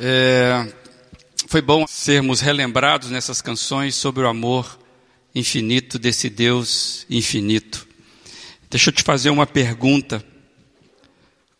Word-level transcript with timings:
É, 0.00 0.72
foi 1.48 1.60
bom 1.60 1.84
sermos 1.88 2.40
relembrados 2.40 3.10
nessas 3.10 3.42
canções 3.42 3.96
sobre 3.96 4.22
o 4.22 4.28
amor 4.28 4.78
infinito 5.34 5.98
desse 5.98 6.30
Deus 6.30 7.04
infinito. 7.10 7.84
Deixa 8.70 8.90
eu 8.90 8.94
te 8.94 9.02
fazer 9.02 9.30
uma 9.30 9.46
pergunta. 9.46 10.24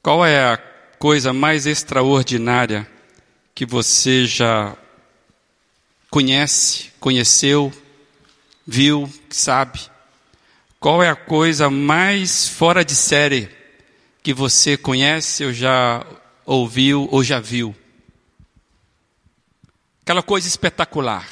Qual 0.01 0.25
é 0.25 0.53
a 0.53 0.57
coisa 0.99 1.33
mais 1.33 1.67
extraordinária 1.67 2.89
que 3.55 3.67
você 3.67 4.25
já 4.25 4.77
conhece, 6.09 6.93
conheceu, 7.01 7.73
viu, 8.65 9.13
sabe? 9.31 9.81
Qual 10.79 11.03
é 11.03 11.09
a 11.09 11.17
coisa 11.17 11.69
mais 11.69 12.49
fora 12.49 12.85
de 12.85 12.95
série 12.95 13.49
que 14.23 14.33
você 14.33 14.77
conhece 14.77 15.45
ou 15.45 15.53
já 15.53 16.07
ouviu 16.47 17.09
ou 17.11 17.25
já 17.25 17.41
viu? 17.41 17.75
Aquela 20.09 20.23
coisa 20.23 20.49
espetacular. 20.49 21.29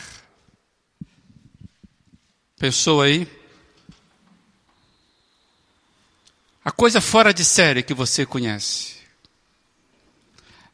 Pensou 2.58 3.00
aí? 3.00 3.26
A 6.62 6.70
coisa 6.70 7.00
fora 7.00 7.32
de 7.32 7.42
série 7.42 7.82
que 7.82 7.94
você 7.94 8.26
conhece. 8.26 8.96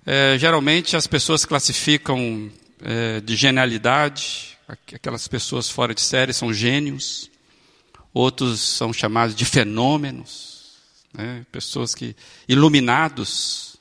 É, 0.04 0.36
geralmente 0.36 0.96
as 0.96 1.06
pessoas 1.06 1.44
classificam 1.44 2.50
é, 2.80 3.20
de 3.20 3.36
genialidade, 3.36 4.58
aquelas 4.66 5.28
pessoas 5.28 5.70
fora 5.70 5.94
de 5.94 6.00
série 6.00 6.32
são 6.32 6.52
gênios, 6.52 7.30
outros 8.12 8.60
são 8.60 8.92
chamados 8.92 9.32
de 9.32 9.44
fenômenos, 9.44 10.72
né, 11.14 11.46
pessoas 11.52 11.94
que 11.94 12.16
iluminados, 12.48 13.76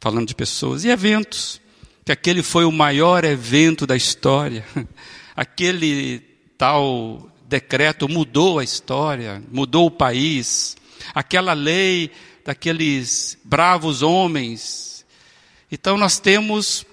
falando 0.00 0.26
de 0.26 0.34
pessoas, 0.34 0.82
e 0.82 0.88
eventos 0.88 1.60
que 2.04 2.12
aquele 2.12 2.42
foi 2.42 2.64
o 2.64 2.72
maior 2.72 3.24
evento 3.24 3.86
da 3.86 3.96
história. 3.96 4.64
Aquele 5.36 6.20
tal 6.58 7.30
decreto 7.48 8.08
mudou 8.08 8.58
a 8.58 8.64
história, 8.64 9.42
mudou 9.50 9.86
o 9.86 9.90
país. 9.90 10.76
Aquela 11.14 11.52
lei 11.52 12.10
daqueles 12.44 13.38
bravos 13.44 14.02
homens. 14.02 15.04
Então 15.70 15.96
nós 15.96 16.18
temos 16.18 16.84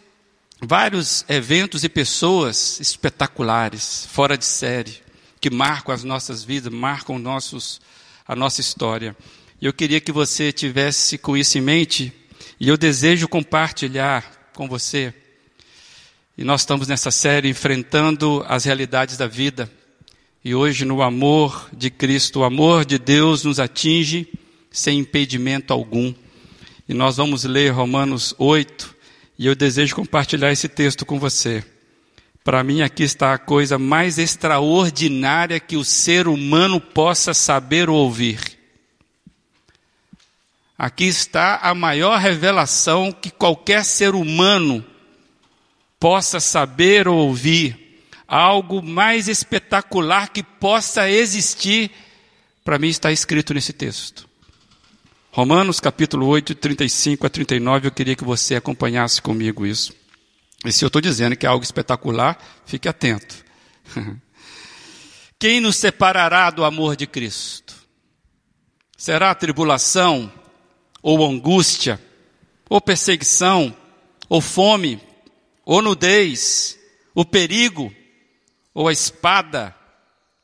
vários 0.62 1.26
eventos 1.30 1.84
e 1.84 1.90
pessoas 1.90 2.80
espetaculares, 2.80 4.08
fora 4.12 4.38
de 4.38 4.46
série, 4.46 5.02
que 5.40 5.50
marcam 5.50 5.94
as 5.94 6.04
nossas 6.04 6.44
vidas, 6.44 6.72
marcam 6.74 7.20
nossos, 7.20 7.80
a 8.28 8.36
nossa 8.36 8.62
história. 8.62 9.16
E 9.62 9.66
eu 9.66 9.74
queria 9.74 10.00
que 10.00 10.12
você 10.12 10.52
tivesse 10.52 11.18
com 11.18 11.36
isso 11.36 11.58
em 11.58 11.62
mente, 11.62 12.14
e 12.60 12.68
eu 12.68 12.78
desejo 12.78 13.28
compartilhar 13.28 14.37
com 14.58 14.68
você. 14.68 15.14
E 16.36 16.44
nós 16.44 16.62
estamos 16.62 16.88
nessa 16.88 17.12
série 17.12 17.48
enfrentando 17.48 18.44
as 18.48 18.66
realidades 18.66 19.16
da 19.16 19.28
vida. 19.28 19.72
E 20.44 20.56
hoje, 20.56 20.84
no 20.84 21.04
amor 21.04 21.70
de 21.72 21.92
Cristo, 21.92 22.40
o 22.40 22.44
amor 22.44 22.84
de 22.84 22.98
Deus 22.98 23.44
nos 23.44 23.60
atinge 23.60 24.28
sem 24.72 24.98
impedimento 24.98 25.72
algum. 25.72 26.12
E 26.90 26.94
nós 26.94 27.18
vamos 27.18 27.44
ler 27.44 27.70
Romanos 27.70 28.34
8, 28.40 28.96
e 29.38 29.46
eu 29.46 29.56
desejo 29.56 29.96
compartilhar 29.96 30.52
esse 30.52 30.68
texto 30.68 31.06
com 31.06 31.20
você. 31.20 31.64
Para 32.44 32.64
mim, 32.64 32.82
aqui 32.82 33.04
está 33.04 33.34
a 33.34 33.38
coisa 33.38 33.78
mais 33.78 34.18
extraordinária 34.18 35.60
que 35.60 35.78
o 35.78 35.84
ser 35.84 36.28
humano 36.28 36.82
possa 36.82 37.32
saber 37.32 37.90
ou 37.90 37.98
ouvir. 37.98 38.57
Aqui 40.78 41.06
está 41.06 41.58
a 41.58 41.74
maior 41.74 42.20
revelação 42.20 43.12
que 43.12 43.32
qualquer 43.32 43.84
ser 43.84 44.14
humano 44.14 44.86
possa 46.00 46.40
saber 46.40 47.08
ou 47.08 47.18
ouvir. 47.18 48.04
Algo 48.28 48.84
mais 48.84 49.28
espetacular 49.28 50.30
que 50.30 50.44
possa 50.44 51.10
existir, 51.10 51.90
para 52.64 52.78
mim 52.78 52.90
está 52.90 53.12
escrito 53.12 53.54
nesse 53.54 53.74
texto. 53.74 54.28
Romanos 55.32 55.80
capítulo 55.80 56.28
8, 56.28 56.54
35 56.56 57.26
a 57.26 57.30
39, 57.30 57.88
eu 57.88 57.92
queria 57.92 58.16
que 58.16 58.26
você 58.26 58.56
acompanhasse 58.56 59.22
comigo 59.22 59.66
isso. 59.66 59.94
E 60.66 60.72
se 60.72 60.84
eu 60.84 60.88
estou 60.88 61.02
dizendo 61.02 61.36
que 61.36 61.46
é 61.46 61.50
algo 61.50 61.64
espetacular, 61.64 62.38
fique 62.66 62.88
atento. 62.88 63.46
Quem 65.40 65.62
nos 65.62 65.78
separará 65.78 66.50
do 66.50 66.66
amor 66.66 66.96
de 66.96 67.08
Cristo? 67.08 67.76
Será 68.98 69.30
a 69.30 69.36
tribulação, 69.36 70.32
ou 71.08 71.26
angústia, 71.26 71.98
ou 72.70 72.82
perseguição, 72.82 73.74
ou 74.28 74.42
fome, 74.42 75.00
ou 75.66 75.82
nudez, 75.82 76.78
o 77.16 77.24
perigo, 77.24 77.94
ou 78.74 78.90
a 78.90 78.92
espada, 78.92 79.74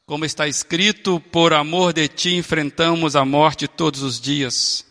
como 0.06 0.24
está 0.24 0.48
escrito, 0.48 1.20
por 1.20 1.52
amor 1.52 1.92
de 1.92 2.08
ti 2.08 2.36
enfrentamos 2.36 3.14
a 3.14 3.26
morte 3.26 3.68
todos 3.68 4.02
os 4.02 4.22
dias. 4.22 4.86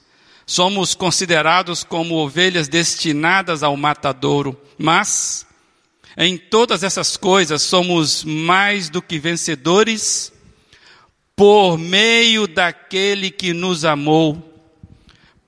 Somos 0.45 0.95
considerados 0.95 1.83
como 1.83 2.17
ovelhas 2.17 2.69
destinadas 2.69 3.63
ao 3.63 3.75
matadouro, 3.75 4.61
mas 4.77 5.47
em 6.19 6.37
todas 6.37 6.83
essas 6.83 7.17
coisas 7.17 7.63
somos 7.63 8.25
mais 8.25 8.91
do 8.91 9.01
que 9.01 9.19
vencedores 9.19 10.35
por 11.35 11.79
meio 11.79 12.47
daquele 12.47 13.31
que 13.31 13.55
nos 13.55 13.87
amou 13.87 14.52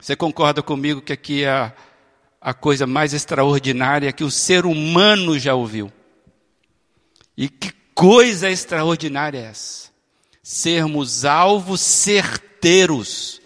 Você 0.00 0.16
concorda 0.16 0.62
comigo 0.62 1.02
que 1.02 1.12
aqui 1.12 1.44
é 1.44 1.50
a, 1.50 1.72
a 2.40 2.54
coisa 2.54 2.86
mais 2.86 3.12
extraordinária 3.12 4.12
que 4.12 4.24
o 4.24 4.30
ser 4.30 4.64
humano 4.64 5.38
já 5.38 5.54
ouviu? 5.54 5.92
E 7.36 7.48
que 7.48 7.72
coisa 7.94 8.50
extraordinária 8.50 9.38
é 9.38 9.42
essa? 9.42 9.90
Sermos 10.42 11.24
alvos 11.24 11.80
certeiros 11.80 13.40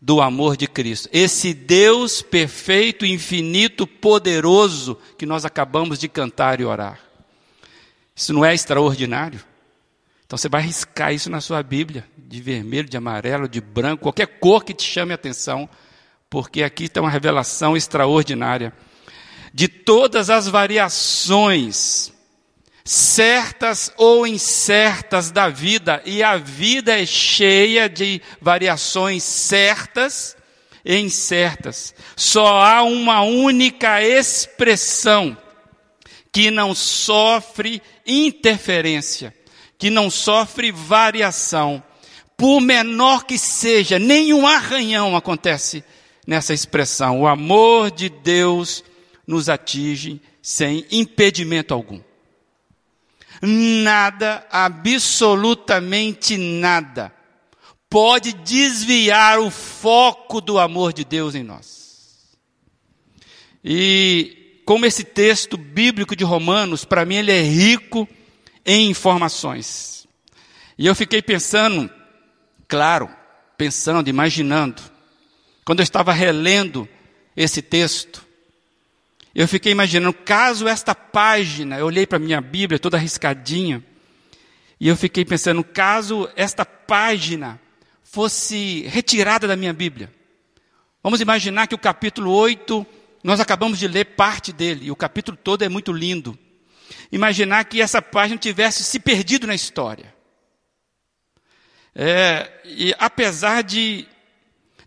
do 0.00 0.20
amor 0.20 0.56
de 0.56 0.66
Cristo. 0.66 1.08
Esse 1.12 1.52
Deus 1.52 2.22
perfeito, 2.22 3.04
infinito, 3.04 3.86
poderoso 3.86 4.96
que 5.16 5.26
nós 5.26 5.44
acabamos 5.44 5.98
de 5.98 6.08
cantar 6.08 6.60
e 6.60 6.64
orar. 6.64 7.00
Isso 8.14 8.32
não 8.32 8.44
é 8.44 8.54
extraordinário? 8.54 9.40
Então 10.28 10.36
você 10.36 10.46
vai 10.46 10.60
riscar 10.60 11.14
isso 11.14 11.30
na 11.30 11.40
sua 11.40 11.62
Bíblia, 11.62 12.06
de 12.18 12.42
vermelho, 12.42 12.86
de 12.86 12.98
amarelo, 12.98 13.48
de 13.48 13.62
branco, 13.62 14.02
qualquer 14.02 14.26
cor 14.26 14.62
que 14.62 14.74
te 14.74 14.82
chame 14.82 15.12
a 15.12 15.14
atenção, 15.14 15.66
porque 16.28 16.62
aqui 16.62 16.84
está 16.84 17.00
uma 17.00 17.08
revelação 17.08 17.74
extraordinária. 17.74 18.74
De 19.54 19.68
todas 19.68 20.28
as 20.28 20.46
variações, 20.46 22.12
certas 22.84 23.90
ou 23.96 24.26
incertas 24.26 25.30
da 25.30 25.48
vida, 25.48 26.02
e 26.04 26.22
a 26.22 26.36
vida 26.36 27.00
é 27.00 27.06
cheia 27.06 27.88
de 27.88 28.20
variações 28.38 29.22
certas 29.22 30.36
e 30.84 30.94
incertas. 30.98 31.94
Só 32.14 32.62
há 32.62 32.82
uma 32.82 33.22
única 33.22 34.02
expressão 34.02 35.34
que 36.30 36.50
não 36.50 36.74
sofre 36.74 37.80
interferência 38.06 39.37
que 39.78 39.88
não 39.88 40.10
sofre 40.10 40.72
variação, 40.72 41.82
por 42.36 42.60
menor 42.60 43.24
que 43.24 43.38
seja, 43.38 43.98
nenhum 43.98 44.46
arranhão 44.46 45.16
acontece 45.16 45.84
nessa 46.26 46.52
expressão. 46.52 47.20
O 47.20 47.26
amor 47.26 47.90
de 47.90 48.08
Deus 48.08 48.84
nos 49.26 49.48
atinge 49.48 50.20
sem 50.42 50.84
impedimento 50.90 51.72
algum. 51.72 52.00
Nada, 53.40 54.44
absolutamente 54.50 56.36
nada, 56.36 57.12
pode 57.88 58.32
desviar 58.32 59.38
o 59.38 59.50
foco 59.50 60.40
do 60.40 60.58
amor 60.58 60.92
de 60.92 61.04
Deus 61.04 61.36
em 61.36 61.44
nós. 61.44 62.26
E 63.64 64.60
como 64.64 64.86
esse 64.86 65.04
texto 65.04 65.56
bíblico 65.56 66.16
de 66.16 66.24
Romanos, 66.24 66.84
para 66.84 67.04
mim 67.04 67.16
ele 67.16 67.32
é 67.32 67.42
rico 67.42 68.08
em 68.68 68.90
informações. 68.90 70.06
E 70.76 70.86
eu 70.86 70.94
fiquei 70.94 71.22
pensando, 71.22 71.90
claro, 72.68 73.08
pensando, 73.56 74.08
imaginando, 74.10 74.82
quando 75.64 75.80
eu 75.80 75.84
estava 75.84 76.12
relendo 76.12 76.86
esse 77.34 77.62
texto, 77.62 78.28
Eu 79.34 79.46
fiquei 79.46 79.70
imaginando, 79.70 80.12
caso 80.12 80.66
esta 80.66 80.96
página, 80.96 81.78
eu 81.78 81.86
olhei 81.86 82.04
para 82.04 82.16
a 82.16 82.20
minha 82.20 82.40
Bíblia 82.40 82.76
toda 82.76 82.96
arriscadinha, 82.96 83.84
e 84.80 84.88
eu 84.88 84.96
fiquei 84.96 85.24
pensando, 85.24 85.62
caso 85.62 86.28
esta 86.34 86.64
página 86.64 87.60
fosse 88.02 88.82
retirada 88.88 89.46
da 89.46 89.54
minha 89.54 89.72
Bíblia. 89.72 90.12
Vamos 91.02 91.20
imaginar 91.20 91.68
que 91.68 91.74
o 91.74 91.78
capítulo 91.78 92.32
8, 92.32 92.84
nós 93.22 93.38
acabamos 93.38 93.78
de 93.78 93.86
ler 93.86 94.06
parte 94.16 94.52
dele, 94.52 94.86
e 94.86 94.90
o 94.90 94.96
capítulo 94.96 95.36
todo 95.36 95.62
é 95.62 95.68
muito 95.68 95.92
lindo. 95.92 96.36
Imaginar 97.10 97.64
que 97.64 97.80
essa 97.80 98.00
página 98.00 98.38
tivesse 98.38 98.84
se 98.84 98.98
perdido 98.98 99.46
na 99.46 99.54
história. 99.54 100.14
É, 101.94 102.50
e 102.64 102.94
apesar 102.98 103.62
de, 103.62 104.06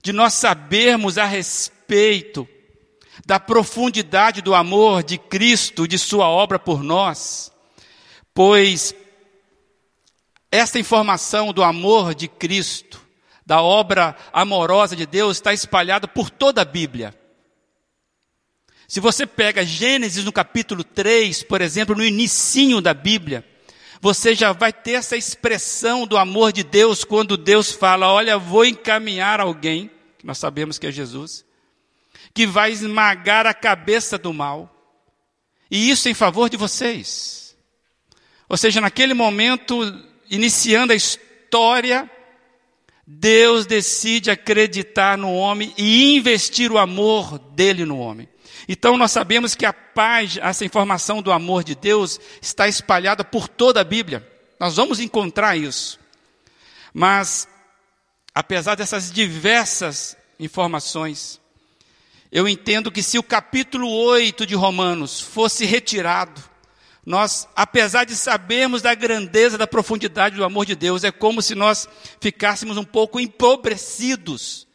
de 0.01 0.13
nós 0.13 0.33
sabermos 0.33 1.17
a 1.17 1.25
respeito 1.25 2.47
da 3.25 3.39
profundidade 3.39 4.41
do 4.41 4.55
amor 4.55 5.03
de 5.03 5.17
Cristo, 5.17 5.87
de 5.87 5.97
Sua 5.99 6.27
obra 6.27 6.57
por 6.57 6.81
nós, 6.81 7.51
pois 8.33 8.95
esta 10.51 10.79
informação 10.79 11.53
do 11.53 11.63
amor 11.63 12.13
de 12.13 12.27
Cristo, 12.27 13.01
da 13.45 13.61
obra 13.61 14.15
amorosa 14.33 14.95
de 14.95 15.05
Deus, 15.05 15.37
está 15.37 15.53
espalhada 15.53 16.07
por 16.07 16.29
toda 16.29 16.61
a 16.61 16.65
Bíblia. 16.65 17.15
Se 18.91 18.99
você 18.99 19.25
pega 19.25 19.65
Gênesis 19.65 20.25
no 20.25 20.33
capítulo 20.33 20.83
3, 20.83 21.43
por 21.43 21.61
exemplo, 21.61 21.95
no 21.95 22.03
inicinho 22.03 22.81
da 22.81 22.93
Bíblia, 22.93 23.41
você 24.01 24.35
já 24.35 24.51
vai 24.51 24.73
ter 24.73 24.95
essa 24.95 25.15
expressão 25.15 26.05
do 26.05 26.17
amor 26.17 26.51
de 26.51 26.61
Deus 26.61 27.05
quando 27.05 27.37
Deus 27.37 27.71
fala: 27.71 28.11
Olha, 28.11 28.37
vou 28.37 28.65
encaminhar 28.65 29.39
alguém, 29.39 29.89
que 30.19 30.27
nós 30.27 30.37
sabemos 30.39 30.77
que 30.77 30.87
é 30.87 30.91
Jesus, 30.91 31.45
que 32.33 32.45
vai 32.45 32.73
esmagar 32.73 33.47
a 33.47 33.53
cabeça 33.53 34.17
do 34.17 34.33
mal, 34.33 34.69
e 35.71 35.89
isso 35.89 36.09
em 36.09 36.13
favor 36.13 36.49
de 36.49 36.57
vocês. 36.57 37.55
Ou 38.49 38.57
seja, 38.57 38.81
naquele 38.81 39.13
momento, 39.13 39.79
iniciando 40.29 40.91
a 40.91 40.97
história, 40.97 42.11
Deus 43.07 43.65
decide 43.65 44.29
acreditar 44.29 45.17
no 45.17 45.33
homem 45.33 45.73
e 45.77 46.13
investir 46.13 46.73
o 46.73 46.77
amor 46.77 47.39
dele 47.39 47.85
no 47.85 47.97
homem. 47.97 48.27
Então 48.71 48.95
nós 48.95 49.11
sabemos 49.11 49.53
que 49.53 49.65
a 49.65 49.73
paz, 49.73 50.37
essa 50.41 50.63
informação 50.63 51.21
do 51.21 51.29
amor 51.29 51.61
de 51.61 51.75
Deus 51.75 52.17
está 52.41 52.69
espalhada 52.69 53.21
por 53.21 53.49
toda 53.49 53.81
a 53.81 53.83
Bíblia. 53.83 54.25
Nós 54.57 54.77
vamos 54.77 55.01
encontrar 55.01 55.57
isso. 55.57 55.99
Mas 56.93 57.49
apesar 58.33 58.75
dessas 58.75 59.11
diversas 59.11 60.15
informações, 60.39 61.37
eu 62.31 62.47
entendo 62.47 62.89
que 62.89 63.03
se 63.03 63.19
o 63.19 63.23
capítulo 63.23 63.91
8 63.91 64.45
de 64.45 64.55
Romanos 64.55 65.19
fosse 65.19 65.65
retirado, 65.65 66.41
nós, 67.05 67.49
apesar 67.53 68.05
de 68.05 68.15
sabermos 68.15 68.81
da 68.81 68.95
grandeza, 68.95 69.57
da 69.57 69.67
profundidade 69.67 70.37
do 70.37 70.45
amor 70.45 70.65
de 70.65 70.77
Deus, 70.77 71.03
é 71.03 71.11
como 71.11 71.41
se 71.41 71.55
nós 71.55 71.89
ficássemos 72.21 72.77
um 72.77 72.85
pouco 72.85 73.19
empobrecidos 73.19 74.65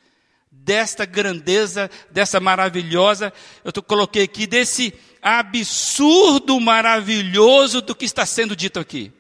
desta 0.66 1.04
grandeza, 1.06 1.88
dessa 2.10 2.40
maravilhosa, 2.40 3.32
eu 3.62 3.72
coloquei 3.84 4.24
aqui, 4.24 4.48
desse 4.48 4.92
absurdo 5.22 6.58
maravilhoso 6.58 7.80
do 7.80 7.94
que 7.94 8.04
está 8.04 8.26
sendo 8.26 8.56
dito 8.56 8.80
aqui. 8.80 9.12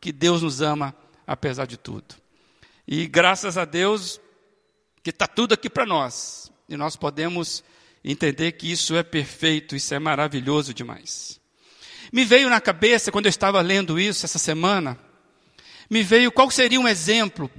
Que 0.00 0.10
Deus 0.10 0.40
nos 0.40 0.62
ama 0.62 0.96
apesar 1.26 1.66
de 1.66 1.76
tudo. 1.76 2.14
E 2.86 3.06
graças 3.06 3.58
a 3.58 3.66
Deus 3.66 4.18
que 5.02 5.10
está 5.10 5.26
tudo 5.26 5.52
aqui 5.52 5.68
para 5.68 5.84
nós. 5.84 6.50
E 6.66 6.74
nós 6.74 6.96
podemos 6.96 7.62
entender 8.02 8.52
que 8.52 8.72
isso 8.72 8.96
é 8.96 9.02
perfeito, 9.02 9.76
isso 9.76 9.92
é 9.94 9.98
maravilhoso 9.98 10.72
demais. 10.72 11.38
Me 12.10 12.24
veio 12.24 12.48
na 12.48 12.62
cabeça, 12.62 13.12
quando 13.12 13.26
eu 13.26 13.30
estava 13.30 13.60
lendo 13.60 14.00
isso 14.00 14.24
essa 14.24 14.38
semana, 14.38 14.98
me 15.90 16.02
veio 16.02 16.32
qual 16.32 16.50
seria 16.50 16.80
um 16.80 16.88
exemplo 16.88 17.50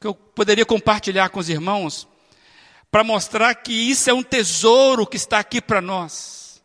que 0.00 0.06
eu 0.06 0.14
poderia 0.14 0.64
compartilhar 0.64 1.28
com 1.28 1.38
os 1.40 1.50
irmãos 1.50 2.08
para 2.90 3.04
mostrar 3.04 3.54
que 3.54 3.72
isso 3.72 4.10
é 4.10 4.14
um 4.14 4.22
tesouro 4.22 5.06
que 5.06 5.16
está 5.16 5.38
aqui 5.38 5.60
para 5.60 5.80
nós. 5.80 6.60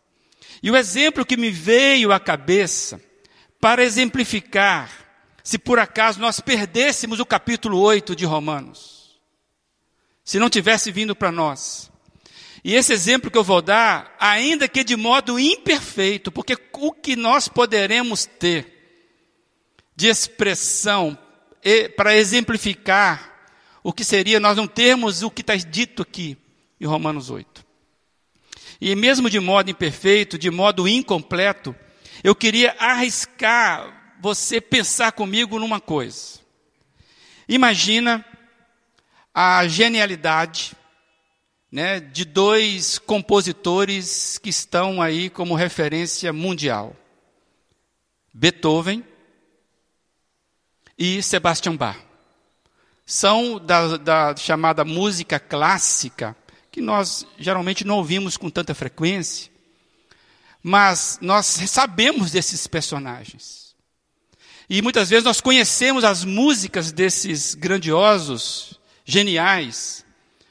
E 0.63 0.71
o 0.71 0.75
exemplo 0.75 1.25
que 1.25 1.37
me 1.37 1.51
veio 1.51 2.11
à 2.11 2.19
cabeça, 2.19 2.99
para 3.61 3.83
exemplificar, 3.83 4.89
se 5.43 5.59
por 5.59 5.77
acaso 5.77 6.19
nós 6.19 6.39
perdêssemos 6.39 7.19
o 7.19 7.25
capítulo 7.25 7.79
8 7.79 8.15
de 8.15 8.25
Romanos, 8.25 9.19
se 10.23 10.39
não 10.39 10.49
tivesse 10.49 10.91
vindo 10.91 11.15
para 11.15 11.31
nós. 11.31 11.91
E 12.63 12.73
esse 12.73 12.91
exemplo 12.91 13.29
que 13.29 13.37
eu 13.37 13.43
vou 13.43 13.61
dar, 13.61 14.15
ainda 14.19 14.67
que 14.67 14.83
de 14.83 14.95
modo 14.95 15.39
imperfeito, 15.39 16.31
porque 16.31 16.57
o 16.73 16.91
que 16.91 17.15
nós 17.15 17.47
poderemos 17.47 18.25
ter 18.25 18.73
de 19.95 20.07
expressão 20.07 21.15
para 21.95 22.17
exemplificar 22.17 23.34
o 23.85 23.93
que 23.93 24.03
seria 24.03 24.39
nós 24.39 24.57
não 24.57 24.65
termos 24.65 25.21
o 25.21 25.29
que 25.29 25.41
está 25.41 25.55
dito 25.55 26.01
aqui 26.01 26.35
em 26.81 26.87
Romanos 26.87 27.29
8. 27.29 27.63
E 28.81 28.95
mesmo 28.95 29.29
de 29.29 29.39
modo 29.39 29.69
imperfeito, 29.69 30.39
de 30.39 30.49
modo 30.49 30.87
incompleto, 30.87 31.75
eu 32.23 32.33
queria 32.33 32.75
arriscar 32.79 34.17
você 34.19 34.59
pensar 34.59 35.11
comigo 35.11 35.59
numa 35.59 35.79
coisa. 35.79 36.39
Imagina 37.47 38.25
a 39.31 39.67
genialidade 39.67 40.73
né, 41.71 41.99
de 41.99 42.25
dois 42.25 42.97
compositores 42.97 44.39
que 44.39 44.49
estão 44.49 44.99
aí 44.99 45.29
como 45.29 45.53
referência 45.53 46.33
mundial: 46.33 46.95
Beethoven 48.33 49.05
e 50.97 51.21
Sebastian 51.21 51.75
Bach 51.75 52.04
são 53.05 53.59
da, 53.59 53.97
da 53.97 54.35
chamada 54.35 54.83
música 54.83 55.39
clássica, 55.39 56.35
que 56.71 56.81
nós 56.81 57.25
geralmente 57.37 57.85
não 57.85 57.97
ouvimos 57.97 58.35
com 58.35 58.49
tanta 58.49 58.73
frequência, 58.73 59.51
mas 60.61 61.19
nós 61.21 61.45
sabemos 61.45 62.31
desses 62.31 62.65
personagens. 62.65 63.75
E 64.67 64.81
muitas 64.81 65.09
vezes 65.09 65.23
nós 65.23 65.39
conhecemos 65.39 66.03
as 66.03 66.25
músicas 66.25 66.91
desses 66.91 67.53
grandiosos, 67.53 68.79
geniais 69.05 70.03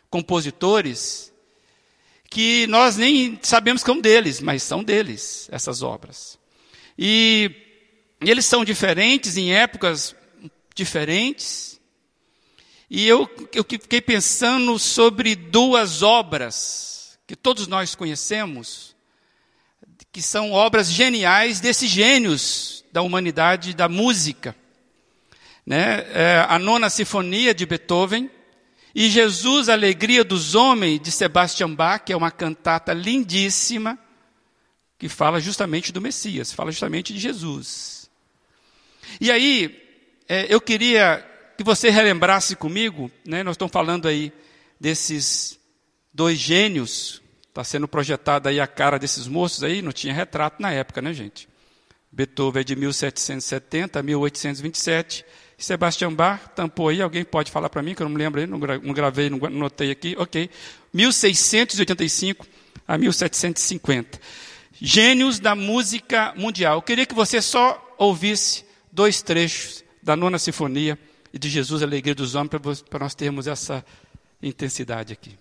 compositores, 0.09 1.33
que 2.31 2.67
nós 2.69 2.97
nem 2.97 3.39
sabemos 3.43 3.83
que 3.83 3.91
são 3.91 4.01
deles, 4.01 4.41
mas 4.41 4.63
são 4.63 4.85
deles, 4.85 5.49
essas 5.51 5.83
obras. 5.83 6.39
E 6.97 7.51
eles 8.21 8.45
são 8.45 8.65
diferentes 8.65 9.37
em 9.37 9.53
épocas 9.53 10.15
diferentes, 10.75 11.81
e 12.97 13.09
eu, 13.09 13.29
eu 13.53 13.65
fiquei 13.65 14.01
pensando 14.01 14.79
sobre 14.79 15.35
duas 15.35 16.01
obras 16.01 17.19
que 17.27 17.35
todos 17.35 17.67
nós 17.67 17.97
conhecemos, 17.97 18.95
que 20.13 20.23
são 20.23 20.53
obras 20.53 20.89
geniais 20.89 21.59
desses 21.59 21.91
gênios 21.91 22.85
da 22.93 23.03
humanidade 23.03 23.75
da 23.75 23.89
música. 23.89 24.55
Né? 25.67 26.07
É 26.13 26.47
a 26.49 26.57
Nona 26.57 26.89
Sinfonia 26.89 27.53
de 27.53 27.67
Beethoven 27.67 28.31
e 28.95 29.11
Jesus, 29.11 29.69
a 29.69 29.73
Alegria 29.73 30.23
dos 30.23 30.55
Homens, 30.55 31.01
de 31.01 31.11
Sebastian 31.11 31.75
Bach, 31.75 32.05
que 32.05 32.13
é 32.13 32.17
uma 32.17 32.31
cantata 32.31 32.93
lindíssima, 32.93 33.99
que 35.01 35.09
fala 35.09 35.41
justamente 35.41 35.91
do 35.91 36.01
Messias, 36.01 36.53
fala 36.53 36.71
justamente 36.71 37.13
de 37.13 37.19
Jesus. 37.19 38.09
E 39.21 39.33
aí, 39.33 39.83
é, 40.29 40.47
eu 40.49 40.61
queria 40.61 41.34
que 41.57 41.65
você 41.65 41.91
relembrasse 41.91 42.57
comigo, 42.57 43.11
né, 43.25 43.43
nós 43.43 43.55
estamos 43.55 43.73
falando 43.73 44.09
aí 44.09 44.33
desses 44.79 45.59
dois 46.13 46.39
gênios, 46.39 47.23
está 47.49 47.63
sendo 47.63 47.87
projetada 47.87 48.51
aí 48.51 48.61
a 48.61 48.67
cara 48.67 48.99
desses 48.99 49.27
moços 49.27 49.63
aí, 49.63 49.81
não 49.81 49.93
tinha 49.93 50.13
retrato 50.13 50.61
na 50.61 50.73
época, 50.73 51.01
né, 51.01 51.13
gente? 51.13 51.49
Beethoven 52.11 52.61
é 52.61 52.65
de 52.65 52.77
1770 52.77 53.99
a 53.99 54.03
1827, 54.03 55.25
Sebastian 55.57 56.13
Bach 56.13 56.41
tampou 56.55 56.89
aí, 56.89 57.01
alguém 57.01 57.25
pode 57.25 57.51
falar 57.51 57.69
para 57.69 57.83
mim, 57.83 57.95
que 57.95 58.03
eu 58.03 58.09
não 58.09 58.15
me 58.15 58.19
lembro 58.19 58.41
aí, 58.41 58.47
não 58.47 58.59
gravei, 58.93 59.31
não 59.31 59.39
notei 59.51 59.91
aqui, 59.91 60.15
ok. 60.19 60.51
1685 60.93 62.47
a 62.87 62.99
1750. 62.99 64.21
Gênios 64.81 65.39
da 65.39 65.55
música 65.55 66.35
mundial. 66.37 66.79
Eu 66.79 66.83
queria 66.83 67.07
que 67.07 67.15
você 67.15 67.41
só 67.41 67.95
ouvisse 67.97 68.65
dois 68.93 69.23
trechos 69.23 69.85
da 70.03 70.17
nona 70.17 70.39
sinfonia 70.39 70.99
e 71.35 71.39
de 71.39 71.51
Jesus, 71.51 71.83
a 71.83 71.85
alegria 71.85 72.15
dos 72.15 72.37
homens, 72.37 72.81
para 72.89 73.01
nós 73.01 73.13
termos 73.13 73.49
essa 73.49 73.85
intensidade 74.41 75.13
aqui. 75.13 75.37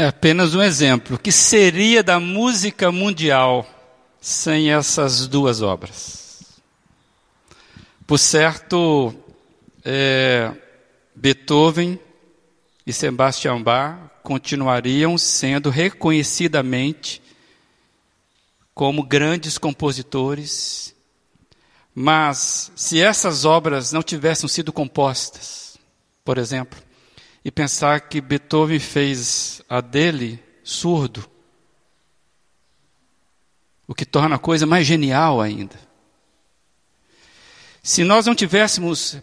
É 0.00 0.06
apenas 0.06 0.54
um 0.54 0.62
exemplo. 0.62 1.16
O 1.16 1.18
que 1.18 1.30
seria 1.30 2.02
da 2.02 2.18
música 2.18 2.90
mundial 2.90 3.68
sem 4.18 4.72
essas 4.72 5.28
duas 5.28 5.60
obras? 5.60 6.42
Por 8.06 8.16
certo, 8.18 9.14
é, 9.84 10.54
Beethoven 11.14 12.00
e 12.86 12.94
Sebastian 12.94 13.60
Bach 13.60 13.98
continuariam 14.22 15.18
sendo 15.18 15.68
reconhecidamente 15.68 17.20
como 18.74 19.02
grandes 19.02 19.58
compositores, 19.58 20.94
mas 21.94 22.72
se 22.74 23.02
essas 23.02 23.44
obras 23.44 23.92
não 23.92 24.02
tivessem 24.02 24.48
sido 24.48 24.72
compostas, 24.72 25.76
por 26.24 26.38
exemplo, 26.38 26.80
e 27.44 27.50
pensar 27.50 28.00
que 28.02 28.20
Beethoven 28.20 28.78
fez 28.78 29.62
a 29.68 29.80
dele 29.80 30.42
surdo, 30.62 31.28
o 33.86 33.94
que 33.94 34.04
torna 34.04 34.36
a 34.36 34.38
coisa 34.38 34.66
mais 34.66 34.86
genial 34.86 35.40
ainda. 35.40 35.76
Se 37.82 38.04
nós 38.04 38.26
não 38.26 38.34
tivéssemos 38.34 39.16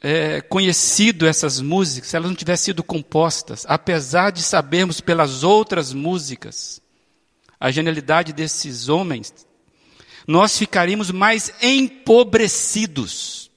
é, 0.00 0.40
conhecido 0.40 1.26
essas 1.26 1.60
músicas, 1.60 2.10
se 2.10 2.16
elas 2.16 2.28
não 2.28 2.36
tivessem 2.36 2.66
sido 2.66 2.82
compostas, 2.82 3.66
apesar 3.68 4.30
de 4.30 4.42
sabermos 4.42 5.00
pelas 5.00 5.42
outras 5.42 5.92
músicas 5.92 6.80
a 7.58 7.70
genialidade 7.70 8.32
desses 8.32 8.88
homens, 8.88 9.32
nós 10.26 10.56
ficaríamos 10.56 11.10
mais 11.10 11.52
empobrecidos 11.62 13.50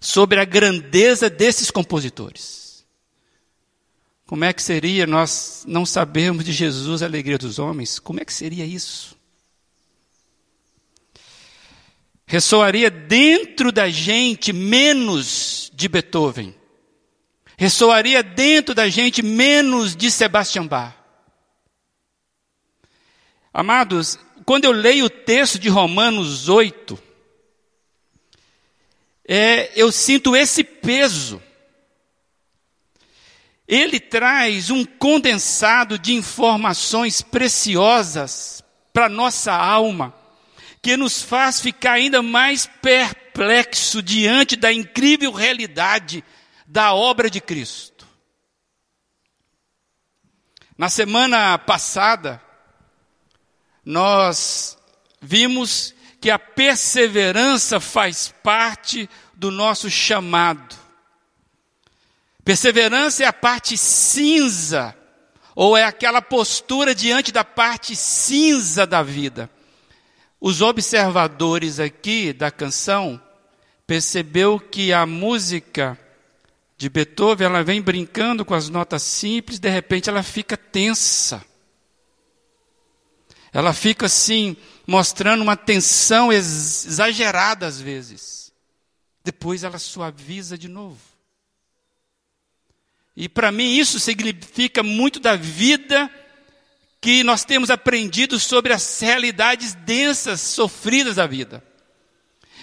sobre 0.00 0.40
a 0.40 0.44
grandeza 0.44 1.30
desses 1.30 1.70
compositores. 1.70 2.61
Como 4.32 4.46
é 4.46 4.52
que 4.54 4.62
seria 4.62 5.06
nós 5.06 5.62
não 5.68 5.84
sabermos 5.84 6.42
de 6.42 6.52
Jesus 6.52 7.02
a 7.02 7.04
alegria 7.04 7.36
dos 7.36 7.58
homens? 7.58 7.98
Como 7.98 8.18
é 8.18 8.24
que 8.24 8.32
seria 8.32 8.64
isso? 8.64 9.14
Ressoaria 12.24 12.90
dentro 12.90 13.70
da 13.70 13.90
gente 13.90 14.50
menos 14.50 15.70
de 15.74 15.86
Beethoven. 15.86 16.54
Ressoaria 17.58 18.22
dentro 18.22 18.74
da 18.74 18.88
gente 18.88 19.22
menos 19.22 19.94
de 19.94 20.10
Sebastian 20.10 20.66
Bach. 20.66 20.94
Amados, 23.52 24.18
quando 24.46 24.64
eu 24.64 24.72
leio 24.72 25.04
o 25.04 25.10
texto 25.10 25.58
de 25.58 25.68
Romanos 25.68 26.48
8, 26.48 26.98
é, 29.28 29.70
eu 29.78 29.92
sinto 29.92 30.34
esse 30.34 30.64
peso 30.64 31.38
ele 33.66 34.00
traz 34.00 34.70
um 34.70 34.84
condensado 34.84 35.98
de 35.98 36.14
informações 36.14 37.22
preciosas 37.22 38.62
para 38.92 39.08
nossa 39.08 39.52
alma, 39.52 40.14
que 40.82 40.96
nos 40.96 41.22
faz 41.22 41.60
ficar 41.60 41.92
ainda 41.92 42.22
mais 42.22 42.66
perplexo 42.66 44.02
diante 44.02 44.56
da 44.56 44.72
incrível 44.72 45.32
realidade 45.32 46.24
da 46.66 46.92
obra 46.92 47.30
de 47.30 47.40
Cristo. 47.40 48.06
Na 50.76 50.88
semana 50.88 51.56
passada, 51.58 52.42
nós 53.84 54.76
vimos 55.20 55.94
que 56.20 56.30
a 56.30 56.38
perseverança 56.38 57.78
faz 57.80 58.34
parte 58.42 59.08
do 59.34 59.50
nosso 59.50 59.90
chamado. 59.90 60.81
Perseverança 62.44 63.22
é 63.22 63.26
a 63.26 63.32
parte 63.32 63.76
cinza, 63.76 64.96
ou 65.54 65.76
é 65.76 65.84
aquela 65.84 66.20
postura 66.20 66.94
diante 66.94 67.30
da 67.30 67.44
parte 67.44 67.94
cinza 67.94 68.86
da 68.86 69.02
vida. 69.02 69.48
Os 70.40 70.60
observadores 70.60 71.78
aqui 71.78 72.32
da 72.32 72.50
canção 72.50 73.20
percebeu 73.86 74.58
que 74.58 74.92
a 74.92 75.06
música 75.06 75.96
de 76.76 76.88
Beethoven, 76.88 77.46
ela 77.46 77.62
vem 77.62 77.80
brincando 77.80 78.44
com 78.44 78.54
as 78.54 78.68
notas 78.68 79.02
simples, 79.02 79.60
de 79.60 79.68
repente 79.68 80.10
ela 80.10 80.22
fica 80.24 80.56
tensa. 80.56 81.44
Ela 83.52 83.72
fica 83.72 84.06
assim, 84.06 84.56
mostrando 84.84 85.42
uma 85.42 85.56
tensão 85.56 86.32
exagerada 86.32 87.66
às 87.66 87.80
vezes. 87.80 88.52
Depois 89.22 89.62
ela 89.62 89.78
suaviza 89.78 90.58
de 90.58 90.66
novo. 90.66 91.11
E 93.16 93.28
para 93.28 93.52
mim 93.52 93.76
isso 93.76 94.00
significa 94.00 94.82
muito 94.82 95.20
da 95.20 95.36
vida 95.36 96.10
que 97.00 97.24
nós 97.24 97.44
temos 97.44 97.68
aprendido 97.68 98.38
sobre 98.38 98.72
as 98.72 99.00
realidades 99.00 99.74
densas, 99.74 100.40
sofridas 100.40 101.16
da 101.16 101.26
vida. 101.26 101.62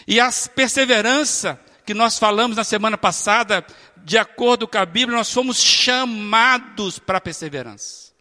E 0.08 0.20
a 0.20 0.30
perseverança 0.56 1.60
que 1.86 1.94
nós 1.94 2.18
falamos 2.18 2.56
na 2.56 2.64
semana 2.64 2.98
passada, 2.98 3.66
de 3.98 4.18
acordo 4.18 4.68
com 4.68 4.78
a 4.78 4.86
Bíblia, 4.86 5.18
nós 5.18 5.32
fomos 5.32 5.62
chamados 5.62 6.98
para 7.00 7.18
a 7.18 7.22
perseverança. 7.22 8.12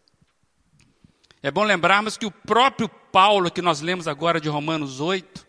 É 1.42 1.50
bom 1.50 1.62
lembrarmos 1.62 2.16
que 2.16 2.26
o 2.26 2.30
próprio 2.30 2.88
Paulo, 2.88 3.50
que 3.50 3.62
nós 3.62 3.80
lemos 3.80 4.08
agora 4.08 4.40
de 4.40 4.49
Romanos 4.49 5.00
8, 5.00 5.47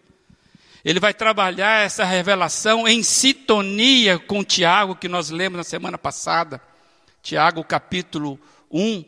ele 0.84 1.00
vai 1.00 1.14
trabalhar 1.14 1.86
essa 1.86 2.06
revelação 2.06 2.88
em 2.88 3.04
sintonia 3.04 4.18
com 4.18 4.44
Tiago, 4.44 4.96
que 4.96 5.08
nós 5.08 5.30
lemos 5.30 5.58
na 5.58 5.64
semana 5.64 5.98
passada. 5.98 6.62
Tiago 7.22 7.64
capítulo 7.64 8.40
1, 8.72 9.04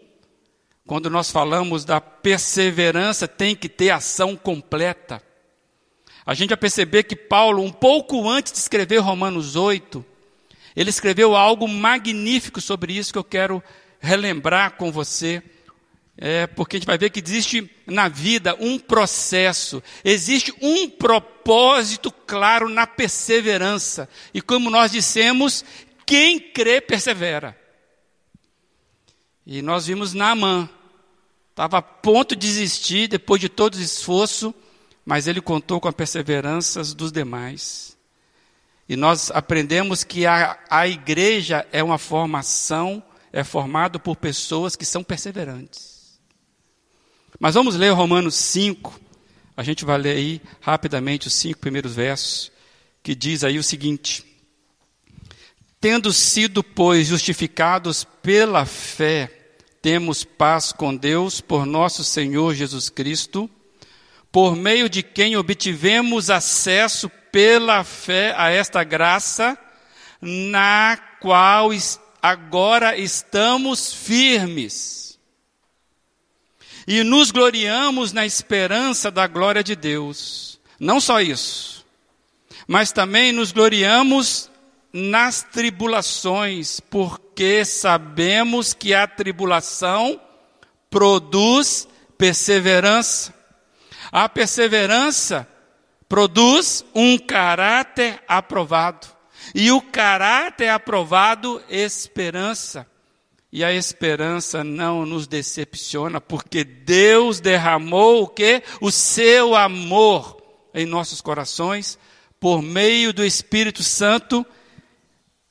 quando 0.85 1.09
nós 1.09 1.31
falamos 1.31 1.85
da 1.85 2.01
perseverança, 2.01 3.27
tem 3.27 3.55
que 3.55 3.69
ter 3.69 3.91
ação 3.91 4.35
completa. 4.35 5.21
A 6.25 6.33
gente 6.33 6.49
vai 6.49 6.57
perceber 6.57 7.03
que 7.03 7.15
Paulo, 7.15 7.63
um 7.63 7.71
pouco 7.71 8.29
antes 8.29 8.51
de 8.51 8.59
escrever 8.59 8.97
Romanos 8.97 9.55
8, 9.55 10.05
ele 10.75 10.89
escreveu 10.89 11.35
algo 11.35 11.67
magnífico 11.67 12.61
sobre 12.61 12.93
isso 12.93 13.11
que 13.11 13.17
eu 13.17 13.23
quero 13.23 13.63
relembrar 13.99 14.73
com 14.73 14.91
você. 14.91 15.41
É, 16.23 16.45
porque 16.45 16.75
a 16.75 16.79
gente 16.79 16.85
vai 16.85 16.99
ver 16.99 17.09
que 17.09 17.19
existe 17.19 17.67
na 17.87 18.07
vida 18.07 18.55
um 18.59 18.77
processo, 18.77 19.81
existe 20.05 20.53
um 20.61 20.87
propósito 20.87 22.11
claro 22.11 22.69
na 22.69 22.85
perseverança. 22.85 24.07
E 24.31 24.39
como 24.39 24.69
nós 24.69 24.91
dissemos, 24.91 25.65
quem 26.05 26.39
crê 26.39 26.79
persevera. 26.79 27.57
E 29.47 29.63
nós 29.63 29.87
vimos 29.87 30.13
Naamã. 30.13 30.69
Estava 31.49 31.79
a 31.79 31.81
ponto 31.81 32.35
de 32.35 32.47
desistir 32.47 33.07
depois 33.07 33.41
de 33.41 33.49
todo 33.49 33.73
o 33.73 33.81
esforço, 33.81 34.53
mas 35.03 35.25
ele 35.25 35.41
contou 35.41 35.81
com 35.81 35.87
a 35.87 35.93
perseverança 35.93 36.83
dos 36.93 37.11
demais. 37.11 37.97
E 38.87 38.95
nós 38.95 39.31
aprendemos 39.31 40.03
que 40.03 40.27
a, 40.27 40.59
a 40.69 40.87
igreja 40.87 41.67
é 41.71 41.81
uma 41.81 41.97
formação, 41.97 43.01
é 43.33 43.43
formado 43.43 43.99
por 43.99 44.15
pessoas 44.15 44.75
que 44.75 44.85
são 44.85 45.03
perseverantes. 45.03 45.90
Mas 47.41 47.55
vamos 47.55 47.75
ler 47.75 47.89
Romanos 47.89 48.35
5. 48.35 49.01
A 49.57 49.63
gente 49.63 49.83
vai 49.83 49.97
ler 49.97 50.15
aí 50.15 50.41
rapidamente 50.61 51.27
os 51.27 51.33
cinco 51.33 51.57
primeiros 51.57 51.95
versos, 51.95 52.51
que 53.01 53.15
diz 53.15 53.43
aí 53.43 53.57
o 53.57 53.63
seguinte: 53.63 54.23
Tendo 55.79 56.13
sido, 56.13 56.63
pois, 56.63 57.07
justificados 57.07 58.03
pela 58.21 58.63
fé, 58.63 59.55
temos 59.81 60.23
paz 60.23 60.71
com 60.71 60.95
Deus 60.95 61.41
por 61.41 61.65
nosso 61.65 62.03
Senhor 62.03 62.53
Jesus 62.53 62.91
Cristo, 62.91 63.49
por 64.31 64.55
meio 64.55 64.87
de 64.87 65.01
quem 65.01 65.35
obtivemos 65.35 66.29
acesso 66.29 67.09
pela 67.31 67.83
fé 67.83 68.35
a 68.37 68.51
esta 68.51 68.83
graça, 68.83 69.57
na 70.21 70.95
qual 71.19 71.71
agora 72.21 72.95
estamos 72.95 73.91
firmes. 73.91 75.00
E 76.91 77.05
nos 77.05 77.31
gloriamos 77.31 78.11
na 78.11 78.25
esperança 78.25 79.09
da 79.09 79.25
glória 79.25 79.63
de 79.63 79.77
Deus. 79.77 80.59
Não 80.77 80.99
só 80.99 81.21
isso, 81.21 81.85
mas 82.67 82.91
também 82.91 83.31
nos 83.31 83.53
gloriamos 83.53 84.51
nas 84.91 85.41
tribulações, 85.41 86.81
porque 86.81 87.63
sabemos 87.63 88.73
que 88.73 88.93
a 88.93 89.07
tribulação 89.07 90.19
produz 90.89 91.87
perseverança. 92.17 93.33
A 94.11 94.27
perseverança 94.27 95.47
produz 96.09 96.83
um 96.93 97.17
caráter 97.17 98.21
aprovado. 98.27 99.07
E 99.55 99.71
o 99.71 99.79
caráter 99.79 100.67
aprovado, 100.67 101.63
esperança. 101.69 102.85
E 103.51 103.63
a 103.63 103.73
esperança 103.73 104.63
não 104.63 105.05
nos 105.05 105.27
decepciona, 105.27 106.21
porque 106.21 106.63
Deus 106.63 107.39
derramou 107.41 108.23
o 108.23 108.27
que? 108.27 108.63
O 108.79 108.89
seu 108.91 109.55
amor 109.55 110.41
em 110.73 110.85
nossos 110.85 111.19
corações 111.19 111.99
por 112.39 112.61
meio 112.61 113.13
do 113.13 113.23
Espírito 113.23 113.83
Santo 113.83 114.45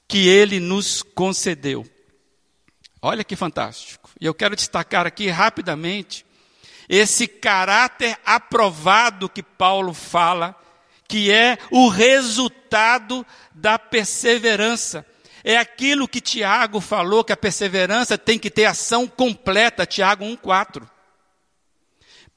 que 0.08 0.26
ele 0.26 0.58
nos 0.58 1.02
concedeu. 1.02 1.86
Olha 3.02 3.22
que 3.22 3.36
fantástico. 3.36 4.10
E 4.20 4.26
eu 4.26 4.34
quero 4.34 4.56
destacar 4.56 5.06
aqui 5.06 5.28
rapidamente 5.28 6.26
esse 6.88 7.28
caráter 7.28 8.18
aprovado 8.26 9.28
que 9.28 9.42
Paulo 9.42 9.94
fala, 9.94 10.56
que 11.06 11.30
é 11.30 11.56
o 11.70 11.88
resultado 11.88 13.24
da 13.54 13.78
perseverança. 13.78 15.06
É 15.42 15.56
aquilo 15.56 16.08
que 16.08 16.20
Tiago 16.20 16.80
falou, 16.80 17.24
que 17.24 17.32
a 17.32 17.36
perseverança 17.36 18.18
tem 18.18 18.38
que 18.38 18.50
ter 18.50 18.66
ação 18.66 19.06
completa, 19.06 19.86
Tiago 19.86 20.24
1,4. 20.24 20.88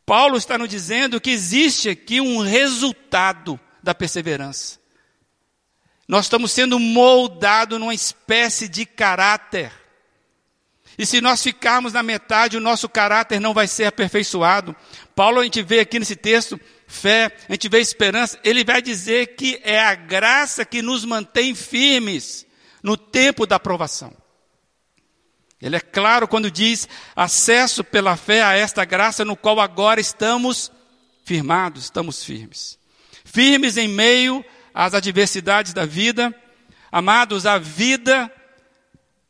Paulo 0.05 0.37
está 0.37 0.57
nos 0.57 0.69
dizendo 0.69 1.19
que 1.19 1.29
existe 1.29 1.89
aqui 1.89 2.19
um 2.19 2.39
resultado 2.39 3.59
da 3.81 3.93
perseverança. 3.95 4.79
Nós 6.07 6.25
estamos 6.25 6.51
sendo 6.51 6.77
moldados 6.77 7.79
numa 7.79 7.93
espécie 7.93 8.67
de 8.67 8.85
caráter. 8.85 9.71
E 10.97 11.05
se 11.05 11.21
nós 11.21 11.41
ficarmos 11.41 11.93
na 11.93 12.03
metade, 12.03 12.57
o 12.57 12.61
nosso 12.61 12.87
caráter 12.87 13.39
não 13.39 13.53
vai 13.53 13.67
ser 13.67 13.85
aperfeiçoado. 13.85 14.75
Paulo, 15.15 15.39
a 15.39 15.43
gente 15.43 15.61
vê 15.63 15.79
aqui 15.79 15.97
nesse 15.97 16.15
texto, 16.15 16.59
fé, 16.85 17.35
a 17.49 17.53
gente 17.53 17.69
vê 17.69 17.79
esperança, 17.79 18.37
ele 18.43 18.63
vai 18.63 18.81
dizer 18.81 19.35
que 19.35 19.59
é 19.63 19.79
a 19.79 19.95
graça 19.95 20.65
que 20.65 20.81
nos 20.81 21.03
mantém 21.05 21.55
firmes 21.55 22.45
no 22.83 22.97
tempo 22.97 23.47
da 23.47 23.55
aprovação. 23.55 24.13
Ele 25.61 25.77
é 25.77 25.79
claro 25.79 26.27
quando 26.27 26.51
diz 26.51 26.89
acesso 27.15 27.85
pela 27.85 28.17
fé 28.17 28.43
a 28.43 28.53
esta 28.53 28.83
graça 28.83 29.23
no 29.23 29.37
qual 29.37 29.61
agora 29.61 30.01
estamos 30.01 30.69
firmados, 31.23 31.85
estamos 31.85 32.21
firmes. 32.21 32.77
Firmes 33.23 33.77
em 33.77 33.87
meio 33.87 34.43
às 34.73 34.93
adversidades 34.93 35.73
da 35.73 35.85
vida. 35.85 36.35
Amados, 36.91 37.45
a 37.45 37.57
vida 37.57 38.29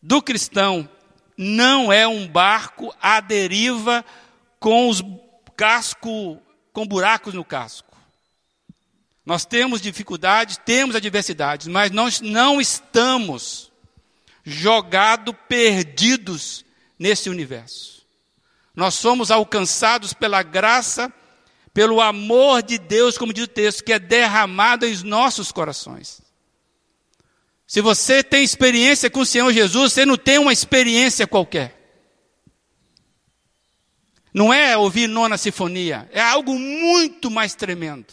do 0.02 0.24
cristão 0.24 0.90
não 1.38 1.94
é 1.94 2.08
um 2.08 2.28
barco 2.28 2.94
à 3.00 3.22
deriva 3.22 4.04
com 4.60 4.90
os 4.90 5.04
casco 5.56 6.42
com 6.74 6.88
buracos 6.88 7.36
no 7.36 7.46
casco. 7.46 7.93
Nós 9.26 9.46
temos 9.46 9.82
dificuldades, 9.82 10.58
temos 10.58 10.96
adversidades, 10.96 11.68
mas 11.68 11.92
nós 11.92 12.20
não 12.20 12.60
estamos 12.60 13.72
jogados, 14.44 15.34
perdidos 15.48 16.66
nesse 17.00 17.30
universo. 17.30 18.06
Nós 18.76 18.96
somos 18.96 19.32
alcançados 19.32 20.14
pela 20.14 20.44
graça, 20.44 21.12
pelo 21.74 22.02
amor 22.02 22.62
de 22.62 22.78
Deus, 22.78 23.18
como 23.18 23.34
diz 23.34 23.46
o 23.46 23.48
texto, 23.48 23.84
que 23.84 23.94
é 23.94 24.00
derramado 24.00 24.86
em 24.86 24.96
nossos 25.04 25.52
corações. 25.52 26.22
Se 27.66 27.82
você 27.82 28.24
tem 28.24 28.44
experiência 28.44 29.10
com 29.10 29.22
o 29.22 29.26
Senhor 29.26 29.52
Jesus, 29.54 29.94
você 29.94 30.06
não 30.06 30.18
tem 30.18 30.38
uma 30.38 30.52
experiência 30.52 31.26
qualquer. 31.26 31.80
Não 34.34 34.54
é 34.54 34.76
ouvir 34.76 35.08
nona 35.08 35.38
sinfonia, 35.38 36.10
é 36.12 36.20
algo 36.20 36.58
muito 36.58 37.32
mais 37.32 37.56
tremendo. 37.56 38.08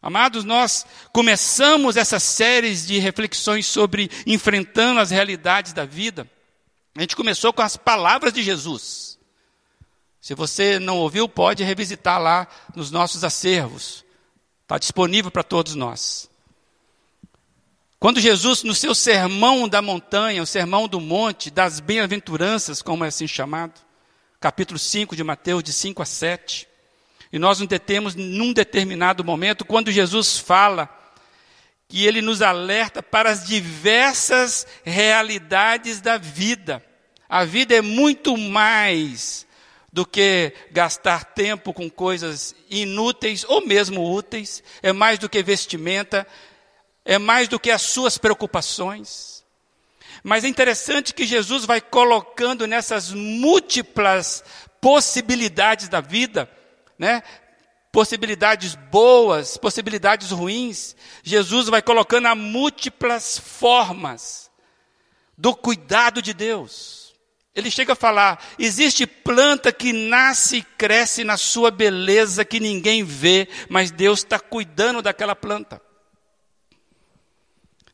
Amados, 0.00 0.44
nós 0.44 0.86
começamos 1.12 1.96
essas 1.96 2.22
séries 2.22 2.86
de 2.86 2.98
reflexões 2.98 3.66
sobre 3.66 4.10
enfrentando 4.26 5.00
as 5.00 5.10
realidades 5.10 5.72
da 5.72 5.84
vida. 5.84 6.28
A 6.96 7.00
gente 7.00 7.16
começou 7.16 7.52
com 7.52 7.62
as 7.62 7.76
palavras 7.76 8.32
de 8.32 8.42
Jesus. 8.42 9.18
Se 10.20 10.34
você 10.34 10.78
não 10.78 10.98
ouviu, 10.98 11.28
pode 11.28 11.64
revisitar 11.64 12.20
lá 12.20 12.46
nos 12.76 12.90
nossos 12.90 13.24
acervos. 13.24 14.04
Está 14.62 14.78
disponível 14.78 15.30
para 15.30 15.42
todos 15.42 15.74
nós. 15.74 16.28
Quando 17.98 18.20
Jesus, 18.20 18.62
no 18.62 18.74
seu 18.74 18.94
sermão 18.94 19.68
da 19.68 19.82
montanha, 19.82 20.42
o 20.42 20.46
sermão 20.46 20.86
do 20.86 21.00
monte, 21.00 21.50
das 21.50 21.80
bem-aventuranças, 21.80 22.80
como 22.80 23.04
é 23.04 23.08
assim 23.08 23.26
chamado, 23.26 23.80
capítulo 24.38 24.78
5 24.78 25.16
de 25.16 25.24
Mateus, 25.24 25.64
de 25.64 25.72
5 25.72 26.00
a 26.00 26.06
7, 26.06 26.67
e 27.32 27.38
nós 27.38 27.58
nos 27.60 27.68
detemos 27.68 28.14
num 28.14 28.52
determinado 28.52 29.24
momento, 29.24 29.64
quando 29.64 29.92
Jesus 29.92 30.38
fala 30.38 30.88
que 31.88 32.06
ele 32.06 32.20
nos 32.20 32.42
alerta 32.42 33.02
para 33.02 33.30
as 33.30 33.46
diversas 33.46 34.66
realidades 34.84 36.00
da 36.00 36.18
vida. 36.18 36.84
A 37.28 37.44
vida 37.44 37.74
é 37.74 37.80
muito 37.80 38.36
mais 38.36 39.46
do 39.92 40.04
que 40.04 40.52
gastar 40.70 41.24
tempo 41.24 41.72
com 41.72 41.88
coisas 41.88 42.54
inúteis 42.68 43.44
ou 43.48 43.66
mesmo 43.66 44.14
úteis, 44.14 44.62
é 44.82 44.92
mais 44.92 45.18
do 45.18 45.28
que 45.28 45.42
vestimenta, 45.42 46.26
é 47.04 47.16
mais 47.18 47.48
do 47.48 47.58
que 47.58 47.70
as 47.70 47.82
suas 47.82 48.18
preocupações. 48.18 49.44
Mas 50.22 50.44
é 50.44 50.48
interessante 50.48 51.14
que 51.14 51.26
Jesus 51.26 51.64
vai 51.64 51.80
colocando 51.80 52.66
nessas 52.66 53.12
múltiplas 53.12 54.44
possibilidades 54.80 55.88
da 55.88 56.00
vida, 56.00 56.50
né? 56.98 57.22
Possibilidades 57.92 58.74
boas, 58.74 59.56
possibilidades 59.56 60.30
ruins. 60.30 60.94
Jesus 61.22 61.68
vai 61.68 61.80
colocando 61.80 62.26
a 62.26 62.34
múltiplas 62.34 63.38
formas 63.38 64.50
do 65.36 65.54
cuidado 65.54 66.20
de 66.20 66.34
Deus. 66.34 67.14
Ele 67.54 67.70
chega 67.70 67.94
a 67.94 67.96
falar: 67.96 68.44
existe 68.58 69.06
planta 69.06 69.72
que 69.72 69.92
nasce 69.92 70.58
e 70.58 70.62
cresce 70.62 71.24
na 71.24 71.36
sua 71.36 71.70
beleza 71.70 72.44
que 72.44 72.60
ninguém 72.60 73.02
vê, 73.02 73.48
mas 73.68 73.90
Deus 73.90 74.20
está 74.20 74.38
cuidando 74.38 75.00
daquela 75.02 75.34
planta. 75.34 75.80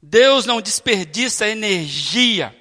Deus 0.03 0.45
não 0.45 0.61
desperdiça 0.61 1.49
energia. 1.49 2.55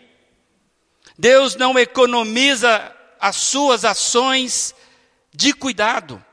Deus 1.17 1.56
não 1.56 1.77
economiza 1.77 2.95
as 3.19 3.36
suas 3.36 3.84
ações 3.84 4.73
de 5.34 5.53
cuidado. 5.53 6.23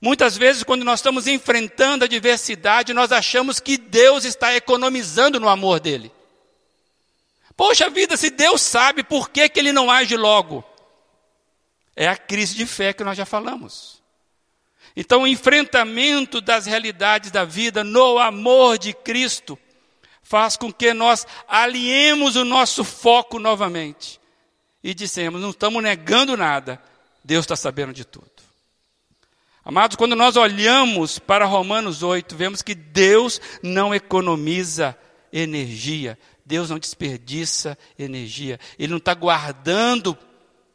Muitas 0.00 0.36
vezes, 0.36 0.62
quando 0.62 0.84
nós 0.84 1.00
estamos 1.00 1.26
enfrentando 1.26 2.04
a 2.04 2.06
adversidade, 2.06 2.94
nós 2.94 3.12
achamos 3.12 3.60
que 3.60 3.76
Deus 3.76 4.24
está 4.24 4.54
economizando 4.54 5.38
no 5.38 5.48
amor 5.48 5.78
dele. 5.78 6.10
Poxa 7.54 7.90
vida, 7.90 8.16
se 8.16 8.30
Deus 8.30 8.62
sabe, 8.62 9.04
por 9.04 9.28
que, 9.28 9.46
que 9.48 9.60
ele 9.60 9.72
não 9.72 9.90
age 9.90 10.16
logo? 10.16 10.64
É 11.94 12.08
a 12.08 12.16
crise 12.16 12.54
de 12.54 12.64
fé 12.64 12.94
que 12.94 13.04
nós 13.04 13.18
já 13.18 13.26
falamos. 13.26 14.00
Então, 14.96 15.22
o 15.22 15.26
enfrentamento 15.26 16.40
das 16.40 16.64
realidades 16.64 17.30
da 17.30 17.44
vida 17.44 17.84
no 17.84 18.18
amor 18.18 18.78
de 18.78 18.94
Cristo 18.94 19.58
faz 20.22 20.56
com 20.56 20.72
que 20.72 20.94
nós 20.94 21.26
aliemos 21.46 22.36
o 22.36 22.44
nosso 22.44 22.84
foco 22.84 23.38
novamente 23.38 24.18
e 24.82 24.94
dissemos: 24.94 25.42
não 25.42 25.50
estamos 25.50 25.82
negando 25.82 26.36
nada, 26.36 26.82
Deus 27.22 27.44
está 27.44 27.56
sabendo 27.56 27.92
de 27.92 28.04
tudo. 28.04 28.29
Amados, 29.64 29.96
quando 29.96 30.16
nós 30.16 30.36
olhamos 30.36 31.18
para 31.18 31.44
Romanos 31.44 32.02
8, 32.02 32.34
vemos 32.34 32.62
que 32.62 32.74
Deus 32.74 33.40
não 33.62 33.94
economiza 33.94 34.96
energia, 35.32 36.18
Deus 36.44 36.70
não 36.70 36.78
desperdiça 36.78 37.76
energia, 37.98 38.58
Ele 38.78 38.90
não 38.90 38.98
está 38.98 39.14
guardando 39.14 40.16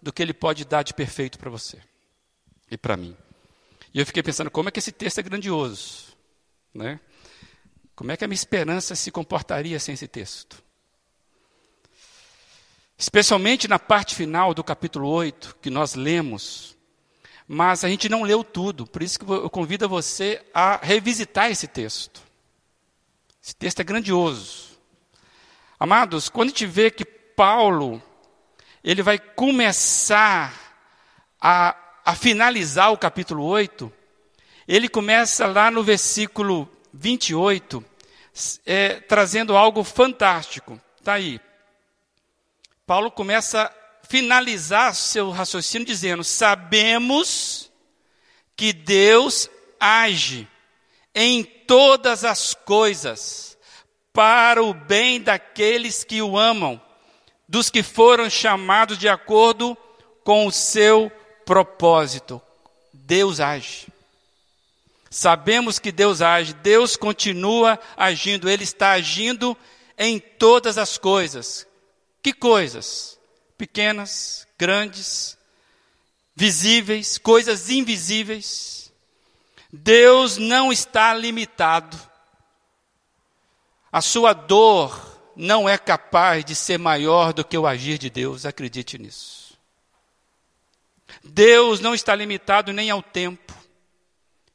do 0.02 0.14
que 0.14 0.22
Ele 0.22 0.34
pode 0.34 0.66
dar 0.66 0.84
de 0.84 0.94
perfeito 0.94 1.40
para 1.40 1.50
você 1.50 1.80
e 2.70 2.78
para 2.78 2.96
mim. 2.96 3.18
E 3.94 4.00
eu 4.00 4.06
fiquei 4.06 4.22
pensando, 4.22 4.52
como 4.52 4.70
é 4.70 4.72
que 4.72 4.80
esse 4.80 4.92
texto 4.92 5.20
é 5.20 5.24
grandioso, 5.24 6.16
né? 6.74 7.00
Como 7.96 8.12
é 8.12 8.18
que 8.18 8.26
a 8.26 8.28
minha 8.28 8.36
esperança 8.36 8.94
se 8.94 9.10
comportaria 9.10 9.80
sem 9.80 9.94
esse 9.94 10.08
texto? 10.08 10.62
Especialmente 12.98 13.68
na 13.68 13.80
parte 13.80 14.14
final 14.14 14.54
do 14.54 14.64
capítulo 14.64 15.08
8, 15.08 15.58
que 15.62 15.70
nós 15.70 15.96
lemos, 15.96 16.75
mas 17.48 17.84
a 17.84 17.90
gente 17.90 18.10
não 18.10 18.24
leu 18.24 18.44
tudo, 18.44 18.88
por 18.88 19.04
isso 19.04 19.20
que 19.20 19.26
eu 19.26 19.50
convido 19.50 19.88
você 19.88 20.44
a 20.54 20.78
revisitar 20.78 21.52
esse 21.52 21.68
texto. 21.68 22.22
Esse 23.44 23.56
texto 23.56 23.80
é 23.80 23.84
grandioso. 23.84 24.76
Amados, 25.80 26.30
quando 26.30 26.48
a 26.48 26.52
gente 26.52 26.66
vê 26.66 26.90
que 26.90 27.06
Paulo, 27.06 28.02
ele 28.84 29.04
vai 29.04 29.20
começar 29.20 30.54
a, 31.40 31.76
a 32.04 32.16
finalizar 32.16 32.92
o 32.92 32.98
capítulo 32.98 33.44
8, 33.44 33.92
ele 34.68 34.90
começa 34.90 35.46
lá 35.46 35.70
no 35.70 35.84
versículo 35.84 36.68
28, 36.92 37.84
é, 38.66 39.00
trazendo 39.02 39.56
algo 39.56 39.84
fantástico. 39.84 40.82
Está 40.98 41.14
aí. 41.14 41.40
Paulo 42.88 43.12
começa 43.12 43.72
finalizar 44.08 44.96
seu 44.96 45.32
raciocínio 45.32 45.86
dizendo: 45.86 46.24
Sabemos 46.24 47.72
que 48.56 48.72
Deus 48.72 49.50
age 49.80 50.48
em 51.14 51.44
todas 51.44 52.24
as 52.24 52.54
coisas 52.54 53.58
para 54.14 54.64
o 54.64 54.74
bem 54.74 55.22
daqueles 55.22 56.04
que 56.04 56.22
o 56.22 56.38
amam, 56.38 56.82
dos 57.48 57.70
que 57.70 57.84
foram 57.84 58.30
chamados 58.30 58.98
de 58.98 59.10
acordo 59.10 59.78
com 60.24 60.48
o 60.48 60.52
seu 60.52 61.12
propósito. 61.46 62.42
Deus 62.94 63.40
age. 63.40 63.88
Sabemos 65.10 65.80
que 65.80 65.92
Deus 65.92 66.22
age, 66.22 66.54
Deus 66.54 66.98
continua 66.98 67.80
agindo, 67.96 68.50
Ele 68.50 68.64
está 68.64 68.92
agindo 68.92 69.56
em 69.98 70.20
todas 70.20 70.78
as 70.78 70.98
coisas. 70.98 71.68
Que 72.22 72.34
coisas? 72.34 73.20
Pequenas, 73.58 74.48
grandes, 74.58 75.38
visíveis, 76.36 77.18
coisas 77.18 77.70
invisíveis. 77.70 78.92
Deus 79.72 80.38
não 80.38 80.72
está 80.72 81.14
limitado. 81.14 82.00
A 83.92 84.02
sua 84.02 84.34
dor 84.34 85.34
não 85.36 85.68
é 85.68 85.78
capaz 85.78 86.44
de 86.44 86.56
ser 86.56 86.78
maior 86.78 87.34
do 87.34 87.44
que 87.44 87.58
o 87.58 87.68
agir 87.68 87.98
de 87.98 88.10
Deus, 88.10 88.46
acredite 88.46 88.98
nisso. 88.98 89.58
Deus 91.24 91.80
não 91.80 91.94
está 91.94 92.16
limitado 92.16 92.72
nem 92.72 92.90
ao 92.90 93.02
tempo. 93.02 93.54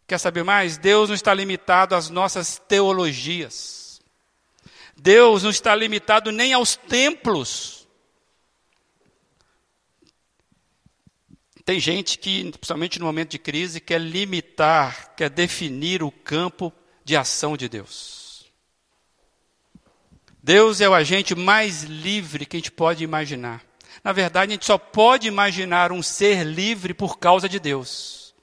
Quer 0.06 0.18
saber 0.18 0.42
mais? 0.42 0.76
Deus 0.76 1.08
não 1.08 1.14
está 1.14 1.32
limitado 1.32 1.94
às 1.94 2.08
nossas 2.10 2.58
teologias. 2.58 4.00
Deus 4.96 5.42
não 5.42 5.50
está 5.50 5.74
limitado 5.74 6.30
nem 6.32 6.52
aos 6.52 6.76
templos. 6.76 7.79
Tem 11.70 11.78
gente 11.78 12.18
que, 12.18 12.50
principalmente 12.50 12.98
no 12.98 13.06
momento 13.06 13.30
de 13.30 13.38
crise, 13.38 13.80
quer 13.80 14.00
limitar, 14.00 15.14
quer 15.14 15.30
definir 15.30 16.02
o 16.02 16.10
campo 16.10 16.72
de 17.04 17.16
ação 17.16 17.56
de 17.56 17.68
Deus. 17.68 18.50
Deus 20.42 20.80
é 20.80 20.88
o 20.88 20.94
agente 20.94 21.32
mais 21.32 21.84
livre 21.84 22.44
que 22.44 22.56
a 22.56 22.58
gente 22.58 22.72
pode 22.72 23.04
imaginar. 23.04 23.62
Na 24.02 24.10
verdade, 24.10 24.50
a 24.50 24.54
gente 24.54 24.66
só 24.66 24.76
pode 24.76 25.28
imaginar 25.28 25.92
um 25.92 26.02
ser 26.02 26.42
livre 26.42 26.92
por 26.92 27.20
causa 27.20 27.48
de 27.48 27.60
Deus. 27.60 28.34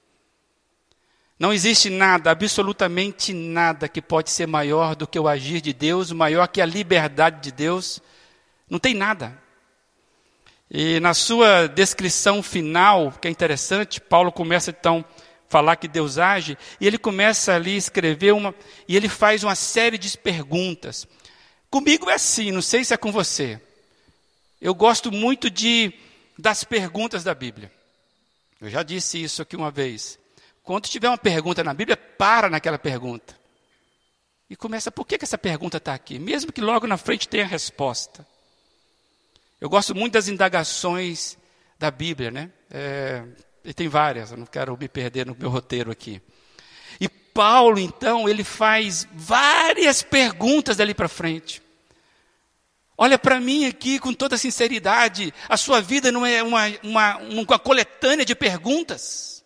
Não 1.38 1.52
existe 1.52 1.90
nada, 1.90 2.32
absolutamente 2.32 3.34
nada, 3.34 3.90
que 3.90 4.02
pode 4.02 4.30
ser 4.32 4.48
maior 4.48 4.96
do 4.96 5.06
que 5.06 5.20
o 5.20 5.28
agir 5.28 5.60
de 5.60 5.74
Deus, 5.74 6.13
maior 6.13 6.48
que 6.48 6.62
a 6.62 6.66
liberdade 6.66 7.42
de 7.42 7.52
Deus. 7.52 8.00
Não 8.70 8.80
tem 8.80 8.94
nada. 8.94 9.38
E 10.69 10.99
na 10.99 11.13
sua 11.13 11.67
descrição 11.67 12.43
final, 12.43 13.12
que 13.12 13.27
é 13.27 13.32
interessante, 13.32 14.01
Paulo 14.01 14.32
começa 14.32 14.71
então 14.71 15.06
a 15.08 15.27
falar 15.49 15.77
que 15.77 15.88
Deus 15.88 16.17
age, 16.17 16.58
e 16.80 16.86
ele 16.86 16.97
começa 16.97 17.56
ali 17.56 17.75
a 17.75 17.77
escrever 17.77 18.34
uma, 18.34 18.53
e 18.88 18.95
ele 18.95 19.08
faz 19.08 19.43
uma 19.43 19.56
série 19.56 19.97
de 19.97 20.17
perguntas. 20.17 21.08
Comigo 21.69 22.10
é 22.10 22.15
assim, 22.15 22.51
não 22.51 22.62
sei 22.62 22.84
se 22.84 22.93
é 22.93 22.97
com 22.97 23.12
você. 23.12 23.62
Eu 24.60 24.75
gosto 24.75 25.12
muito 25.12 25.49
de 25.49 25.93
das 26.38 26.63
perguntas 26.63 27.23
da 27.23 27.34
Bíblia. 27.34 27.71
Eu 28.60 28.69
já 28.69 28.84
disse 28.84 29.21
isso 29.21 29.41
aqui 29.41 29.56
uma 29.56 29.71
vez. 29.71 30.19
Quando 30.63 30.88
tiver 30.88 31.08
uma 31.08 31.17
pergunta 31.17 31.63
na 31.63 31.73
Bíblia, 31.73 31.95
para 31.95 32.49
naquela 32.49 32.77
pergunta. 32.77 33.38
E 34.49 34.56
começa, 34.56 34.91
por 34.91 35.06
que, 35.06 35.17
que 35.17 35.25
essa 35.25 35.38
pergunta 35.38 35.77
está 35.77 35.93
aqui? 35.93 36.19
Mesmo 36.19 36.51
que 36.51 36.62
logo 36.62 36.88
na 36.88 36.97
frente 36.97 37.27
tenha 37.27 37.43
a 37.43 37.47
resposta. 37.47 38.25
Eu 39.60 39.70
gosto 39.70 39.96
muito 39.96 40.13
das 40.13 40.28
indagações 40.28 41.38
da 41.80 41.89
Bíblia, 41.89 42.30
né? 42.30 42.52
É, 42.70 43.24
e 43.63 43.74
tem 43.74 43.88
várias, 43.88 44.32
eu 44.32 44.38
não 44.38 44.46
quero 44.46 44.78
me 44.78 44.88
perder 44.88 45.26
no 45.26 45.36
meu 45.38 45.50
roteiro 45.50 45.91
aqui. 45.91 46.22
E 47.02 47.10
Paulo, 47.10 47.80
então, 47.80 48.30
ele 48.30 48.43
faz 48.43 49.08
várias 49.13 50.02
perguntas 50.02 50.78
dali 50.78 50.93
para 50.93 51.08
frente. 51.08 51.62
Olha 52.98 53.20
para 53.20 53.39
mim 53.39 53.65
aqui 53.65 54.00
com 54.00 54.13
toda 54.13 54.38
sinceridade, 54.38 55.34
a 55.48 55.56
sua 55.56 55.82
vida 55.82 56.12
não 56.12 56.26
é 56.26 56.41
uma, 56.41 56.63
uma, 56.82 57.17
uma 57.17 57.60
coletânea 57.60 58.26
de 58.26 58.34
perguntas, 58.34 59.43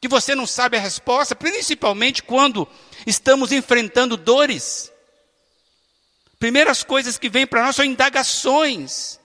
que 0.00 0.06
você 0.06 0.34
não 0.34 0.46
sabe 0.46 0.76
a 0.76 0.80
resposta, 0.80 1.34
principalmente 1.34 2.22
quando 2.22 2.68
estamos 3.06 3.50
enfrentando 3.50 4.16
dores. 4.16 4.92
Primeiras 6.38 6.84
coisas 6.84 7.18
que 7.18 7.28
vêm 7.28 7.46
para 7.46 7.64
nós 7.64 7.74
são 7.74 7.84
indagações. 7.84 9.18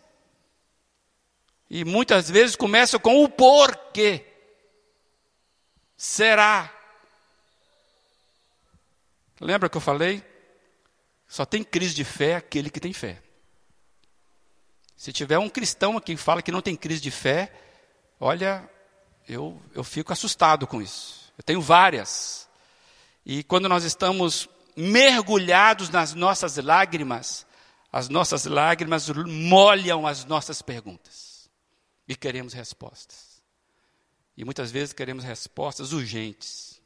E 1.69 1.85
muitas 1.85 2.29
vezes 2.29 2.55
começa 2.55 2.97
com 2.97 3.23
o 3.23 3.29
porquê. 3.29 4.25
Será? 5.95 6.73
Lembra 9.39 9.69
que 9.69 9.77
eu 9.77 9.81
falei? 9.81 10.23
Só 11.27 11.45
tem 11.45 11.63
crise 11.63 11.93
de 11.93 12.03
fé 12.03 12.37
aquele 12.37 12.71
que 12.71 12.79
tem 12.79 12.91
fé. 12.91 13.21
Se 14.97 15.13
tiver 15.13 15.37
um 15.37 15.47
cristão 15.47 15.95
aqui 15.95 16.15
que 16.15 16.21
fala 16.21 16.41
que 16.41 16.51
não 16.51 16.61
tem 16.61 16.75
crise 16.75 17.01
de 17.01 17.11
fé, 17.11 17.53
olha, 18.19 18.67
eu, 19.27 19.61
eu 19.75 19.83
fico 19.83 20.11
assustado 20.11 20.65
com 20.65 20.81
isso. 20.81 21.31
Eu 21.37 21.43
tenho 21.43 21.61
várias. 21.61 22.49
E 23.23 23.43
quando 23.43 23.69
nós 23.69 23.83
estamos 23.83 24.49
mergulhados 24.75 25.89
nas 25.89 26.15
nossas 26.15 26.57
lágrimas, 26.57 27.45
as 27.93 28.09
nossas 28.09 28.45
lágrimas 28.45 29.07
molham 29.09 30.07
as 30.07 30.25
nossas 30.25 30.61
perguntas 30.61 31.18
e 32.09 32.15
queremos 32.15 32.53
respostas. 32.53 33.39
E 34.35 34.43
muitas 34.43 34.71
vezes 34.71 34.93
queremos 34.93 35.23
respostas 35.23 35.93
urgentes. 35.93 36.81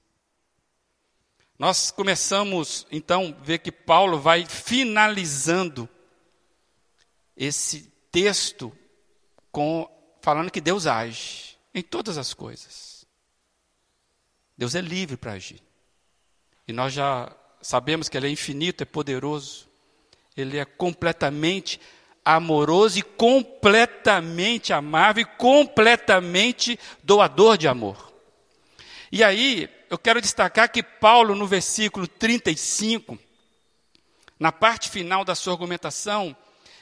Nós 1.57 1.91
começamos, 1.91 2.85
então, 2.91 3.33
ver 3.41 3.59
que 3.59 3.71
Paulo 3.71 4.19
vai 4.19 4.45
finalizando 4.45 5.87
esse 7.37 7.83
texto 8.11 8.75
com 9.49 9.89
falando 10.21 10.51
que 10.51 10.59
Deus 10.59 10.87
age 10.87 11.57
em 11.73 11.81
todas 11.81 12.17
as 12.17 12.33
coisas. 12.33 13.05
Deus 14.57 14.75
é 14.75 14.81
livre 14.81 15.15
para 15.15 15.33
agir. 15.33 15.61
E 16.67 16.73
nós 16.73 16.91
já 16.91 17.33
sabemos 17.61 18.09
que 18.09 18.17
Ele 18.17 18.27
é 18.27 18.31
infinito, 18.31 18.83
é 18.83 18.85
poderoso. 18.85 19.69
Ele 20.35 20.57
é 20.57 20.65
completamente 20.65 21.79
amoroso 22.25 22.99
e 22.99 23.01
completamente 23.01 24.71
amável 24.71 25.21
e 25.21 25.37
completamente 25.37 26.79
doador 27.03 27.57
de 27.57 27.67
amor. 27.67 28.13
E 29.11 29.23
aí, 29.23 29.69
eu 29.89 29.97
quero 29.97 30.21
destacar 30.21 30.71
que 30.71 30.81
Paulo, 30.81 31.35
no 31.35 31.45
versículo 31.45 32.07
35, 32.07 33.17
na 34.39 34.51
parte 34.51 34.89
final 34.89 35.23
da 35.23 35.35
sua 35.35 35.53
argumentação, 35.53 36.35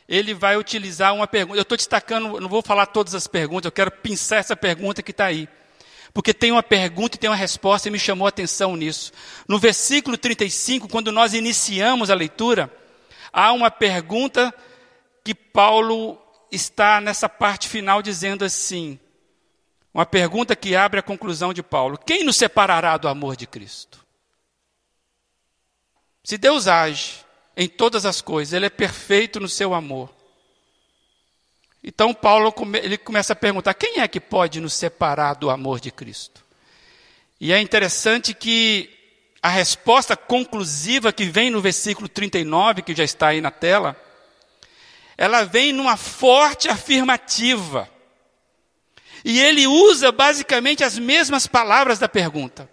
ele 0.08 0.34
vai 0.34 0.58
utilizar 0.58 1.14
uma 1.14 1.28
pergunta. 1.28 1.58
Eu 1.58 1.64
estou 1.64 1.78
destacando, 1.78 2.40
não 2.40 2.50
vou 2.50 2.62
falar 2.62 2.86
todas 2.86 3.16
as 3.16 3.28
perguntas, 3.28 3.66
eu 3.66 3.72
quero 3.72 3.92
pensar 3.92 4.38
essa 4.38 4.56
pergunta 4.56 5.04
que 5.04 5.12
está 5.12 5.26
aí. 5.26 5.48
Porque 6.14 6.34
tem 6.34 6.52
uma 6.52 6.64
pergunta 6.64 7.16
e 7.16 7.20
tem 7.20 7.30
uma 7.30 7.36
resposta 7.36 7.88
e 7.88 7.92
me 7.92 8.00
chamou 8.00 8.26
a 8.26 8.30
atenção 8.30 8.76
nisso. 8.76 9.12
No 9.48 9.58
versículo 9.58 10.18
35, 10.18 10.88
quando 10.90 11.12
nós 11.12 11.34
iniciamos 11.34 12.10
a 12.10 12.16
leitura, 12.16 12.72
há 13.32 13.54
uma 13.54 13.72
pergunta 13.72 14.54
que 15.24 15.34
Paulo 15.34 16.18
está 16.52 17.00
nessa 17.00 17.30
parte 17.30 17.68
final 17.68 18.02
dizendo 18.02 18.44
assim: 18.44 19.00
uma 19.94 20.06
pergunta 20.06 20.56
que 20.56 20.76
abre 20.76 21.00
a 21.00 21.04
conclusão 21.04 21.54
de 21.54 21.64
Paulo: 21.64 21.98
quem 21.98 22.24
nos 22.24 22.38
separará 22.38 22.98
do 22.98 23.08
amor 23.08 23.36
de 23.36 23.48
Cristo? 23.48 24.06
Se 26.24 26.38
Deus 26.38 26.68
age 26.68 27.26
em 27.56 27.68
todas 27.68 28.06
as 28.06 28.22
coisas, 28.22 28.54
Ele 28.54 28.66
é 28.66 28.70
perfeito 28.70 29.40
no 29.40 29.50
seu 29.50 29.74
amor. 29.74 30.10
Então 31.84 32.14
Paulo 32.14 32.54
ele 32.82 32.98
começa 32.98 33.34
a 33.34 33.36
perguntar: 33.36 33.74
quem 33.74 34.00
é 34.00 34.08
que 34.08 34.20
pode 34.20 34.60
nos 34.60 34.74
separar 34.74 35.34
do 35.34 35.50
amor 35.50 35.80
de 35.80 35.92
Cristo? 35.92 36.44
E 37.40 37.52
é 37.52 37.60
interessante 37.60 38.36
que 38.36 38.90
a 39.42 39.50
resposta 39.50 40.16
conclusiva 40.16 41.12
que 41.12 41.26
vem 41.26 41.50
no 41.50 41.60
versículo 41.60 42.08
39, 42.08 42.84
que 42.84 42.94
já 42.94 43.04
está 43.04 43.30
aí 43.30 43.42
na 43.42 43.50
tela, 43.50 44.00
ela 45.18 45.44
vem 45.44 45.72
numa 45.72 45.98
forte 45.98 46.70
afirmativa. 46.70 47.90
E 49.24 49.40
ele 49.40 49.68
usa 49.68 50.12
basicamente 50.12 50.84
as 50.84 50.98
mesmas 50.98 51.46
palavras 51.46 52.00
da 52.00 52.10
pergunta. 52.10 52.70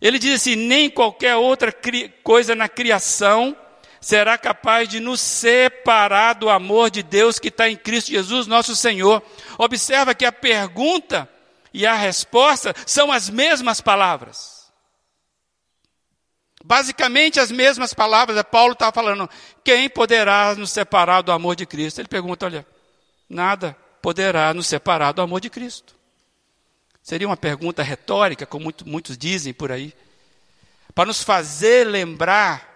Ele 0.00 0.18
diz 0.18 0.40
assim: 0.40 0.54
nem 0.54 0.88
qualquer 0.88 1.36
outra 1.36 1.74
coisa 2.22 2.54
na 2.54 2.68
criação 2.68 3.56
será 4.00 4.38
capaz 4.38 4.88
de 4.88 5.00
nos 5.00 5.20
separar 5.20 6.34
do 6.34 6.48
amor 6.48 6.90
de 6.90 7.02
Deus 7.02 7.38
que 7.38 7.48
está 7.48 7.68
em 7.68 7.76
Cristo 7.76 8.12
Jesus, 8.12 8.46
nosso 8.46 8.76
Senhor. 8.76 9.22
Observa 9.58 10.14
que 10.14 10.24
a 10.24 10.30
pergunta 10.30 11.28
e 11.74 11.84
a 11.84 11.94
resposta 11.94 12.72
são 12.86 13.10
as 13.10 13.28
mesmas 13.28 13.80
palavras. 13.80 14.55
Basicamente 16.66 17.38
as 17.38 17.52
mesmas 17.52 17.94
palavras, 17.94 18.42
Paulo 18.50 18.72
está 18.72 18.90
falando, 18.90 19.30
quem 19.62 19.88
poderá 19.88 20.52
nos 20.56 20.72
separar 20.72 21.22
do 21.22 21.30
amor 21.30 21.54
de 21.54 21.64
Cristo? 21.64 22.00
Ele 22.00 22.08
pergunta, 22.08 22.44
olha, 22.44 22.66
nada 23.30 23.76
poderá 24.02 24.52
nos 24.52 24.66
separar 24.66 25.12
do 25.12 25.22
amor 25.22 25.40
de 25.40 25.48
Cristo. 25.48 25.94
Seria 27.00 27.28
uma 27.28 27.36
pergunta 27.36 27.84
retórica, 27.84 28.44
como 28.44 28.64
muito, 28.64 28.88
muitos 28.88 29.16
dizem 29.16 29.54
por 29.54 29.70
aí, 29.70 29.94
para 30.92 31.06
nos 31.06 31.22
fazer 31.22 31.86
lembrar 31.86 32.68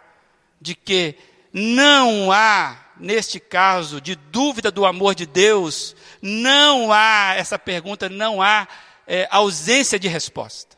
de 0.61 0.77
que 0.77 1.17
não 1.53 2.31
há, 2.31 2.77
neste 2.97 3.41
caso, 3.41 4.01
de 4.01 4.15
dúvida 4.15 4.71
do 4.71 4.87
amor 4.87 5.17
de 5.17 5.27
Deus, 5.27 5.97
não 6.23 6.93
há, 6.93 7.35
essa 7.35 7.59
pergunta, 7.59 8.09
não 8.09 8.41
há 8.41 8.69
é, 9.05 9.27
ausência 9.33 9.99
de 9.99 10.07
resposta. 10.07 10.70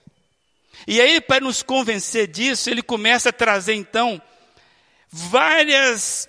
E 0.87 1.01
aí, 1.01 1.21
para 1.21 1.45
nos 1.45 1.63
convencer 1.63 2.27
disso, 2.27 2.69
ele 2.71 2.83
começa 2.83 3.29
a 3.29 3.33
trazer 3.33 3.75
então 3.75 4.21
várias 5.11 6.29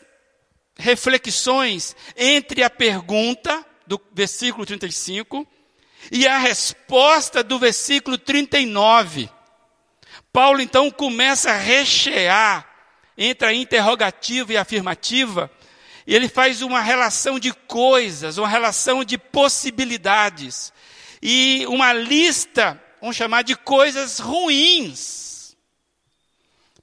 reflexões 0.77 1.95
entre 2.15 2.63
a 2.63 2.69
pergunta 2.69 3.65
do 3.87 3.99
versículo 4.13 4.65
35 4.65 5.47
e 6.11 6.27
a 6.27 6.37
resposta 6.37 7.43
do 7.43 7.57
versículo 7.57 8.17
39. 8.17 9.29
Paulo 10.31 10.61
então 10.61 10.89
começa 10.91 11.51
a 11.51 11.57
rechear 11.57 12.67
entre 13.17 13.47
a 13.47 13.53
interrogativa 13.53 14.53
e 14.53 14.57
a 14.57 14.61
afirmativa, 14.61 15.49
e 16.05 16.15
ele 16.15 16.27
faz 16.27 16.61
uma 16.61 16.81
relação 16.81 17.39
de 17.39 17.53
coisas, 17.53 18.37
uma 18.37 18.47
relação 18.47 19.03
de 19.03 19.17
possibilidades, 19.17 20.73
e 21.21 21.65
uma 21.67 21.93
lista, 21.93 22.82
vamos 23.03 23.17
chamar 23.17 23.41
de 23.41 23.53
coisas 23.53 24.17
ruins. 24.17 25.57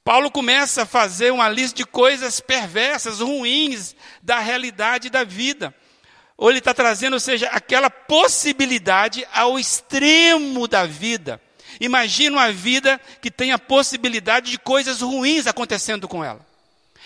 Paulo 0.05 0.31
começa 0.31 0.83
a 0.83 0.87
fazer 0.87 1.33
uma 1.33 1.49
lista 1.49 1.79
de 1.79 1.87
coisas 1.87 2.41
perversas, 2.41 3.21
ruins 3.21 3.97
da 4.21 4.39
realidade 4.39 5.09
da 5.09 5.25
vida. 5.25 5.75
Ou 6.37 6.51
ele 6.51 6.59
está 6.59 6.75
trazendo, 6.75 7.15
ou 7.15 7.21
seja, 7.21 7.49
aquela 7.49 7.89
possibilidade 7.89 9.27
ao 9.33 9.59
extremo 9.59 10.69
da 10.69 10.85
vida. 10.85 11.41
Imagina 11.81 12.37
uma 12.37 12.53
vida 12.53 13.01
que 13.23 13.31
tem 13.31 13.53
a 13.53 13.59
possibilidade 13.59 14.51
de 14.51 14.59
coisas 14.59 15.01
ruins 15.01 15.47
acontecendo 15.47 16.07
com 16.07 16.23
ela. 16.23 16.45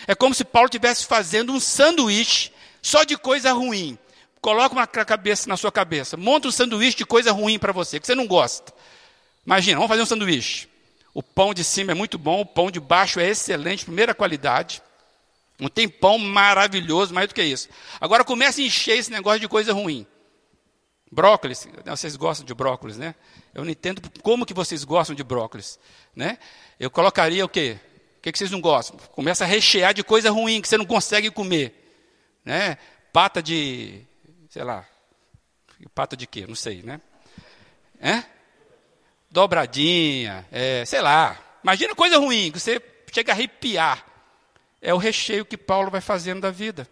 É 0.07 0.13
como 0.13 0.35
se 0.35 0.43
Paulo 0.43 0.65
estivesse 0.65 1.05
fazendo 1.05 1.53
um 1.53 1.59
sanduíche 1.61 2.51
só 2.81 3.05
de 3.05 3.17
coisa 3.17 3.53
ruim. 3.53 3.97
Coloca 4.41 4.75
uma 4.75 4.85
cabeça 4.85 5.47
na 5.47 5.55
sua 5.55 5.71
cabeça. 5.71 6.17
Monta 6.17 6.49
um 6.49 6.51
sanduíche 6.51 6.97
de 6.97 7.05
coisa 7.05 7.31
ruim 7.31 7.57
para 7.57 7.71
você, 7.71 7.97
que 7.97 8.05
você 8.05 8.13
não 8.13 8.27
gosta. 8.27 8.74
Imagina, 9.45 9.77
vamos 9.77 9.89
fazer 9.89 10.01
um 10.01 10.05
sanduíche. 10.05 10.67
O 11.13 11.23
pão 11.23 11.53
de 11.53 11.63
cima 11.63 11.91
é 11.91 11.95
muito 11.95 12.17
bom, 12.17 12.41
o 12.41 12.45
pão 12.45 12.69
de 12.69 12.79
baixo 12.79 13.19
é 13.19 13.29
excelente, 13.29 13.85
primeira 13.85 14.13
qualidade. 14.13 14.81
Um 15.59 15.69
tempão 15.69 16.17
maravilhoso, 16.17 17.13
mais 17.13 17.27
do 17.27 17.33
que 17.33 17.41
isso. 17.41 17.69
Agora 18.01 18.23
começa 18.25 18.59
a 18.59 18.63
encher 18.63 18.97
esse 18.97 19.11
negócio 19.11 19.39
de 19.39 19.47
coisa 19.47 19.71
ruim. 19.71 20.05
Brócolis, 21.09 21.65
vocês 21.85 22.17
gostam 22.17 22.45
de 22.45 22.53
brócolis, 22.53 22.97
né? 22.97 23.15
Eu 23.53 23.63
não 23.63 23.71
entendo 23.71 24.01
como 24.21 24.45
que 24.45 24.53
vocês 24.53 24.83
gostam 24.83 25.15
de 25.15 25.23
brócolis, 25.23 25.79
né? 26.13 26.37
Eu 26.77 26.91
colocaria 26.91 27.45
o 27.45 27.47
quê? 27.47 27.79
O 28.17 28.21
que, 28.21 28.31
que 28.33 28.37
vocês 28.37 28.51
não 28.51 28.59
gostam? 28.59 28.97
Começa 29.13 29.45
a 29.45 29.47
rechear 29.47 29.93
de 29.93 30.03
coisa 30.03 30.29
ruim 30.29 30.59
que 30.61 30.67
você 30.67 30.77
não 30.77 30.85
consegue 30.85 31.31
comer, 31.31 31.73
né? 32.43 32.77
Pata 33.13 33.41
de, 33.41 34.01
sei 34.49 34.63
lá, 34.63 34.85
pata 35.93 36.17
de 36.17 36.27
quê? 36.27 36.45
Não 36.45 36.55
sei, 36.55 36.81
né? 36.81 36.99
É? 38.01 38.34
Dobradinha, 39.35 40.47
é, 40.49 40.85
sei 40.85 41.01
lá. 41.01 41.37
Imagina 41.61 41.93
coisa 41.93 42.17
ruim 42.17 42.53
que 42.53 42.57
você 42.57 42.81
chega 43.11 43.33
a 43.33 43.35
arrepiar 43.35 44.05
é 44.81 44.93
o 44.93 44.97
recheio 44.97 45.43
que 45.43 45.57
Paulo 45.57 45.91
vai 45.91 45.99
fazendo 45.99 46.39
da 46.39 46.51
vida. 46.51 46.87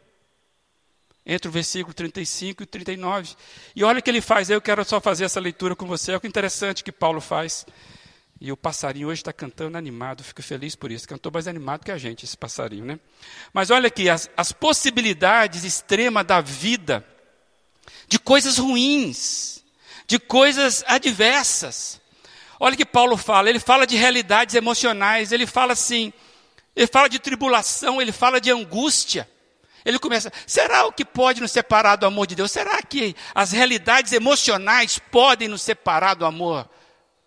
Entre 1.26 1.48
o 1.48 1.52
versículo 1.52 1.94
35 1.94 2.64
e 2.64 2.66
39. 2.66 3.34
E 3.74 3.82
olha 3.82 4.00
o 4.00 4.04
que 4.04 4.10
ele 4.10 4.20
faz, 4.20 4.50
eu 4.50 4.60
quero 4.60 4.84
só 4.84 5.00
fazer 5.00 5.24
essa 5.24 5.40
leitura 5.40 5.74
com 5.74 5.86
você. 5.86 6.12
Olha 6.12 6.20
que 6.20 6.28
interessante 6.28 6.84
que 6.84 6.92
Paulo 6.92 7.22
faz. 7.22 7.66
E 8.42 8.52
o 8.52 8.58
passarinho 8.58 9.08
hoje 9.08 9.22
está 9.22 9.32
cantando 9.32 9.78
animado, 9.78 10.22
fico 10.22 10.44
feliz 10.44 10.76
por 10.76 10.92
isso. 10.92 11.08
Cantou 11.08 11.32
mais 11.32 11.48
animado 11.48 11.86
que 11.86 11.94
a 11.94 11.98
gente, 11.98 12.26
esse 12.26 12.36
passarinho, 12.36 12.84
né? 12.84 13.00
Mas 13.54 13.72
olha 13.72 13.88
aqui, 13.88 14.10
as, 14.10 14.30
as 14.36 14.52
possibilidades 14.52 15.64
extremas 15.64 16.26
da 16.26 16.42
vida, 16.42 17.08
de 18.06 18.20
coisas 18.20 18.58
ruins, 18.58 19.64
de 20.06 20.20
coisas 20.20 20.84
adversas. 20.88 22.03
Olha 22.66 22.76
o 22.76 22.78
que 22.78 22.86
Paulo 22.86 23.18
fala, 23.18 23.50
ele 23.50 23.60
fala 23.60 23.86
de 23.86 23.98
realidades 23.98 24.56
emocionais, 24.56 25.34
ele 25.34 25.46
fala 25.46 25.74
assim: 25.74 26.14
ele 26.74 26.88
fala 26.88 27.10
de 27.10 27.20
tribulação, 27.20 28.02
ele 28.02 28.14
fala 28.14 28.40
de 28.40 28.50
angústia. 28.52 29.30
Ele 29.84 30.00
começa, 30.00 30.32
será 30.48 30.86
o 30.86 30.94
que 30.94 31.04
pode 31.04 31.42
nos 31.42 31.52
separar 31.52 31.98
do 31.98 32.06
amor 32.06 32.26
de 32.26 32.36
Deus? 32.36 32.54
Será 32.54 32.82
que 32.82 33.18
as 33.36 33.52
realidades 33.52 34.14
emocionais 34.14 34.98
podem 34.98 35.50
nos 35.50 35.62
separar 35.62 36.14
do 36.14 36.26
amor 36.26 36.70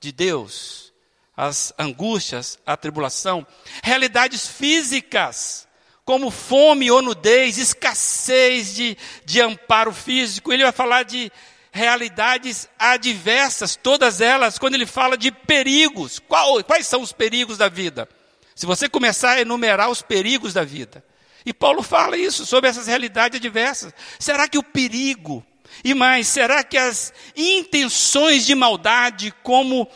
de 0.00 0.10
Deus? 0.10 0.90
As 1.36 1.70
angústias, 1.78 2.58
a 2.64 2.74
tribulação. 2.74 3.46
Realidades 3.82 4.46
físicas, 4.46 5.68
como 6.02 6.30
fome 6.30 6.90
ou 6.90 7.02
nudez, 7.02 7.58
escassez 7.58 8.74
de, 8.74 8.96
de 9.26 9.38
amparo 9.42 9.92
físico. 9.92 10.50
Ele 10.50 10.62
vai 10.62 10.72
falar 10.72 11.02
de 11.02 11.30
realidades 11.76 12.68
adversas, 12.78 13.76
todas 13.76 14.20
elas, 14.20 14.58
quando 14.58 14.74
ele 14.74 14.86
fala 14.86 15.16
de 15.16 15.30
perigos. 15.30 16.18
Qual, 16.18 16.64
quais 16.64 16.86
são 16.86 17.02
os 17.02 17.12
perigos 17.12 17.58
da 17.58 17.68
vida? 17.68 18.08
Se 18.54 18.64
você 18.64 18.88
começar 18.88 19.32
a 19.32 19.40
enumerar 19.42 19.90
os 19.90 20.00
perigos 20.00 20.54
da 20.54 20.64
vida. 20.64 21.04
E 21.44 21.52
Paulo 21.52 21.82
fala 21.82 22.16
isso 22.16 22.44
sobre 22.46 22.70
essas 22.70 22.86
realidades 22.86 23.36
adversas. 23.36 23.92
Será 24.18 24.48
que 24.48 24.58
o 24.58 24.62
perigo, 24.62 25.44
e 25.84 25.94
mais, 25.94 26.26
será 26.26 26.64
que 26.64 26.78
as 26.78 27.12
intenções 27.36 28.46
de 28.46 28.54
maldade, 28.54 29.32
como 29.42 29.86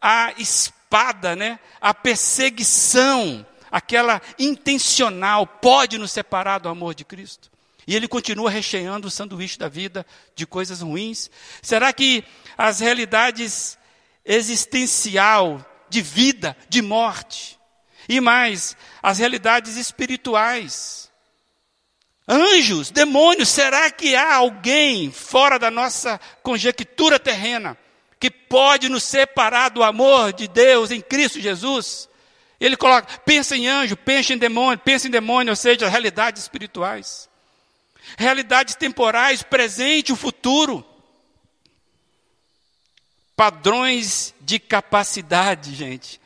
a 0.00 0.32
espada, 0.38 1.34
né, 1.36 1.58
a 1.80 1.92
perseguição, 1.92 3.44
aquela 3.70 4.22
intencional, 4.38 5.46
pode 5.46 5.98
nos 5.98 6.12
separar 6.12 6.58
do 6.58 6.68
amor 6.68 6.94
de 6.94 7.04
Cristo? 7.04 7.49
E 7.86 7.96
ele 7.96 8.06
continua 8.06 8.50
recheando 8.50 9.08
o 9.08 9.10
sanduíche 9.10 9.58
da 9.58 9.68
vida 9.68 10.06
de 10.34 10.46
coisas 10.46 10.80
ruins. 10.80 11.30
Será 11.62 11.92
que 11.92 12.24
as 12.56 12.80
realidades 12.80 13.78
existencial, 14.24 15.64
de 15.88 16.02
vida, 16.02 16.56
de 16.68 16.82
morte, 16.82 17.58
e 18.08 18.20
mais, 18.20 18.76
as 19.00 19.18
realidades 19.18 19.76
espirituais. 19.76 21.10
Anjos, 22.28 22.90
demônios, 22.90 23.48
será 23.48 23.90
que 23.90 24.16
há 24.16 24.34
alguém 24.34 25.10
fora 25.12 25.58
da 25.58 25.70
nossa 25.70 26.20
conjectura 26.42 27.18
terrena 27.18 27.78
que 28.18 28.30
pode 28.30 28.88
nos 28.88 29.04
separar 29.04 29.70
do 29.70 29.82
amor 29.82 30.32
de 30.32 30.46
Deus 30.48 30.90
em 30.90 31.00
Cristo 31.00 31.40
Jesus? 31.40 32.08
Ele 32.60 32.76
coloca, 32.76 33.18
pensa 33.20 33.56
em 33.56 33.66
anjo, 33.68 33.96
pensa 33.96 34.34
em 34.34 34.38
demônio, 34.38 34.78
pensa 34.78 35.08
em 35.08 35.10
demônio, 35.10 35.52
ou 35.52 35.56
seja, 35.56 35.88
realidades 35.88 36.42
espirituais. 36.42 37.29
Realidades 38.16 38.74
temporais, 38.74 39.42
presente, 39.42 40.12
o 40.12 40.16
futuro. 40.16 40.84
Padrões 43.36 44.34
de 44.40 44.58
capacidade, 44.58 45.74
gente 45.74 46.20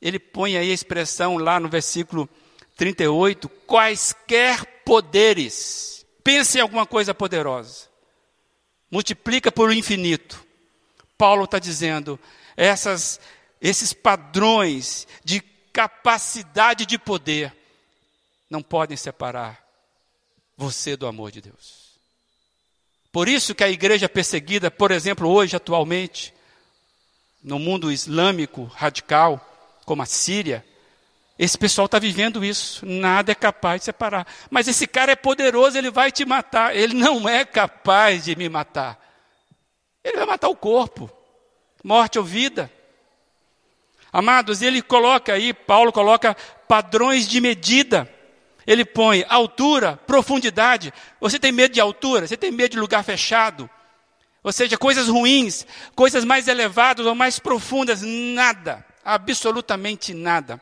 ele 0.00 0.18
põe 0.18 0.56
aí 0.56 0.70
a 0.70 0.74
expressão 0.74 1.36
lá 1.36 1.58
no 1.58 1.68
versículo 1.68 2.28
38, 2.76 3.48
quaisquer 3.66 4.64
poderes. 4.84 6.06
Pense 6.22 6.58
em 6.58 6.60
alguma 6.60 6.86
coisa 6.86 7.12
poderosa. 7.12 7.88
Multiplica 8.90 9.50
por 9.50 9.72
infinito. 9.72 10.44
Paulo 11.16 11.44
está 11.44 11.58
dizendo, 11.58 12.18
essas, 12.56 13.20
esses 13.60 13.92
padrões 13.92 15.06
de 15.24 15.40
capacidade 15.72 16.86
de 16.86 16.96
poder 16.96 17.54
não 18.48 18.62
podem 18.62 18.96
separar 18.96 19.67
você 20.58 20.96
do 20.96 21.06
amor 21.06 21.30
de 21.30 21.40
Deus. 21.40 21.88
Por 23.12 23.28
isso 23.28 23.54
que 23.54 23.62
a 23.62 23.70
igreja 23.70 24.08
perseguida, 24.08 24.70
por 24.70 24.90
exemplo, 24.90 25.28
hoje, 25.28 25.54
atualmente, 25.54 26.34
no 27.42 27.60
mundo 27.60 27.92
islâmico 27.92 28.64
radical, 28.64 29.40
como 29.86 30.02
a 30.02 30.06
Síria, 30.06 30.66
esse 31.38 31.56
pessoal 31.56 31.86
está 31.86 32.00
vivendo 32.00 32.44
isso, 32.44 32.84
nada 32.84 33.30
é 33.30 33.34
capaz 33.34 33.80
de 33.80 33.84
separar. 33.84 34.26
Mas 34.50 34.66
esse 34.66 34.88
cara 34.88 35.12
é 35.12 35.16
poderoso, 35.16 35.78
ele 35.78 35.90
vai 35.90 36.10
te 36.10 36.24
matar. 36.24 36.74
Ele 36.76 36.94
não 36.94 37.28
é 37.28 37.44
capaz 37.44 38.24
de 38.24 38.34
me 38.34 38.48
matar. 38.48 38.98
Ele 40.02 40.16
vai 40.16 40.26
matar 40.26 40.48
o 40.48 40.56
corpo, 40.56 41.08
morte 41.84 42.18
ou 42.18 42.24
vida. 42.24 42.70
Amados, 44.12 44.60
ele 44.60 44.82
coloca 44.82 45.32
aí, 45.32 45.54
Paulo 45.54 45.92
coloca 45.92 46.34
padrões 46.66 47.28
de 47.28 47.40
medida. 47.40 48.12
Ele 48.68 48.84
põe 48.84 49.24
altura, 49.28 49.98
profundidade. 50.06 50.92
Você 51.20 51.40
tem 51.40 51.50
medo 51.50 51.74
de 51.74 51.80
altura? 51.80 52.28
Você 52.28 52.36
tem 52.36 52.52
medo 52.52 52.72
de 52.72 52.78
lugar 52.78 53.02
fechado? 53.02 53.68
Ou 54.44 54.52
seja, 54.52 54.78
coisas 54.78 55.08
ruins, 55.08 55.66
coisas 55.96 56.24
mais 56.24 56.46
elevadas 56.46 57.04
ou 57.04 57.14
mais 57.16 57.40
profundas, 57.40 58.02
nada 58.02 58.86
absolutamente 59.08 60.12
nada. 60.12 60.60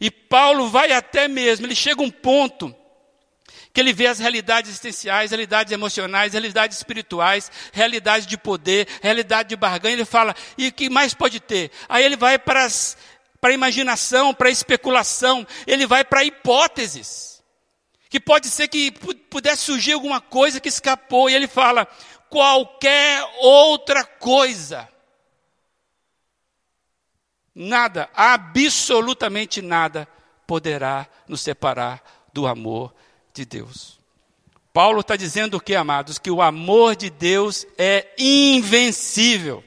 E 0.00 0.10
Paulo 0.10 0.68
vai 0.68 0.92
até 0.92 1.28
mesmo, 1.28 1.66
ele 1.66 1.74
chega 1.74 2.00
a 2.00 2.04
um 2.04 2.10
ponto 2.10 2.74
que 3.72 3.80
ele 3.80 3.92
vê 3.92 4.06
as 4.06 4.20
realidades 4.20 4.70
existenciais, 4.70 5.32
realidades 5.32 5.72
emocionais, 5.72 6.32
realidades 6.32 6.76
espirituais, 6.76 7.50
realidades 7.72 8.26
de 8.26 8.38
poder, 8.38 8.86
realidade 9.02 9.48
de 9.48 9.56
barganha, 9.56 9.94
ele 9.94 10.04
fala, 10.04 10.34
e 10.56 10.68
o 10.68 10.72
que 10.72 10.88
mais 10.88 11.12
pode 11.12 11.40
ter? 11.40 11.70
Aí 11.88 12.04
ele 12.04 12.16
vai 12.16 12.38
para, 12.38 12.64
as, 12.64 12.96
para 13.40 13.50
a 13.50 13.54
imaginação, 13.54 14.32
para 14.32 14.48
a 14.48 14.52
especulação, 14.52 15.46
ele 15.66 15.86
vai 15.86 16.04
para 16.04 16.24
hipóteses, 16.24 17.33
que 18.14 18.20
pode 18.20 18.46
ser 18.46 18.68
que 18.68 18.92
pudesse 19.28 19.62
surgir 19.62 19.90
alguma 19.90 20.20
coisa 20.20 20.60
que 20.60 20.68
escapou, 20.68 21.28
e 21.28 21.34
ele 21.34 21.48
fala, 21.48 21.84
qualquer 22.30 23.28
outra 23.40 24.04
coisa 24.04 24.88
Nada, 27.52 28.08
absolutamente 28.14 29.62
nada, 29.62 30.08
poderá 30.46 31.08
nos 31.28 31.40
separar 31.40 32.02
do 32.32 32.46
amor 32.46 32.92
de 33.32 33.44
Deus. 33.44 34.00
Paulo 34.72 35.00
está 35.00 35.14
dizendo 35.14 35.56
o 35.56 35.60
que, 35.60 35.76
amados? 35.76 36.18
Que 36.18 36.32
o 36.32 36.42
amor 36.42 36.96
de 36.96 37.10
Deus 37.10 37.64
é 37.78 38.12
invencível. 38.18 39.62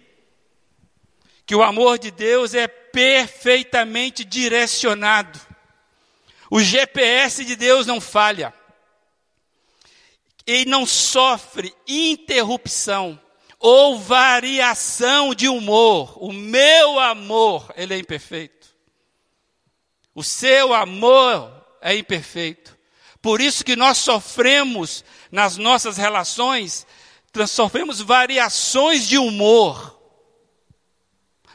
Que 1.45 1.55
o 1.55 1.63
amor 1.63 1.97
de 1.97 2.11
Deus 2.11 2.53
é 2.53 2.67
perfeitamente 2.67 4.25
direcionado. 4.25 5.46
O 6.49 6.59
GPS 6.61 7.43
de 7.43 7.55
Deus 7.55 7.85
não 7.85 7.99
falha. 7.99 8.53
Ele 10.45 10.69
não 10.69 10.85
sofre 10.85 11.75
interrupção 11.87 13.19
ou 13.59 13.99
variação 13.99 15.33
de 15.33 15.47
humor. 15.47 16.17
O 16.23 16.31
meu 16.31 16.99
amor, 16.99 17.73
ele 17.75 17.93
é 17.93 17.97
imperfeito. 17.97 18.67
O 20.15 20.23
seu 20.23 20.73
amor 20.73 21.51
é 21.81 21.95
imperfeito. 21.95 22.77
Por 23.21 23.41
isso 23.41 23.65
que 23.65 23.75
nós 23.75 23.97
sofremos 23.97 25.03
nas 25.31 25.57
nossas 25.57 25.97
relações, 25.97 26.87
sofremos 27.47 27.99
variações 27.99 29.07
de 29.07 29.17
humor. 29.17 29.96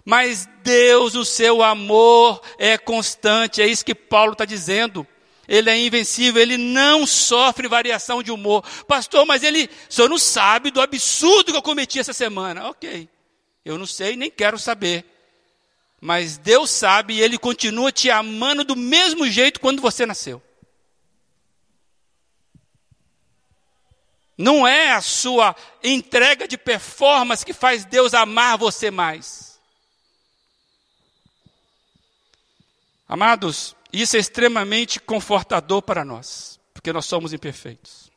Mas 0.04 0.48
Deus, 0.62 1.14
o 1.14 1.24
seu 1.24 1.62
amor 1.62 2.40
é 2.58 2.76
constante, 2.76 3.62
é 3.62 3.66
isso 3.66 3.84
que 3.84 3.94
Paulo 3.94 4.32
está 4.32 4.44
dizendo. 4.44 5.06
Ele 5.46 5.70
é 5.70 5.78
invencível, 5.78 6.40
ele 6.40 6.56
não 6.56 7.06
sofre 7.06 7.68
variação 7.68 8.22
de 8.22 8.30
humor. 8.30 8.64
Pastor, 8.86 9.26
mas 9.26 9.42
ele, 9.42 9.68
o 9.88 9.92
senhor 9.92 10.08
não 10.08 10.18
sabe 10.18 10.70
do 10.70 10.80
absurdo 10.80 11.52
que 11.52 11.56
eu 11.56 11.62
cometi 11.62 11.98
essa 11.98 12.12
semana. 12.12 12.68
Ok, 12.68 13.08
eu 13.64 13.76
não 13.76 13.86
sei, 13.86 14.16
nem 14.16 14.30
quero 14.30 14.58
saber. 14.58 15.04
Mas 16.00 16.36
Deus 16.36 16.70
sabe 16.70 17.14
e 17.14 17.20
ele 17.20 17.38
continua 17.38 17.92
te 17.92 18.10
amando 18.10 18.64
do 18.64 18.74
mesmo 18.74 19.28
jeito 19.28 19.60
quando 19.60 19.80
você 19.80 20.04
nasceu. 20.04 20.42
Não 24.36 24.66
é 24.66 24.90
a 24.90 25.00
sua 25.00 25.54
entrega 25.84 26.48
de 26.48 26.58
performance 26.58 27.46
que 27.46 27.52
faz 27.52 27.84
Deus 27.84 28.14
amar 28.14 28.58
você 28.58 28.90
mais. 28.90 29.51
Amados, 33.12 33.76
isso 33.92 34.16
é 34.16 34.18
extremamente 34.18 34.98
confortador 34.98 35.82
para 35.82 36.02
nós, 36.02 36.58
porque 36.72 36.94
nós 36.94 37.04
somos 37.04 37.34
imperfeitos. 37.34 38.10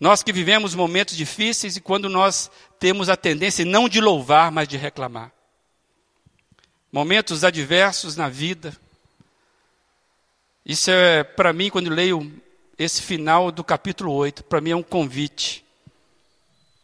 Nós 0.00 0.24
que 0.24 0.32
vivemos 0.32 0.74
momentos 0.74 1.16
difíceis 1.16 1.76
e 1.76 1.80
quando 1.80 2.08
nós 2.08 2.50
temos 2.80 3.08
a 3.08 3.16
tendência 3.16 3.64
não 3.64 3.88
de 3.88 4.00
louvar, 4.00 4.50
mas 4.50 4.66
de 4.66 4.76
reclamar. 4.76 5.30
Momentos 6.90 7.44
adversos 7.44 8.16
na 8.16 8.28
vida. 8.28 8.76
Isso 10.66 10.90
é, 10.90 11.22
para 11.22 11.52
mim, 11.52 11.70
quando 11.70 11.90
leio 11.90 12.42
esse 12.76 13.00
final 13.00 13.52
do 13.52 13.62
capítulo 13.62 14.12
8, 14.14 14.42
para 14.42 14.60
mim 14.60 14.70
é 14.70 14.76
um 14.76 14.82
convite. 14.82 15.64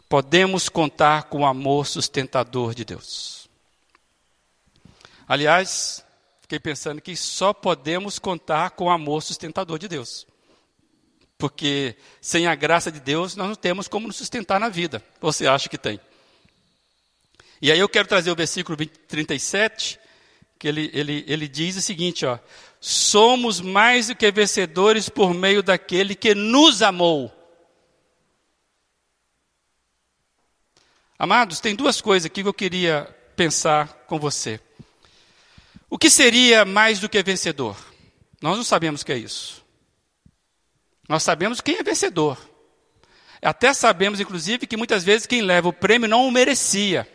Podemos 0.09 0.69
contar 0.69 1.25
com 1.25 1.41
o 1.41 1.47
amor 1.47 1.85
sustentador 1.85 2.77
de 2.77 2.85
Deus. 2.85 3.49
Aliás, 5.27 6.04
fiquei 6.45 6.61
pensando 6.61 7.01
que 7.01 7.17
só 7.17 7.55
podemos 7.55 8.19
contar 8.19 8.73
com 8.73 8.85
o 8.85 8.91
amor 8.91 9.23
sustentador 9.23 9.79
de 9.79 9.89
Deus. 9.89 10.27
Porque 11.39 11.97
sem 12.21 12.47
a 12.47 12.55
graça 12.55 12.93
de 12.93 13.01
Deus, 13.01 13.35
nós 13.35 13.49
não 13.49 13.55
temos 13.55 13.89
como 13.89 14.07
nos 14.07 14.17
sustentar 14.17 14.61
na 14.61 14.69
vida. 14.69 15.03
Você 15.23 15.47
acha 15.47 15.71
que 15.71 15.79
tem? 15.79 15.99
E 17.63 17.73
aí 17.73 17.79
eu 17.79 17.89
quero 17.89 18.07
trazer 18.07 18.31
o 18.31 18.37
versículo 18.37 18.77
20, 18.77 18.91
37, 18.91 19.99
que 20.59 20.69
ele, 20.69 20.91
ele, 20.93 21.25
ele 21.27 21.49
diz 21.49 21.77
o 21.77 21.81
seguinte: 21.81 22.27
ó, 22.27 22.39
somos 22.79 23.63
mais 23.63 24.09
do 24.09 24.15
que 24.15 24.31
vencedores 24.31 25.09
por 25.09 25.33
meio 25.33 25.63
daquele 25.63 26.15
que 26.15 26.35
nos 26.35 26.83
amou. 26.83 27.33
Amados, 31.19 31.59
tem 31.59 31.75
duas 31.75 32.03
coisas 32.03 32.27
aqui 32.27 32.43
que 32.43 32.49
eu 32.49 32.53
queria 32.53 33.05
pensar 33.35 33.89
com 34.07 34.19
você. 34.19 34.61
O 35.95 35.97
que 35.97 36.11
seria 36.11 36.65
mais 36.65 36.99
do 36.99 37.09
que 37.09 37.23
vencedor? 37.23 37.77
Nós 38.43 38.57
não 38.57 38.65
sabemos 38.65 39.03
o 39.03 39.07
que 39.07 39.13
é 39.13 39.17
isso. 39.17 39.65
Nós 41.09 41.23
sabemos 41.23 41.61
quem 41.61 41.77
é 41.77 41.85
vencedor. 41.85 42.37
Até 43.41 43.73
sabemos, 43.73 44.19
inclusive, 44.19 44.67
que 44.67 44.77
muitas 44.77 45.05
vezes 45.05 45.25
quem 45.25 45.41
leva 45.41 45.69
o 45.69 45.73
prêmio 45.73 46.09
não 46.09 46.27
o 46.27 46.33
merecia. 46.33 47.09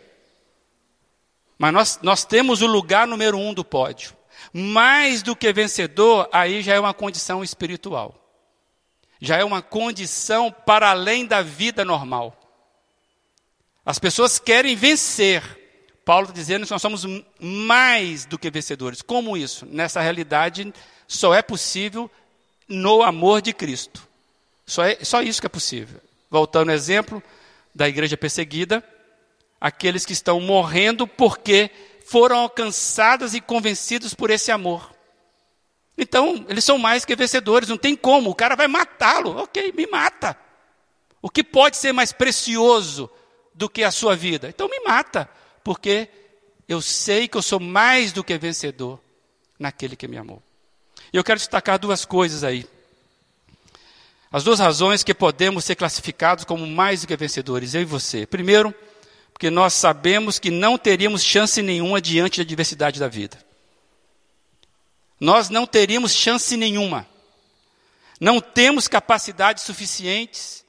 Mas 1.58 1.74
nós, 1.74 1.98
nós 2.00 2.24
temos 2.24 2.62
o 2.62 2.66
lugar 2.66 3.06
número 3.06 3.36
um 3.36 3.52
do 3.52 3.62
pódio 3.62 4.16
mais 4.50 5.22
do 5.22 5.36
que 5.36 5.52
vencedor, 5.52 6.26
aí 6.32 6.62
já 6.62 6.72
é 6.72 6.80
uma 6.80 6.94
condição 6.94 7.44
espiritual. 7.44 8.14
Já 9.20 9.36
é 9.36 9.44
uma 9.44 9.60
condição 9.60 10.50
para 10.50 10.88
além 10.88 11.26
da 11.26 11.42
vida 11.42 11.84
normal. 11.84 12.34
As 13.84 13.98
pessoas 13.98 14.38
querem 14.38 14.74
vencer. 14.74 15.59
Paulo 16.04 16.24
está 16.24 16.34
dizendo 16.34 16.64
que 16.64 16.70
nós 16.72 16.82
somos 16.82 17.04
mais 17.38 18.24
do 18.24 18.38
que 18.38 18.50
vencedores. 18.50 19.02
Como 19.02 19.36
isso? 19.36 19.66
Nessa 19.66 20.00
realidade, 20.00 20.72
só 21.06 21.34
é 21.34 21.42
possível 21.42 22.10
no 22.68 23.02
amor 23.02 23.42
de 23.42 23.52
Cristo. 23.52 24.08
Só, 24.66 24.84
é, 24.84 24.98
só 25.02 25.22
isso 25.22 25.40
que 25.40 25.46
é 25.46 25.50
possível. 25.50 26.00
Voltando 26.30 26.70
ao 26.70 26.74
exemplo 26.74 27.22
da 27.74 27.88
igreja 27.88 28.16
perseguida, 28.16 28.84
aqueles 29.60 30.06
que 30.06 30.12
estão 30.12 30.40
morrendo 30.40 31.06
porque 31.06 31.70
foram 32.06 32.38
alcançadas 32.38 33.34
e 33.34 33.40
convencidos 33.40 34.14
por 34.14 34.30
esse 34.30 34.50
amor. 34.50 34.90
Então, 35.96 36.46
eles 36.48 36.64
são 36.64 36.78
mais 36.78 37.04
que 37.04 37.14
vencedores, 37.14 37.68
não 37.68 37.76
tem 37.76 37.94
como, 37.94 38.30
o 38.30 38.34
cara 38.34 38.56
vai 38.56 38.66
matá-lo, 38.66 39.36
ok, 39.36 39.72
me 39.76 39.86
mata. 39.86 40.36
O 41.20 41.28
que 41.28 41.44
pode 41.44 41.76
ser 41.76 41.92
mais 41.92 42.12
precioso 42.12 43.10
do 43.54 43.68
que 43.68 43.84
a 43.84 43.90
sua 43.90 44.16
vida? 44.16 44.48
Então 44.48 44.68
me 44.68 44.80
mata, 44.80 45.28
porque 45.70 46.08
eu 46.66 46.82
sei 46.82 47.28
que 47.28 47.36
eu 47.36 47.42
sou 47.42 47.60
mais 47.60 48.10
do 48.10 48.24
que 48.24 48.36
vencedor 48.36 48.98
naquele 49.56 49.94
que 49.94 50.08
me 50.08 50.16
amou. 50.16 50.42
E 51.12 51.16
eu 51.16 51.22
quero 51.22 51.38
destacar 51.38 51.78
duas 51.78 52.04
coisas 52.04 52.42
aí. 52.42 52.66
As 54.32 54.42
duas 54.42 54.58
razões 54.58 55.04
que 55.04 55.14
podemos 55.14 55.64
ser 55.64 55.76
classificados 55.76 56.44
como 56.44 56.66
mais 56.66 57.02
do 57.02 57.06
que 57.06 57.16
vencedores, 57.16 57.72
eu 57.72 57.82
e 57.82 57.84
você. 57.84 58.26
Primeiro, 58.26 58.74
porque 59.32 59.48
nós 59.48 59.72
sabemos 59.72 60.40
que 60.40 60.50
não 60.50 60.76
teríamos 60.76 61.22
chance 61.22 61.62
nenhuma 61.62 62.00
diante 62.00 62.38
da 62.38 62.42
adversidade 62.42 62.98
da 62.98 63.06
vida. 63.06 63.38
Nós 65.20 65.50
não 65.50 65.68
teríamos 65.68 66.12
chance 66.12 66.56
nenhuma. 66.56 67.06
Não 68.20 68.40
temos 68.40 68.88
capacidades 68.88 69.62
suficientes 69.62 70.59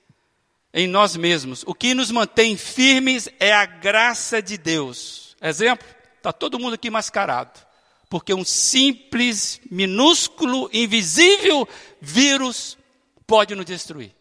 em 0.74 0.88
nós 0.88 1.16
mesmos. 1.16 1.64
O 1.66 1.74
que 1.74 1.94
nos 1.94 2.12
mantém 2.12 2.56
firmes 2.56 3.30
é 3.40 3.54
a 3.54 3.66
graça 3.66 4.42
de 4.42 4.58
Deus. 4.58 5.36
Exemplo, 5.42 5.88
está 6.18 6.32
todo 6.32 6.60
mundo 6.60 6.76
aqui 6.76 6.90
mascarado. 6.90 7.60
Porque 8.10 8.34
um 8.34 8.44
simples, 8.44 9.62
minúsculo, 9.70 10.70
invisível 10.74 11.68
vírus 12.02 12.78
pode 13.26 13.56
nos 13.56 13.66
destruir. 13.66 14.14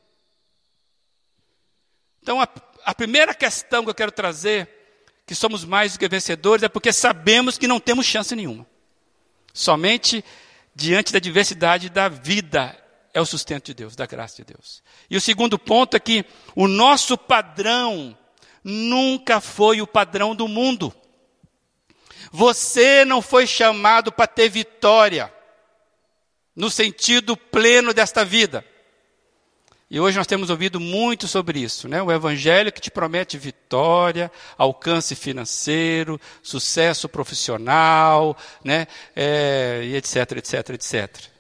Então, 2.23 2.41
a 2.41 2.47
a 2.85 2.95
primeira 2.95 3.35
questão 3.35 3.85
que 3.85 3.91
eu 3.91 3.95
quero 3.95 4.13
trazer, 4.13 4.69
que 5.27 5.35
somos 5.35 5.65
mais 5.65 5.93
do 5.93 5.99
que 5.99 6.09
vencedores, 6.09 6.63
é 6.63 6.69
porque 6.69 6.93
sabemos 6.93 7.59
que 7.59 7.69
não 7.69 7.81
temos 7.81 8.07
chance 8.07 8.35
nenhuma. 8.35 8.67
Somente 9.53 10.25
diante 10.75 11.13
da 11.13 11.19
diversidade 11.19 11.89
da 11.89 12.09
vida 12.09 12.77
é 13.13 13.21
o 13.21 13.27
sustento 13.27 13.67
de 13.67 13.75
Deus, 13.75 13.97
da 13.97 14.07
graça 14.07 14.37
de 14.37 14.45
Deus. 14.45 14.83
E 15.09 15.17
o 15.17 15.21
segundo 15.21 15.59
ponto 15.59 15.97
é 15.97 16.01
que 16.01 16.25
o 16.55 16.69
nosso 16.69 17.17
padrão 17.19 18.17
nunca 18.63 19.41
foi 19.41 19.81
o 19.81 19.87
padrão 19.87 20.35
do 20.35 20.47
mundo. 20.47 20.95
Você 22.31 23.05
não 23.05 23.21
foi 23.21 23.47
chamado 23.47 24.13
para 24.13 24.27
ter 24.27 24.49
vitória, 24.49 25.33
no 26.55 26.71
sentido 26.71 27.37
pleno 27.37 27.93
desta 27.93 28.25
vida. 28.25 28.65
E 29.91 29.99
hoje 29.99 30.17
nós 30.17 30.27
temos 30.27 30.51
ouvido 30.51 30.79
muito 30.79 31.27
sobre 31.27 31.59
isso, 31.59 31.89
né? 31.89 32.01
O 32.01 32.13
evangelho 32.13 32.71
que 32.71 32.81
te 32.81 32.93
promete 32.93 33.37
vitória, 33.37 34.31
alcance 34.57 35.17
financeiro, 35.17 36.21
sucesso 36.45 37.09
profissional, 37.09 38.37
né? 38.63 38.87
É, 39.17 39.81
e 39.83 39.97
etc, 39.97 40.37
etc, 40.37 40.71
etc. 40.71 41.31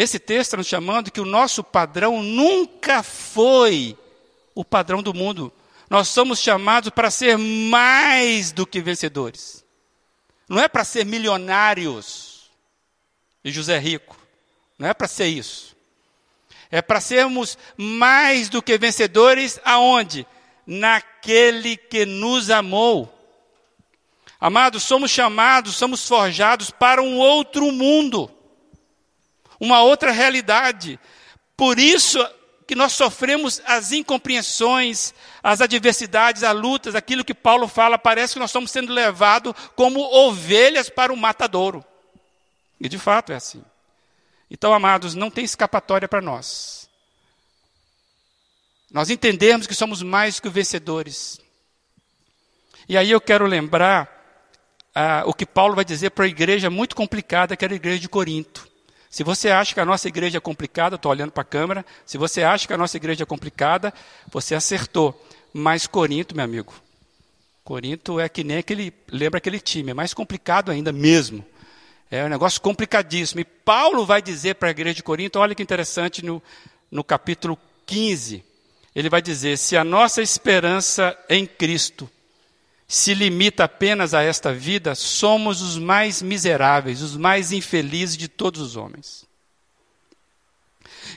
Esse 0.00 0.20
texto 0.20 0.50
está 0.50 0.56
nos 0.58 0.68
chamando 0.68 1.10
que 1.10 1.20
o 1.20 1.24
nosso 1.24 1.64
padrão 1.64 2.22
nunca 2.22 3.02
foi 3.02 3.98
o 4.54 4.64
padrão 4.64 5.02
do 5.02 5.12
mundo. 5.12 5.52
Nós 5.90 6.06
somos 6.06 6.38
chamados 6.38 6.90
para 6.90 7.10
ser 7.10 7.36
mais 7.36 8.52
do 8.52 8.64
que 8.64 8.80
vencedores. 8.80 9.64
Não 10.48 10.60
é 10.62 10.68
para 10.68 10.84
ser 10.84 11.04
milionários 11.04 12.48
e 13.42 13.50
José 13.50 13.76
rico. 13.76 14.16
Não 14.78 14.86
é 14.86 14.94
para 14.94 15.08
ser 15.08 15.26
isso. 15.26 15.76
É 16.70 16.80
para 16.80 17.00
sermos 17.00 17.58
mais 17.76 18.48
do 18.48 18.62
que 18.62 18.78
vencedores 18.78 19.58
aonde? 19.64 20.24
Naquele 20.64 21.76
que 21.76 22.06
nos 22.06 22.50
amou. 22.50 23.12
Amados, 24.38 24.84
somos 24.84 25.10
chamados, 25.10 25.74
somos 25.74 26.06
forjados 26.06 26.70
para 26.70 27.02
um 27.02 27.18
outro 27.18 27.72
mundo, 27.72 28.30
uma 29.60 29.82
outra 29.82 30.10
realidade, 30.10 30.98
Por 31.56 31.78
isso 31.78 32.24
que 32.68 32.74
nós 32.76 32.92
sofremos 32.92 33.60
as 33.64 33.90
incompreensões, 33.92 35.12
as 35.42 35.60
adversidades, 35.60 36.44
as 36.44 36.54
lutas, 36.54 36.94
aquilo 36.94 37.24
que 37.24 37.34
Paulo 37.34 37.66
fala, 37.66 37.98
parece 37.98 38.34
que 38.34 38.38
nós 38.38 38.50
estamos 38.50 38.70
sendo 38.70 38.92
levados 38.92 39.54
como 39.74 40.00
ovelhas 40.00 40.88
para 40.88 41.12
o 41.12 41.16
matadouro. 41.16 41.84
E 42.78 42.88
de 42.88 42.98
fato 42.98 43.32
é 43.32 43.36
assim. 43.36 43.64
Então, 44.50 44.72
amados, 44.72 45.14
não 45.14 45.30
tem 45.30 45.44
escapatória 45.44 46.06
para 46.06 46.20
nós. 46.20 46.88
Nós 48.90 49.10
entendemos 49.10 49.66
que 49.66 49.74
somos 49.74 50.02
mais 50.02 50.38
que 50.38 50.48
vencedores. 50.48 51.40
E 52.88 52.96
aí 52.96 53.10
eu 53.10 53.20
quero 53.20 53.46
lembrar 53.46 54.08
ah, 54.94 55.22
o 55.26 55.34
que 55.34 55.44
Paulo 55.44 55.74
vai 55.74 55.84
dizer 55.84 56.10
para 56.10 56.24
a 56.24 56.28
igreja 56.28 56.70
muito 56.70 56.94
complicada, 56.94 57.56
que 57.56 57.64
era 57.64 57.74
a 57.74 57.76
igreja 57.76 57.98
de 57.98 58.08
Corinto. 58.08 58.68
Se 59.10 59.24
você 59.24 59.50
acha 59.50 59.72
que 59.72 59.80
a 59.80 59.84
nossa 59.84 60.08
igreja 60.08 60.38
é 60.38 60.40
complicada, 60.40 60.96
estou 60.96 61.10
olhando 61.10 61.32
para 61.32 61.42
a 61.42 61.46
câmera, 61.46 61.84
se 62.04 62.18
você 62.18 62.42
acha 62.42 62.66
que 62.66 62.72
a 62.72 62.78
nossa 62.78 62.96
igreja 62.96 63.22
é 63.22 63.26
complicada, 63.26 63.92
você 64.30 64.54
acertou. 64.54 65.26
Mas 65.52 65.86
Corinto, 65.86 66.36
meu 66.36 66.44
amigo, 66.44 66.74
Corinto 67.64 68.20
é 68.20 68.28
que 68.28 68.44
nem 68.44 68.58
aquele, 68.58 68.92
lembra 69.10 69.38
aquele 69.38 69.60
time, 69.60 69.90
é 69.90 69.94
mais 69.94 70.12
complicado 70.12 70.70
ainda 70.70 70.92
mesmo. 70.92 71.44
É 72.10 72.24
um 72.24 72.28
negócio 72.28 72.60
complicadíssimo. 72.60 73.40
E 73.40 73.44
Paulo 73.44 74.06
vai 74.06 74.22
dizer 74.22 74.54
para 74.54 74.68
a 74.68 74.70
igreja 74.70 74.96
de 74.96 75.02
Corinto, 75.02 75.38
olha 75.38 75.54
que 75.54 75.62
interessante, 75.62 76.24
no, 76.24 76.42
no 76.90 77.04
capítulo 77.04 77.58
15, 77.86 78.44
ele 78.94 79.10
vai 79.10 79.20
dizer: 79.20 79.56
se 79.58 79.76
a 79.76 79.84
nossa 79.84 80.22
esperança 80.22 81.16
em 81.28 81.46
Cristo 81.46 82.10
se 82.88 83.12
limita 83.12 83.64
apenas 83.64 84.14
a 84.14 84.22
esta 84.22 84.50
vida, 84.50 84.94
somos 84.94 85.60
os 85.60 85.76
mais 85.76 86.22
miseráveis, 86.22 87.02
os 87.02 87.18
mais 87.18 87.52
infelizes 87.52 88.16
de 88.16 88.28
todos 88.28 88.62
os 88.62 88.76
homens. 88.76 89.28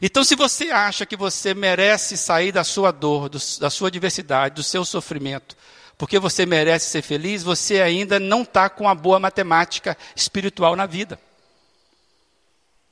Então, 0.02 0.22
se 0.22 0.36
você 0.36 0.70
acha 0.70 1.06
que 1.06 1.16
você 1.16 1.54
merece 1.54 2.18
sair 2.18 2.52
da 2.52 2.66
sua 2.66 2.92
dor, 2.92 3.30
do, 3.30 3.40
da 3.60 3.70
sua 3.70 3.88
adversidade, 3.88 4.56
do 4.56 4.64
seu 4.64 4.84
sofrimento, 4.84 5.56
porque 5.98 6.20
você 6.20 6.46
merece 6.46 6.90
ser 6.90 7.04
feliz, 7.04 7.42
você 7.42 7.82
ainda 7.82 8.20
não 8.20 8.42
está 8.42 8.70
com 8.70 8.84
uma 8.84 8.96
boa 8.96 9.20
matemática 9.20 9.98
espiritual 10.14 10.76
na 10.76 10.86
vida. 10.86 11.18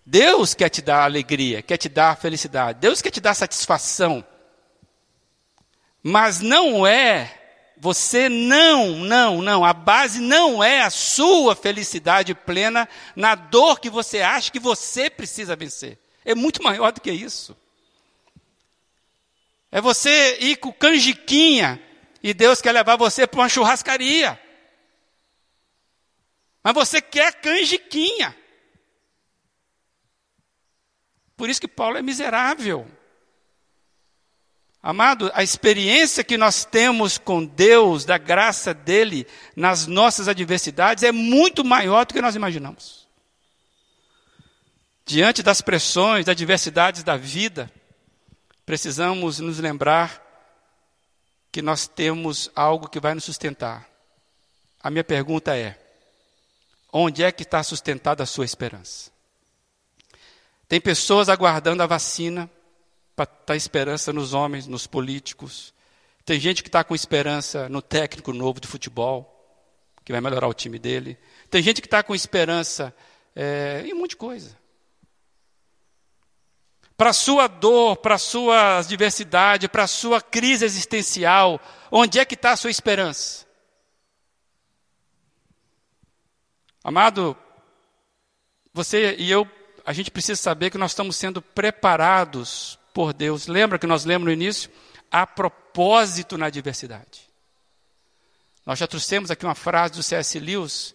Deus 0.05 0.53
quer 0.53 0.69
te 0.69 0.81
dar 0.81 1.03
alegria, 1.03 1.61
quer 1.61 1.77
te 1.77 1.89
dar 1.89 2.17
felicidade, 2.17 2.79
Deus 2.79 3.01
quer 3.01 3.11
te 3.11 3.19
dar 3.19 3.33
satisfação. 3.33 4.23
Mas 6.01 6.39
não 6.39 6.87
é 6.87 7.38
você 7.79 8.27
não, 8.27 8.97
não, 8.97 9.41
não. 9.41 9.63
A 9.63 9.73
base 9.73 10.19
não 10.19 10.61
é 10.61 10.81
a 10.81 10.89
sua 10.89 11.55
felicidade 11.55 12.35
plena 12.35 12.87
na 13.15 13.35
dor 13.35 13.79
que 13.79 13.89
você 13.89 14.21
acha 14.21 14.51
que 14.51 14.59
você 14.59 15.09
precisa 15.09 15.55
vencer. 15.55 15.97
É 16.25 16.35
muito 16.35 16.61
maior 16.61 16.91
do 16.91 16.99
que 16.99 17.09
isso. 17.09 17.55
É 19.71 19.79
você 19.79 20.37
ir 20.41 20.57
com 20.57 20.73
canjiquinha 20.73 21.81
e 22.21 22.33
Deus 22.33 22.61
quer 22.61 22.73
levar 22.73 22.97
você 22.97 23.25
para 23.25 23.39
uma 23.39 23.47
churrascaria. 23.47 24.37
Mas 26.61 26.73
você 26.73 27.01
quer 27.01 27.33
canjiquinha. 27.35 28.35
Por 31.37 31.49
isso 31.49 31.61
que 31.61 31.67
Paulo 31.67 31.97
é 31.97 32.01
miserável. 32.01 32.85
Amado, 34.81 35.29
a 35.33 35.43
experiência 35.43 36.23
que 36.23 36.37
nós 36.37 36.63
temos 36.63 37.17
com 37.17 37.45
Deus, 37.45 38.05
da 38.05 38.17
graça 38.17 38.73
dele 38.73 39.27
nas 39.53 39.87
nossas 39.87 40.29
adversidades, 40.29 41.03
é 41.03 41.11
muito 41.11 41.65
maior 41.65 42.05
do 42.05 42.13
que 42.13 42.21
nós 42.21 42.35
imaginamos. 42.35 43.07
Diante 45.05 45.43
das 45.43 45.59
pressões, 45.59 46.25
das 46.25 46.33
adversidades 46.33 47.03
da 47.03 47.17
vida, 47.17 47.69
precisamos 48.65 49.39
nos 49.39 49.59
lembrar 49.59 50.25
que 51.51 51.61
nós 51.61 51.87
temos 51.87 52.49
algo 52.55 52.87
que 52.87 52.99
vai 52.99 53.13
nos 53.13 53.25
sustentar. 53.25 53.89
A 54.81 54.89
minha 54.89 55.03
pergunta 55.03 55.57
é: 55.57 55.77
onde 56.93 57.21
é 57.21 57.31
que 57.33 57.43
está 57.43 57.61
sustentada 57.63 58.23
a 58.23 58.27
sua 58.27 58.45
esperança? 58.45 59.11
Tem 60.69 60.79
pessoas 60.79 61.27
aguardando 61.27 61.83
a 61.83 61.87
vacina, 61.87 62.49
para 63.19 63.25
estar 63.25 63.45
tá 63.47 63.55
esperança 63.55 64.13
nos 64.13 64.33
homens, 64.33 64.65
nos 64.65 64.87
políticos. 64.87 65.73
Tem 66.23 66.39
gente 66.39 66.63
que 66.63 66.69
está 66.69 66.85
com 66.85 66.95
esperança 66.95 67.67
no 67.67 67.81
técnico 67.81 68.31
novo 68.31 68.61
de 68.61 68.67
futebol, 68.67 69.35
que 70.05 70.13
vai 70.13 70.21
melhorar 70.21 70.47
o 70.47 70.53
time 70.53 70.79
dele. 70.79 71.17
Tem 71.49 71.61
gente 71.61 71.81
que 71.81 71.87
está 71.87 72.01
com 72.01 72.15
esperança 72.15 72.95
é, 73.35 73.83
em 73.85 73.93
um 73.93 73.97
monte 73.97 74.11
de 74.11 74.15
coisa. 74.15 74.57
Para 76.95 77.09
a 77.09 77.13
sua 77.13 77.47
dor, 77.47 77.97
para 77.97 78.15
a 78.15 78.19
sua 78.19 78.77
adversidade, 78.77 79.67
para 79.67 79.83
a 79.83 79.87
sua 79.87 80.21
crise 80.21 80.63
existencial, 80.63 81.59
onde 81.91 82.19
é 82.19 82.25
que 82.25 82.35
está 82.35 82.51
a 82.51 82.57
sua 82.57 82.71
esperança? 82.71 83.45
Amado, 86.81 87.35
você 88.73 89.15
e 89.17 89.29
eu, 89.29 89.45
a 89.85 89.91
gente 89.91 90.09
precisa 90.09 90.41
saber 90.41 90.69
que 90.69 90.77
nós 90.77 90.91
estamos 90.91 91.17
sendo 91.17 91.41
preparados 91.41 92.78
por 92.99 93.13
Deus. 93.13 93.47
Lembra 93.47 93.79
que 93.79 93.87
nós 93.87 94.03
lemos 94.03 94.25
no 94.25 94.31
início? 94.33 94.69
A 95.09 95.25
propósito 95.25 96.37
na 96.37 96.47
adversidade. 96.47 97.29
Nós 98.65 98.77
já 98.77 98.85
trouxemos 98.87 99.31
aqui 99.31 99.45
uma 99.45 99.55
frase 99.55 99.93
do 99.93 100.03
C.S. 100.03 100.37
Lewis, 100.37 100.93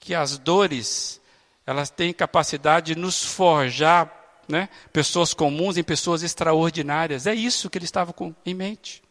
que 0.00 0.14
as 0.14 0.38
dores, 0.38 1.20
elas 1.66 1.90
têm 1.90 2.10
capacidade 2.10 2.94
de 2.94 2.98
nos 2.98 3.22
forjar, 3.22 4.10
né, 4.48 4.70
pessoas 4.94 5.34
comuns 5.34 5.76
em 5.76 5.82
pessoas 5.82 6.22
extraordinárias. 6.22 7.26
É 7.26 7.34
isso 7.34 7.68
que 7.68 7.76
ele 7.76 7.84
estava 7.84 8.14
com, 8.14 8.34
em 8.46 8.54
mente. 8.54 9.02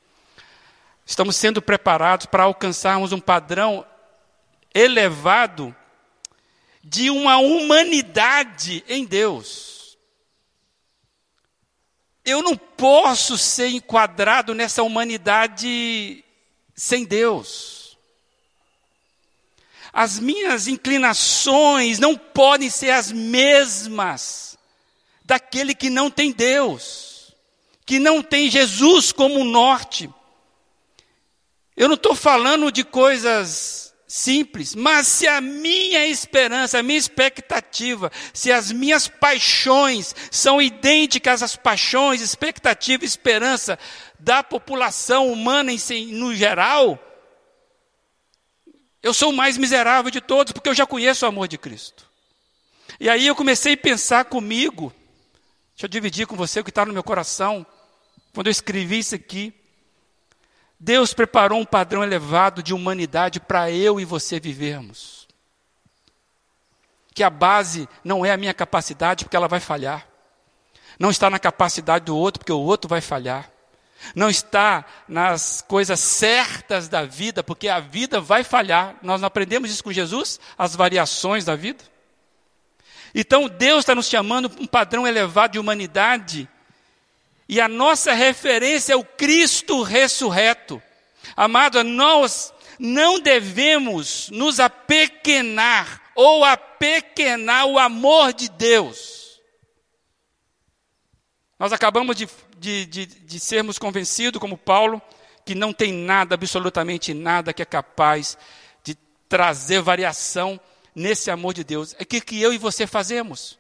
Estamos 1.06 1.36
sendo 1.36 1.62
preparados 1.62 2.26
para 2.26 2.42
alcançarmos 2.42 3.12
um 3.12 3.20
padrão 3.20 3.86
elevado 4.74 5.76
de 6.84 7.12
uma 7.12 7.38
humanidade 7.38 8.84
em 8.90 9.06
Deus. 9.06 9.81
Eu 12.24 12.42
não 12.44 12.56
posso 12.56 13.38
ser 13.38 13.70
enquadrado 13.70 14.54
nessa 14.54 14.84
humanidade 14.84 16.24
sem 16.76 17.04
Deus. 17.04 17.98
As 19.94 20.20
minhas 20.20 20.68
inclinações 20.68 22.00
não 22.00 22.16
podem 22.16 22.70
ser 22.70 22.92
as 22.92 23.12
mesmas 23.12 24.58
daquele 25.26 25.76
que 25.76 25.90
não 25.90 26.10
tem 26.10 26.32
Deus, 26.32 27.36
que 27.86 28.00
não 28.00 28.22
tem 28.22 28.50
Jesus 28.50 29.12
como 29.12 29.44
norte. 29.44 30.10
Eu 31.76 31.88
não 31.88 31.96
estou 31.96 32.16
falando 32.16 32.72
de 32.72 32.84
coisas 32.84 33.91
simples, 34.12 34.76
mas 34.76 35.08
se 35.08 35.26
a 35.26 35.40
minha 35.40 36.06
esperança, 36.06 36.78
a 36.78 36.84
minha 36.84 37.00
expectativa, 37.00 38.12
se 38.34 38.52
as 38.52 38.70
minhas 38.70 39.08
paixões 39.08 40.14
são 40.30 40.62
idênticas 40.62 41.42
às 41.42 41.56
paixões, 41.56 42.20
expectativa 42.20 43.06
e 43.06 43.08
esperança 43.08 43.80
da 44.20 44.44
população 44.44 45.32
humana 45.32 45.72
em, 45.72 46.08
no 46.08 46.36
geral, 46.36 47.00
eu 49.02 49.14
sou 49.14 49.30
o 49.30 49.34
mais 49.34 49.58
miserável 49.58 50.12
de 50.12 50.20
todos, 50.20 50.52
porque 50.52 50.68
eu 50.68 50.76
já 50.76 50.86
conheço 50.86 51.26
o 51.26 51.30
amor 51.30 51.48
de 51.48 51.58
Cristo. 51.58 52.06
E 53.00 53.10
aí 53.10 53.26
eu 53.26 53.36
comecei 53.36 53.76
a 53.76 53.78
pensar 53.78 54.26
comigo, 54.26 54.94
deixa 55.74 55.86
eu 55.86 55.90
dividir 55.90 56.28
com 56.28 56.36
você 56.36 56.60
o 56.60 56.66
que 56.66 56.70
está 56.70 56.86
no 56.86 56.92
meu 56.92 57.02
coração, 57.02 57.66
quando 58.34 58.48
eu 58.48 58.52
escrevi 58.52 59.00
isso 59.00 59.16
aqui. 59.16 59.54
Deus 60.84 61.14
preparou 61.14 61.60
um 61.60 61.66
padrão 61.66 62.04
elevado 62.04 62.64
de 62.64 62.74
humanidade 62.74 63.40
para 63.40 63.70
eu 63.70 64.00
e 64.00 64.06
você 64.06 64.40
vivermos. 64.40 65.28
Que 67.14 67.22
a 67.22 67.30
base 67.30 67.88
não 68.04 68.26
é 68.26 68.32
a 68.32 68.38
minha 68.38 68.52
capacidade, 68.52 69.24
porque 69.24 69.38
ela 69.38 69.48
vai 69.48 69.60
falhar. 69.60 70.08
Não 70.98 71.12
está 71.12 71.30
na 71.30 71.38
capacidade 71.38 72.06
do 72.06 72.18
outro, 72.18 72.40
porque 72.40 72.52
o 72.52 72.60
outro 72.60 72.90
vai 72.90 73.00
falhar. 73.00 73.48
Não 74.16 74.28
está 74.28 74.84
nas 75.08 75.64
coisas 75.68 76.00
certas 76.00 76.88
da 76.88 77.04
vida, 77.04 77.44
porque 77.44 77.68
a 77.68 77.80
vida 77.80 78.20
vai 78.20 78.44
falhar. 78.44 78.96
Nós 79.04 79.22
não 79.22 79.28
aprendemos 79.28 79.70
isso 79.70 79.84
com 79.84 79.94
Jesus, 79.94 80.40
as 80.58 80.76
variações 80.76 81.46
da 81.46 81.56
vida. 81.56 81.84
Então 83.14 83.48
Deus 83.48 83.82
está 83.82 83.94
nos 83.94 84.08
chamando 84.08 84.52
um 84.60 84.66
padrão 84.66 85.06
elevado 85.06 85.52
de 85.52 85.60
humanidade 85.60 86.50
e 87.52 87.60
a 87.60 87.68
nossa 87.68 88.14
referência 88.14 88.94
é 88.94 88.96
o 88.96 89.04
Cristo 89.04 89.82
ressurreto. 89.82 90.82
Amado, 91.36 91.84
nós 91.84 92.54
não 92.80 93.20
devemos 93.20 94.30
nos 94.30 94.58
apequenar 94.58 96.02
ou 96.16 96.46
apequenar 96.46 97.66
o 97.66 97.78
amor 97.78 98.32
de 98.32 98.48
Deus. 98.48 99.42
Nós 101.60 101.74
acabamos 101.74 102.16
de, 102.16 102.30
de, 102.58 102.86
de, 102.86 103.06
de 103.06 103.40
sermos 103.42 103.78
convencidos, 103.78 104.40
como 104.40 104.58
Paulo, 104.58 105.02
que 105.46 105.54
não 105.54 105.74
tem 105.74 105.92
nada, 105.92 106.36
absolutamente 106.36 107.14
nada, 107.14 107.52
que 107.52 107.62
é 107.62 107.66
capaz 107.66 108.38
de 108.82 108.96
trazer 109.28 109.82
variação 109.82 110.58
nesse 110.96 111.30
amor 111.30 111.54
de 111.54 111.66
Deus. 111.66 111.98
É 112.00 112.06
que, 112.06 112.22
que 112.22 112.42
eu 112.42 112.54
e 112.54 112.58
você 112.58 112.88
fazemos? 112.88 113.60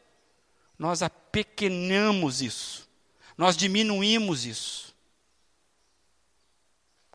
Nós 0.80 1.04
apequenamos 1.04 2.42
isso 2.42 2.81
Nós 3.38 3.58
diminuímos 3.58 4.46
isso. 4.46 4.94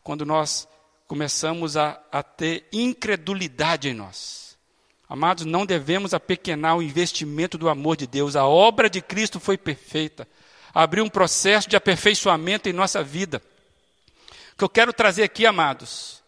Quando 0.03 0.25
nós 0.25 0.67
começamos 1.07 1.77
a, 1.77 1.99
a 2.11 2.21
ter 2.21 2.67
incredulidade 2.71 3.89
em 3.89 3.93
nós. 3.93 4.57
Amados, 5.09 5.45
não 5.45 5.65
devemos 5.65 6.13
apequenar 6.13 6.77
o 6.77 6.83
investimento 6.83 7.57
do 7.57 7.69
amor 7.69 7.95
de 7.95 8.05
Deus. 8.05 8.35
A 8.35 8.45
obra 8.45 8.89
de 8.89 9.01
Cristo 9.01 9.39
foi 9.39 9.57
perfeita. 9.57 10.27
Abriu 10.73 11.05
um 11.05 11.09
processo 11.09 11.69
de 11.69 11.77
aperfeiçoamento 11.77 12.67
em 12.67 12.73
nossa 12.73 13.01
vida. 13.01 13.41
O 14.53 14.57
que 14.57 14.63
eu 14.65 14.69
quero 14.69 14.91
trazer 14.91 15.23
aqui, 15.23 15.45
amados, 15.45 16.21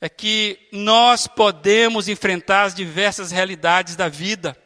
é 0.00 0.08
que 0.08 0.58
nós 0.72 1.28
podemos 1.28 2.08
enfrentar 2.08 2.64
as 2.64 2.74
diversas 2.74 3.30
realidades 3.30 3.94
da 3.94 4.08
vida. 4.08 4.56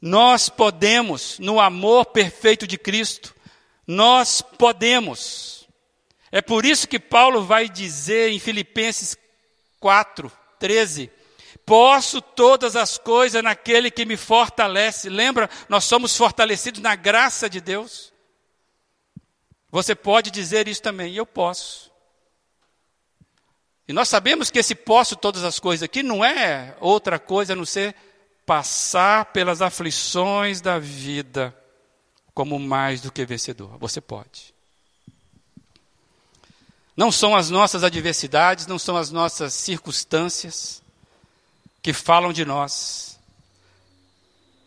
Nós 0.00 0.48
podemos, 0.48 1.38
no 1.38 1.60
amor 1.60 2.06
perfeito 2.06 2.66
de 2.66 2.78
Cristo, 2.78 3.34
nós 3.86 4.40
podemos. 4.40 5.68
É 6.32 6.40
por 6.40 6.64
isso 6.64 6.88
que 6.88 6.98
Paulo 6.98 7.44
vai 7.44 7.68
dizer 7.68 8.30
em 8.30 8.38
Filipenses 8.38 9.16
4, 9.78 10.32
13: 10.58 11.10
Posso 11.66 12.22
todas 12.22 12.76
as 12.76 12.96
coisas 12.96 13.42
naquele 13.42 13.90
que 13.90 14.06
me 14.06 14.16
fortalece. 14.16 15.08
Lembra, 15.08 15.50
nós 15.68 15.84
somos 15.84 16.16
fortalecidos 16.16 16.80
na 16.80 16.94
graça 16.94 17.50
de 17.50 17.60
Deus. 17.60 18.12
Você 19.70 19.94
pode 19.94 20.30
dizer 20.30 20.66
isso 20.66 20.82
também, 20.82 21.14
eu 21.14 21.26
posso. 21.26 21.90
E 23.86 23.92
nós 23.92 24.08
sabemos 24.08 24.50
que 24.50 24.58
esse 24.58 24.74
posso 24.74 25.16
todas 25.16 25.44
as 25.44 25.58
coisas 25.58 25.82
aqui 25.82 26.02
não 26.02 26.24
é 26.24 26.76
outra 26.80 27.18
coisa 27.18 27.52
a 27.52 27.56
não 27.56 27.64
ser 27.64 27.94
passar 28.50 29.26
pelas 29.26 29.62
aflições 29.62 30.60
da 30.60 30.76
vida 30.76 31.56
como 32.34 32.58
mais 32.58 33.00
do 33.00 33.12
que 33.12 33.24
vencedor. 33.24 33.78
Você 33.78 34.00
pode. 34.00 34.52
Não 36.96 37.12
são 37.12 37.36
as 37.36 37.48
nossas 37.48 37.84
adversidades, 37.84 38.66
não 38.66 38.76
são 38.76 38.96
as 38.96 39.12
nossas 39.12 39.54
circunstâncias 39.54 40.82
que 41.80 41.92
falam 41.92 42.32
de 42.32 42.44
nós. 42.44 43.20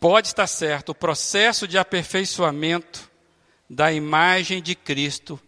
Pode 0.00 0.28
estar 0.28 0.46
certo, 0.46 0.88
o 0.92 0.94
processo 0.94 1.68
de 1.68 1.76
aperfeiçoamento 1.76 3.10
da 3.68 3.92
imagem 3.92 4.62
de 4.62 4.74
Cristo 4.74 5.38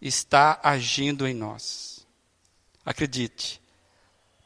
está 0.00 0.60
agindo 0.62 1.26
em 1.26 1.34
nós. 1.34 2.06
Acredite, 2.86 3.60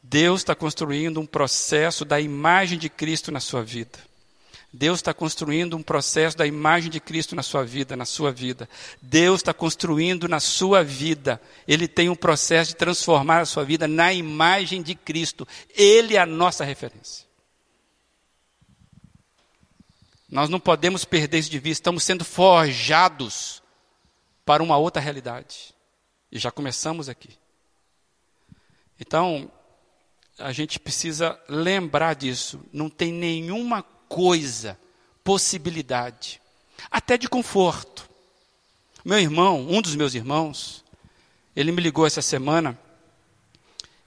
Deus 0.08 0.42
está 0.42 0.54
construindo 0.54 1.20
um 1.20 1.26
processo 1.26 2.04
da 2.04 2.20
imagem 2.20 2.78
de 2.78 2.88
Cristo 2.88 3.32
na 3.32 3.40
sua 3.40 3.64
vida. 3.64 3.98
Deus 4.72 4.98
está 4.98 5.12
construindo 5.12 5.76
um 5.76 5.82
processo 5.82 6.36
da 6.36 6.46
imagem 6.46 6.90
de 6.90 7.00
Cristo 7.00 7.34
na 7.34 7.42
sua 7.42 7.64
vida, 7.64 7.96
na 7.96 8.04
sua 8.04 8.30
vida. 8.30 8.68
Deus 9.02 9.40
está 9.40 9.52
construindo 9.52 10.28
na 10.28 10.38
sua 10.38 10.84
vida. 10.84 11.40
Ele 11.66 11.88
tem 11.88 12.08
um 12.08 12.14
processo 12.14 12.70
de 12.70 12.76
transformar 12.76 13.40
a 13.40 13.46
sua 13.46 13.64
vida 13.64 13.88
na 13.88 14.12
imagem 14.12 14.80
de 14.80 14.94
Cristo. 14.94 15.46
Ele 15.74 16.14
é 16.14 16.20
a 16.20 16.26
nossa 16.26 16.64
referência. 16.64 17.26
Nós 20.28 20.48
não 20.48 20.60
podemos 20.60 21.04
perder 21.04 21.38
isso 21.38 21.50
de 21.50 21.58
vista. 21.58 21.80
Estamos 21.80 22.04
sendo 22.04 22.24
forjados 22.24 23.60
para 24.44 24.62
uma 24.62 24.76
outra 24.76 25.02
realidade. 25.02 25.74
E 26.30 26.38
já 26.38 26.52
começamos 26.52 27.08
aqui. 27.08 27.30
Então, 29.00 29.50
a 30.38 30.52
gente 30.52 30.78
precisa 30.78 31.38
lembrar 31.48 32.14
disso. 32.14 32.60
Não 32.72 32.88
tem 32.88 33.12
nenhuma 33.12 33.82
coisa, 34.08 34.78
possibilidade, 35.24 36.40
até 36.90 37.16
de 37.16 37.28
conforto. 37.28 38.08
Meu 39.04 39.18
irmão, 39.18 39.66
um 39.68 39.80
dos 39.80 39.94
meus 39.94 40.14
irmãos, 40.14 40.84
ele 41.54 41.72
me 41.72 41.80
ligou 41.80 42.06
essa 42.06 42.22
semana 42.22 42.78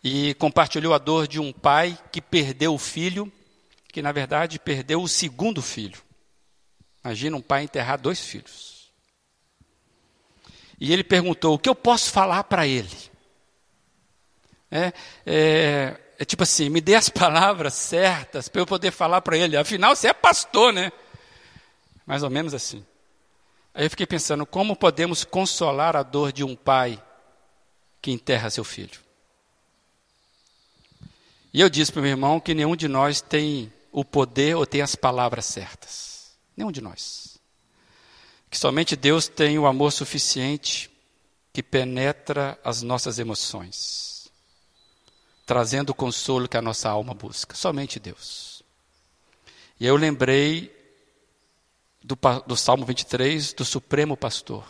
e 0.04 0.34
compartilhou 0.36 0.94
a 0.94 0.98
dor 0.98 1.28
de 1.28 1.40
um 1.40 1.52
pai 1.52 1.98
que 2.12 2.22
perdeu 2.22 2.74
o 2.74 2.78
filho, 2.78 3.32
que 3.92 4.02
na 4.02 4.12
verdade 4.12 4.60
perdeu 4.60 5.02
o 5.02 5.08
segundo 5.08 5.62
filho. 5.62 6.02
Imagina 7.04 7.38
um 7.38 7.42
pai 7.42 7.64
enterrar 7.64 8.00
dois 8.00 8.20
filhos. 8.20 8.92
E 10.80 10.94
ele 10.94 11.04
perguntou: 11.04 11.56
o 11.56 11.60
que 11.60 11.70
eu 11.70 11.76
posso 11.76 12.12
falar 12.12 12.44
para 12.44 12.68
ele? 12.68 12.96
É, 14.72 14.94
é, 15.26 16.00
é 16.20 16.26
tipo 16.26 16.44
assim, 16.44 16.68
me 16.68 16.82
dê 16.82 16.96
as 16.96 17.08
palavras 17.10 17.74
certas 17.74 18.50
para 18.50 18.62
eu 18.62 18.66
poder 18.66 18.92
falar 18.92 19.22
para 19.22 19.38
ele. 19.38 19.56
Afinal, 19.56 19.96
você 19.96 20.10
é 20.10 20.14
pastor, 20.14 20.74
né? 20.74 20.92
Mais 22.06 22.24
ou 22.24 22.30
menos 22.30 22.54
assim. 22.54 22.86
Aí 23.74 23.86
eu 23.86 23.90
fiquei 23.90 24.06
pensando, 24.06 24.46
como 24.46 24.76
podemos 24.76 25.24
consolar 25.24 25.96
a 25.96 26.04
dor 26.04 26.34
de 26.34 26.44
um 26.44 26.58
pai 26.58 27.02
que 28.02 28.12
enterra 28.12 28.50
seu 28.50 28.66
filho? 28.66 29.00
E 31.54 31.62
eu 31.62 31.70
disse 31.70 31.92
para 31.92 32.00
o 32.00 32.04
meu 32.04 32.12
irmão 32.12 32.40
que 32.40 32.54
nenhum 32.54 32.76
de 32.76 32.90
nós 32.90 33.22
tem 33.22 33.72
o 33.90 34.04
poder 34.04 34.58
ou 34.58 34.66
tem 34.66 34.82
as 34.82 34.96
palavras 34.96 35.46
certas. 35.46 36.38
Nenhum 36.58 36.72
de 36.72 36.82
nós. 36.82 37.40
Que 38.50 38.58
somente 38.58 38.98
Deus 38.98 39.30
tem 39.30 39.58
o 39.58 39.66
amor 39.66 39.92
suficiente 39.92 40.92
que 41.54 41.64
penetra 41.64 42.60
as 42.62 42.82
nossas 42.82 43.20
emoções 43.20 44.09
trazendo 45.50 45.90
o 45.90 45.96
consolo 45.96 46.48
que 46.48 46.58
a 46.58 46.62
nossa 46.62 46.88
alma 46.88 47.16
busca. 47.16 47.56
Somente 47.56 48.00
Deus. 48.00 48.62
E 49.80 49.86
eu 49.88 49.96
lembrei 49.96 50.72
do, 52.04 52.16
do 52.46 52.56
Salmo 52.56 52.86
23, 52.86 53.54
do 53.54 53.66
Supremo 53.66 54.16
Pastor. 54.16 54.64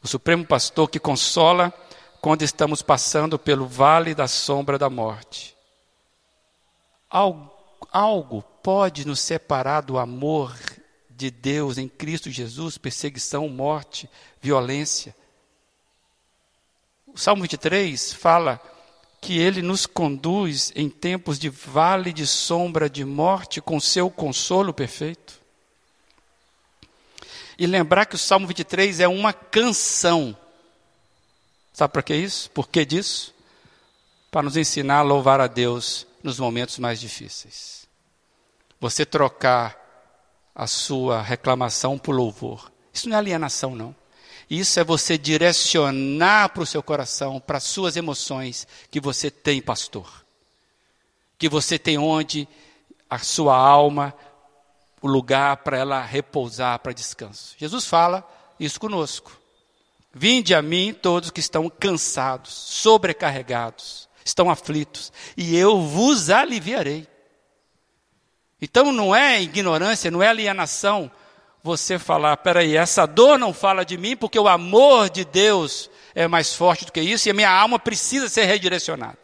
O 0.00 0.06
Supremo 0.06 0.46
Pastor 0.46 0.88
que 0.88 1.00
consola 1.00 1.74
quando 2.20 2.42
estamos 2.42 2.80
passando 2.80 3.40
pelo 3.40 3.66
vale 3.66 4.14
da 4.14 4.28
sombra 4.28 4.78
da 4.78 4.88
morte. 4.88 5.56
Algo, 7.10 7.50
algo 7.90 8.42
pode 8.62 9.04
nos 9.04 9.18
separar 9.18 9.80
do 9.80 9.98
amor 9.98 10.56
de 11.10 11.28
Deus 11.28 11.76
em 11.76 11.88
Cristo 11.88 12.30
Jesus, 12.30 12.78
perseguição, 12.78 13.48
morte, 13.48 14.08
violência. 14.40 15.12
O 17.08 17.18
Salmo 17.18 17.42
23 17.42 18.12
fala 18.12 18.62
que 19.22 19.38
Ele 19.38 19.62
nos 19.62 19.86
conduz 19.86 20.72
em 20.74 20.90
tempos 20.90 21.38
de 21.38 21.48
vale 21.48 22.12
de 22.12 22.26
sombra 22.26 22.90
de 22.90 23.04
morte 23.04 23.60
com 23.60 23.78
seu 23.78 24.10
consolo 24.10 24.74
perfeito. 24.74 25.40
E 27.56 27.64
lembrar 27.64 28.06
que 28.06 28.16
o 28.16 28.18
Salmo 28.18 28.48
23 28.48 28.98
é 28.98 29.06
uma 29.06 29.32
canção. 29.32 30.36
Sabe 31.72 31.92
para 31.92 32.02
que 32.02 32.16
isso? 32.16 32.50
Por 32.50 32.68
que 32.68 32.84
disso? 32.84 33.32
Para 34.28 34.42
nos 34.42 34.56
ensinar 34.56 34.98
a 34.98 35.02
louvar 35.02 35.40
a 35.40 35.46
Deus 35.46 36.04
nos 36.20 36.40
momentos 36.40 36.80
mais 36.80 37.00
difíceis. 37.00 37.86
Você 38.80 39.06
trocar 39.06 39.78
a 40.52 40.66
sua 40.66 41.22
reclamação 41.22 41.96
por 41.96 42.12
louvor. 42.12 42.72
Isso 42.92 43.08
não 43.08 43.14
é 43.14 43.20
alienação, 43.20 43.72
não. 43.76 43.94
Isso 44.52 44.78
é 44.78 44.84
você 44.84 45.16
direcionar 45.16 46.50
para 46.50 46.62
o 46.62 46.66
seu 46.66 46.82
coração, 46.82 47.40
para 47.40 47.56
as 47.56 47.64
suas 47.64 47.96
emoções, 47.96 48.68
que 48.90 49.00
você 49.00 49.30
tem 49.30 49.62
pastor. 49.62 50.26
Que 51.38 51.48
você 51.48 51.78
tem 51.78 51.96
onde 51.96 52.46
a 53.08 53.18
sua 53.18 53.56
alma, 53.56 54.14
o 55.00 55.08
lugar 55.08 55.56
para 55.56 55.78
ela 55.78 56.02
repousar 56.02 56.78
para 56.80 56.92
descanso. 56.92 57.54
Jesus 57.56 57.86
fala 57.86 58.30
isso 58.60 58.78
conosco. 58.78 59.32
Vinde 60.12 60.54
a 60.54 60.60
mim 60.60 60.92
todos 60.92 61.30
que 61.30 61.40
estão 61.40 61.70
cansados, 61.70 62.52
sobrecarregados, 62.52 64.06
estão 64.22 64.50
aflitos, 64.50 65.10
e 65.34 65.56
eu 65.56 65.80
vos 65.80 66.28
aliviarei. 66.28 67.08
Então 68.60 68.92
não 68.92 69.16
é 69.16 69.40
ignorância, 69.40 70.10
não 70.10 70.22
é 70.22 70.28
alienação, 70.28 71.10
você 71.62 71.98
falar: 71.98 72.36
peraí, 72.38 72.76
essa 72.76 73.06
dor 73.06 73.38
não 73.38 73.52
fala 73.52 73.84
de 73.84 73.96
mim 73.96 74.16
porque 74.16 74.38
o 74.38 74.48
amor 74.48 75.08
de 75.08 75.24
Deus 75.24 75.90
é 76.14 76.26
mais 76.26 76.54
forte 76.54 76.84
do 76.84 76.92
que 76.92 77.00
isso 77.00 77.28
e 77.28 77.30
a 77.30 77.34
minha 77.34 77.50
alma 77.50 77.78
precisa 77.78 78.28
ser 78.28 78.44
redirecionada. 78.44 79.18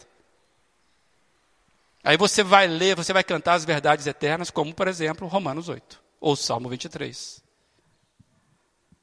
Aí 2.03 2.17
você 2.17 2.43
vai 2.43 2.67
ler, 2.67 2.97
você 2.97 3.13
vai 3.13 3.25
cantar 3.25 3.55
as 3.55 3.65
verdades 3.65 4.07
eternas, 4.07 4.51
como 4.51 4.73
por 4.73 4.89
exemplo 4.89 5.27
Romanos 5.27 5.69
8 5.69 6.01
ou 6.21 6.37
Salmo 6.37 6.69
23. 6.69 7.43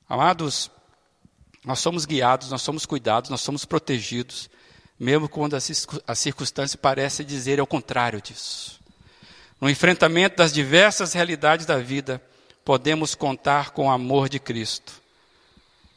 Amados, 0.07 0.71
nós 1.63 1.79
somos 1.79 2.05
guiados, 2.05 2.49
nós 2.49 2.61
somos 2.61 2.86
cuidados, 2.86 3.29
nós 3.29 3.41
somos 3.41 3.65
protegidos, 3.65 4.49
mesmo 4.99 5.27
quando 5.27 5.55
a 5.55 6.15
circunstância 6.15 6.77
parece 6.77 7.23
dizer 7.23 7.59
ao 7.59 7.67
contrário 7.67 8.21
disso. 8.21 8.79
No 9.59 9.69
enfrentamento 9.69 10.38
das 10.38 10.53
diversas 10.53 11.13
realidades 11.13 11.65
da 11.65 11.77
vida, 11.77 12.21
podemos 12.66 13.16
contar 13.16 13.70
com 13.70 13.88
o 13.88 13.91
amor 13.91 14.28
de 14.28 14.39
Cristo. 14.39 15.01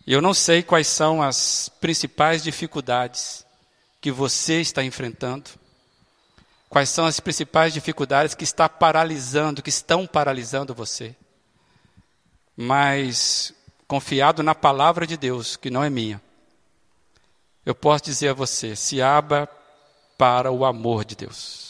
E 0.07 0.13
eu 0.13 0.23
não 0.23 0.33
sei 0.33 0.63
quais 0.63 0.87
são 0.87 1.21
as 1.21 1.69
principais 1.81 2.45
dificuldades 2.45 3.45
que 4.01 4.13
você 4.13 4.61
está 4.61 4.85
enfrentando. 4.85 5.51
Quais 6.69 6.91
são 6.91 7.07
as 7.07 7.19
principais 7.19 7.73
dificuldades 7.73 8.35
que 8.35 8.45
está 8.45 8.69
paralisando, 8.69 9.63
que 9.63 9.71
estão 9.71 10.07
paralisando 10.07 10.75
você? 10.75 11.17
mas 12.61 13.55
confiado 13.87 14.43
na 14.43 14.53
palavra 14.53 15.07
de 15.07 15.17
Deus, 15.17 15.57
que 15.57 15.71
não 15.71 15.85
é 15.85 15.89
minha, 15.89 16.21
eu 17.65 17.73
posso 17.73 18.03
dizer 18.03 18.31
a 18.31 18.35
você: 18.35 18.75
se 18.75 19.01
abra 19.01 19.49
para 20.19 20.51
o 20.51 20.65
amor 20.65 21.05
de 21.05 21.15
Deus. 21.15 21.69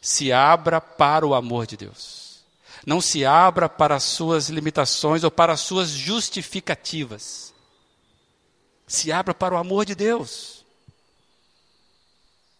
Se 0.00 0.32
abra 0.32 0.80
para 0.80 1.26
o 1.26 1.34
amor 1.34 1.66
de 1.66 1.76
Deus. 1.76 2.21
Não 2.86 3.00
se 3.00 3.24
abra 3.24 3.68
para 3.68 3.94
as 3.94 4.02
suas 4.02 4.48
limitações 4.48 5.24
ou 5.24 5.30
para 5.30 5.52
as 5.52 5.60
suas 5.60 5.90
justificativas. 5.90 7.54
Se 8.86 9.12
abra 9.12 9.32
para 9.32 9.54
o 9.54 9.58
amor 9.58 9.84
de 9.84 9.94
Deus. 9.94 10.64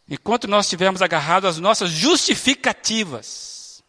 Enquanto 0.08 0.46
nós 0.46 0.66
estivermos 0.66 1.02
agarrados 1.02 1.50
às 1.50 1.58
nossas 1.58 1.90
justificativas, 1.90 3.82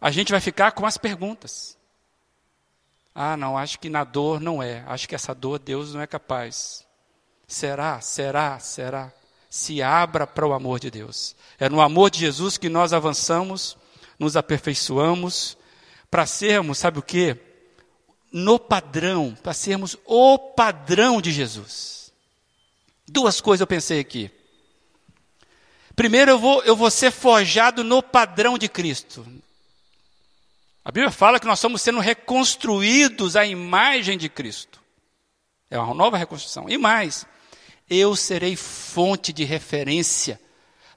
a 0.00 0.10
gente 0.10 0.30
vai 0.30 0.40
ficar 0.40 0.72
com 0.72 0.86
as 0.86 0.96
perguntas. 0.96 1.76
Ah, 3.14 3.36
não, 3.36 3.58
acho 3.58 3.80
que 3.80 3.90
na 3.90 4.04
dor 4.04 4.40
não 4.40 4.62
é. 4.62 4.84
Acho 4.86 5.08
que 5.08 5.14
essa 5.14 5.34
dor 5.34 5.58
Deus 5.58 5.92
não 5.92 6.00
é 6.00 6.06
capaz. 6.06 6.86
Será, 7.48 8.00
será, 8.00 8.58
será. 8.60 9.12
Se 9.50 9.82
abra 9.82 10.26
para 10.26 10.46
o 10.46 10.52
amor 10.52 10.78
de 10.78 10.90
Deus. 10.90 11.34
É 11.58 11.68
no 11.68 11.80
amor 11.80 12.10
de 12.10 12.20
Jesus 12.20 12.56
que 12.56 12.68
nós 12.68 12.92
avançamos, 12.92 13.76
nos 14.18 14.36
aperfeiçoamos, 14.36 15.56
para 16.10 16.26
sermos, 16.26 16.78
sabe 16.78 16.98
o 16.98 17.02
que? 17.02 17.36
No 18.32 18.58
padrão, 18.58 19.36
para 19.42 19.54
sermos 19.54 19.96
o 20.04 20.38
padrão 20.38 21.20
de 21.20 21.32
Jesus. 21.32 22.12
Duas 23.06 23.40
coisas 23.40 23.60
eu 23.60 23.66
pensei 23.66 24.00
aqui. 24.00 24.30
Primeiro, 25.94 26.30
eu 26.32 26.38
vou, 26.38 26.62
eu 26.62 26.76
vou 26.76 26.90
ser 26.90 27.10
forjado 27.10 27.82
no 27.82 28.02
padrão 28.02 28.56
de 28.56 28.68
Cristo. 28.68 29.26
A 30.84 30.92
Bíblia 30.92 31.10
fala 31.10 31.40
que 31.40 31.46
nós 31.46 31.58
estamos 31.58 31.82
sendo 31.82 32.00
reconstruídos 32.00 33.36
à 33.36 33.44
imagem 33.44 34.16
de 34.16 34.28
Cristo. 34.28 34.80
É 35.70 35.78
uma 35.78 35.94
nova 35.94 36.16
reconstrução. 36.16 36.68
E 36.68 36.78
mais, 36.78 37.26
eu 37.90 38.14
serei 38.16 38.56
fonte 38.56 39.32
de 39.32 39.44
referência 39.44 40.40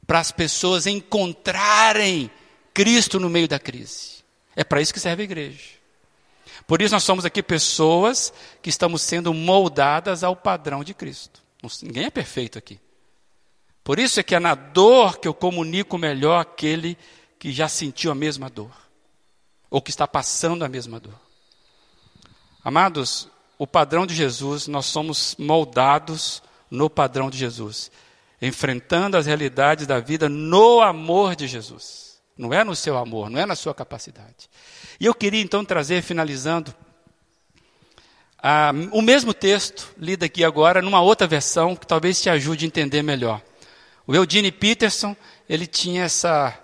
para 0.06 0.20
as 0.20 0.32
pessoas 0.32 0.88
encontrarem 0.88 2.30
Cristo 2.74 3.20
no 3.20 3.30
meio 3.30 3.48
da 3.48 3.60
crise. 3.60 4.24
É 4.56 4.64
para 4.64 4.82
isso 4.82 4.94
que 4.94 5.00
serve 5.00 5.24
a 5.24 5.26
igreja. 5.26 5.82
Por 6.68 6.82
isso 6.82 6.94
nós 6.94 7.04
somos 7.04 7.26
aqui 7.26 7.42
pessoas 7.42 8.34
que 8.62 8.70
estamos 8.70 9.02
sendo 9.02 9.34
moldadas 9.34 10.24
ao 10.24 10.36
padrão 10.36 10.84
de 10.84 10.94
Cristo. 10.94 11.42
Ninguém 11.82 12.06
é 12.06 12.10
perfeito 12.10 12.58
aqui. 12.58 12.80
Por 13.84 14.00
isso 14.00 14.20
é 14.20 14.24
que 14.24 14.36
é 14.36 14.40
na 14.40 14.56
dor 14.56 15.18
que 15.18 15.28
eu 15.28 15.34
comunico 15.34 15.98
melhor 15.98 16.40
aquele 16.40 16.98
que 17.40 17.52
já 17.52 17.68
sentiu 17.68 18.12
a 18.12 18.16
mesma 18.16 18.50
dor 18.50 18.72
ou 19.70 19.82
que 19.82 19.90
está 19.90 20.08
passando 20.08 20.64
a 20.64 20.70
mesma 20.70 21.00
dor. 21.00 21.20
Amados, 22.64 23.28
o 23.58 23.66
padrão 23.66 24.06
de 24.06 24.14
Jesus, 24.14 24.68
nós 24.68 24.86
somos 24.86 25.36
moldados 25.40 26.44
no 26.70 26.90
padrão 26.90 27.30
de 27.30 27.38
Jesus, 27.38 27.92
enfrentando 28.42 29.18
as 29.18 29.26
realidades 29.26 29.88
da 29.88 30.00
vida 30.00 30.30
no 30.30 30.82
amor 30.82 31.36
de 31.36 31.48
Jesus. 31.48 32.11
Não 32.42 32.52
é 32.52 32.64
no 32.64 32.76
seu 32.76 32.98
amor, 32.98 33.30
não 33.30 33.40
é 33.40 33.46
na 33.46 33.56
sua 33.56 33.72
capacidade. 33.72 34.50
E 35.00 35.06
eu 35.06 35.14
queria 35.14 35.40
então 35.40 35.64
trazer, 35.64 36.02
finalizando, 36.02 36.74
o 38.92 39.00
mesmo 39.00 39.32
texto, 39.32 39.94
lido 39.96 40.24
aqui 40.24 40.44
agora, 40.44 40.82
numa 40.82 41.00
outra 41.02 41.28
versão, 41.28 41.76
que 41.76 41.86
talvez 41.86 42.20
te 42.20 42.32
ajude 42.32 42.66
a 42.66 42.68
entender 42.68 43.04
melhor. 43.04 43.40
O 44.08 44.16
Eugene 44.16 44.52
Peterson, 44.52 45.16
ele 45.48 45.68
tinha 45.68 46.06
essa, 46.06 46.58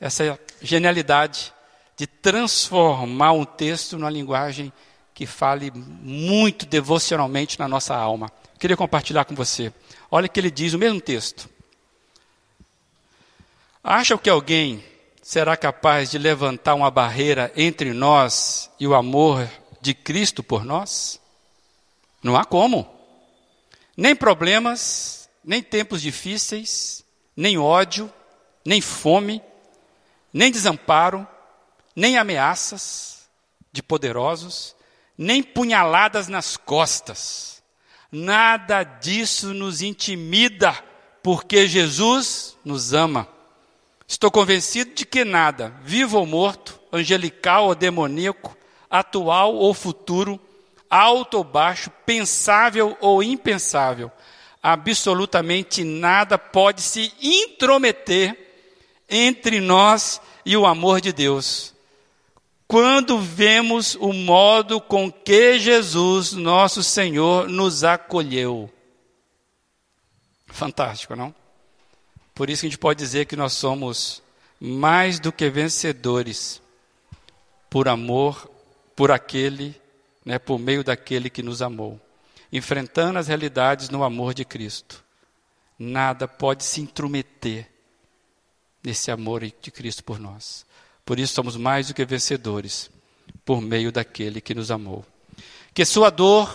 essa 0.00 0.38
genialidade 0.62 1.52
de 1.96 2.06
transformar 2.06 3.32
um 3.32 3.44
texto 3.44 3.98
numa 3.98 4.10
linguagem 4.10 4.72
que 5.12 5.26
fale 5.26 5.72
muito 5.74 6.64
devocionalmente 6.64 7.58
na 7.58 7.66
nossa 7.66 7.96
alma. 7.96 8.30
Queria 8.56 8.76
compartilhar 8.76 9.24
com 9.24 9.34
você. 9.34 9.72
Olha 10.12 10.26
o 10.26 10.30
que 10.30 10.38
ele 10.38 10.50
diz, 10.52 10.74
o 10.74 10.78
mesmo 10.78 11.00
texto. 11.00 11.50
Acham 13.82 14.16
que 14.16 14.30
alguém 14.30 14.93
será 15.24 15.56
capaz 15.56 16.10
de 16.10 16.18
levantar 16.18 16.74
uma 16.74 16.90
barreira 16.90 17.50
entre 17.56 17.94
nós 17.94 18.70
e 18.78 18.86
o 18.86 18.94
amor 18.94 19.50
de 19.80 19.94
Cristo 19.94 20.42
por 20.42 20.66
nós? 20.66 21.18
Não 22.22 22.36
há 22.36 22.44
como. 22.44 22.86
Nem 23.96 24.14
problemas, 24.14 25.30
nem 25.42 25.62
tempos 25.62 26.02
difíceis, 26.02 27.02
nem 27.34 27.56
ódio, 27.56 28.12
nem 28.66 28.82
fome, 28.82 29.40
nem 30.30 30.52
desamparo, 30.52 31.26
nem 31.96 32.18
ameaças 32.18 33.26
de 33.72 33.82
poderosos, 33.82 34.76
nem 35.16 35.42
punhaladas 35.42 36.28
nas 36.28 36.58
costas. 36.58 37.62
Nada 38.12 38.84
disso 38.84 39.54
nos 39.54 39.80
intimida, 39.80 40.78
porque 41.22 41.66
Jesus 41.66 42.58
nos 42.62 42.92
ama. 42.92 43.33
Estou 44.06 44.30
convencido 44.30 44.94
de 44.94 45.04
que 45.04 45.24
nada, 45.24 45.74
vivo 45.82 46.18
ou 46.18 46.26
morto, 46.26 46.78
angelical 46.92 47.66
ou 47.66 47.74
demoníaco, 47.74 48.56
atual 48.88 49.54
ou 49.54 49.72
futuro, 49.72 50.38
alto 50.88 51.38
ou 51.38 51.44
baixo, 51.44 51.90
pensável 52.04 52.96
ou 53.00 53.22
impensável, 53.22 54.10
absolutamente 54.62 55.82
nada 55.82 56.38
pode 56.38 56.82
se 56.82 57.12
intrometer 57.20 58.38
entre 59.08 59.60
nós 59.60 60.20
e 60.44 60.56
o 60.56 60.66
amor 60.66 61.00
de 61.00 61.12
Deus 61.12 61.74
quando 62.66 63.20
vemos 63.20 63.94
o 63.94 64.12
modo 64.12 64.80
com 64.80 65.10
que 65.10 65.58
Jesus, 65.58 66.32
nosso 66.32 66.82
Senhor, 66.82 67.48
nos 67.48 67.84
acolheu. 67.84 68.68
Fantástico, 70.46 71.14
não? 71.14 71.34
Por 72.34 72.50
isso 72.50 72.62
que 72.62 72.66
a 72.66 72.70
gente 72.70 72.78
pode 72.78 72.98
dizer 72.98 73.26
que 73.26 73.36
nós 73.36 73.52
somos 73.52 74.22
mais 74.60 75.20
do 75.20 75.30
que 75.30 75.48
vencedores 75.48 76.60
por 77.70 77.88
amor, 77.88 78.50
por 78.96 79.10
aquele, 79.10 79.74
né, 80.24 80.38
por 80.38 80.58
meio 80.58 80.82
daquele 80.82 81.30
que 81.30 81.42
nos 81.42 81.62
amou, 81.62 82.00
enfrentando 82.52 83.18
as 83.18 83.28
realidades 83.28 83.88
no 83.88 84.02
amor 84.02 84.34
de 84.34 84.44
Cristo. 84.44 85.04
Nada 85.78 86.26
pode 86.26 86.64
se 86.64 86.80
intrometer 86.80 87.68
nesse 88.82 89.10
amor 89.10 89.44
de 89.44 89.70
Cristo 89.70 90.02
por 90.04 90.18
nós. 90.18 90.64
Por 91.04 91.18
isso 91.18 91.34
somos 91.34 91.56
mais 91.56 91.88
do 91.88 91.94
que 91.94 92.04
vencedores, 92.04 92.90
por 93.44 93.60
meio 93.60 93.92
daquele 93.92 94.40
que 94.40 94.54
nos 94.54 94.70
amou. 94.70 95.04
Que 95.72 95.84
sua 95.84 96.10
dor, 96.10 96.54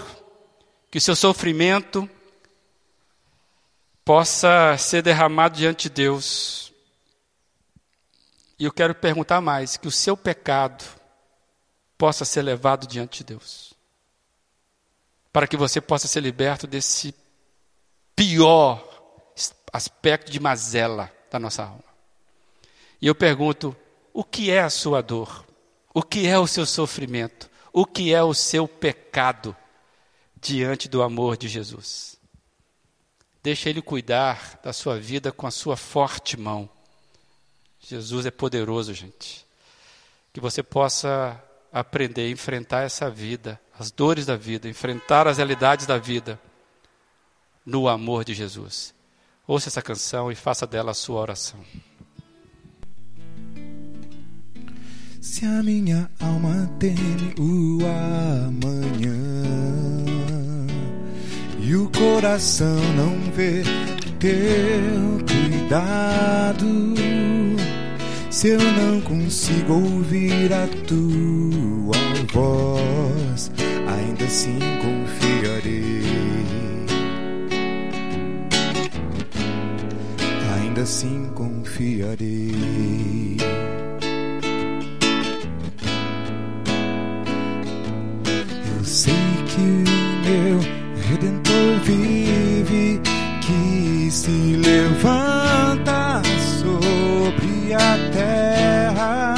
que 0.89 0.99
seu 0.99 1.15
sofrimento 1.15 2.09
possa 4.03 4.77
ser 4.77 5.01
derramado 5.01 5.57
diante 5.57 5.89
de 5.89 5.95
Deus. 5.95 6.73
E 8.57 8.65
eu 8.65 8.71
quero 8.71 8.93
perguntar 8.95 9.41
mais: 9.41 9.77
que 9.77 9.87
o 9.87 9.91
seu 9.91 10.17
pecado 10.17 10.83
possa 11.97 12.25
ser 12.25 12.41
levado 12.41 12.87
diante 12.87 13.19
de 13.19 13.35
Deus. 13.35 13.73
Para 15.31 15.47
que 15.47 15.57
você 15.57 15.79
possa 15.79 16.07
ser 16.07 16.21
liberto 16.21 16.65
desse 16.65 17.13
pior 18.15 18.85
aspecto 19.71 20.31
de 20.31 20.39
mazela 20.39 21.11
da 21.31 21.39
nossa 21.39 21.63
alma. 21.63 21.83
E 23.01 23.07
eu 23.07 23.15
pergunto: 23.15 23.75
o 24.13 24.23
que 24.23 24.51
é 24.51 24.59
a 24.59 24.69
sua 24.69 25.01
dor? 25.01 25.45
O 25.93 26.03
que 26.03 26.27
é 26.27 26.37
o 26.37 26.47
seu 26.47 26.65
sofrimento? 26.65 27.49
O 27.71 27.85
que 27.85 28.13
é 28.13 28.21
o 28.23 28.33
seu 28.33 28.67
pecado 28.67 29.55
diante 30.39 30.89
do 30.89 31.01
amor 31.01 31.37
de 31.37 31.47
Jesus? 31.47 32.18
Deixa 33.49 33.67
Ele 33.67 33.81
cuidar 33.81 34.59
da 34.63 34.71
sua 34.71 34.99
vida 34.99 35.31
com 35.31 35.47
a 35.47 35.51
sua 35.51 35.75
forte 35.75 36.37
mão. 36.37 36.69
Jesus 37.79 38.27
é 38.27 38.29
poderoso, 38.29 38.93
gente. 38.93 39.43
Que 40.31 40.39
você 40.39 40.61
possa 40.61 41.43
aprender 41.73 42.27
a 42.27 42.29
enfrentar 42.29 42.83
essa 42.83 43.09
vida, 43.09 43.59
as 43.79 43.89
dores 43.89 44.27
da 44.27 44.35
vida, 44.35 44.69
enfrentar 44.69 45.27
as 45.27 45.37
realidades 45.37 45.87
da 45.87 45.97
vida 45.97 46.39
no 47.65 47.87
amor 47.87 48.23
de 48.23 48.35
Jesus. 48.35 48.93
Ouça 49.47 49.69
essa 49.69 49.81
canção 49.81 50.31
e 50.31 50.35
faça 50.35 50.67
dela 50.67 50.91
a 50.91 50.93
sua 50.93 51.19
oração. 51.19 51.59
Se 55.19 55.43
a 55.43 55.63
minha 55.63 56.07
alma 56.19 56.71
teme 56.77 57.33
o 57.39 57.79
amanhã 58.45 59.88
e 61.69 61.75
o 61.75 61.87
coração 61.91 62.79
não 62.95 63.31
vê 63.31 63.61
teu 64.17 65.19
cuidado, 65.29 66.95
se 68.31 68.47
eu 68.47 68.59
não 68.59 68.99
consigo 69.01 69.73
ouvir 69.73 70.51
a 70.51 70.65
tua 70.87 71.93
voz, 72.33 73.51
ainda 73.87 74.25
assim 74.25 74.57
confiarei. 74.81 76.01
Ainda 80.55 80.81
assim 80.81 81.29
confiarei. 81.35 82.49
sei 88.83 89.13
que 89.45 89.88
vive, 91.89 93.01
que 93.41 94.11
se 94.11 94.55
levanta 94.57 96.21
sobre 96.61 97.73
a 97.73 97.97
terra. 98.13 99.35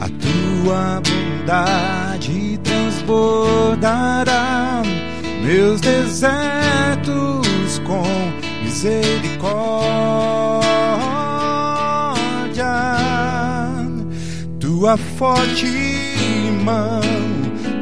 A 0.00 0.08
tua 0.24 1.00
bondade 1.00 2.58
transbordará 2.62 4.32
meus 5.44 5.80
desertos 5.80 7.02
com 7.86 8.04
misericórdia. 8.62 9.52
Tua 14.58 14.96
forte 14.96 15.66
mão 16.64 17.21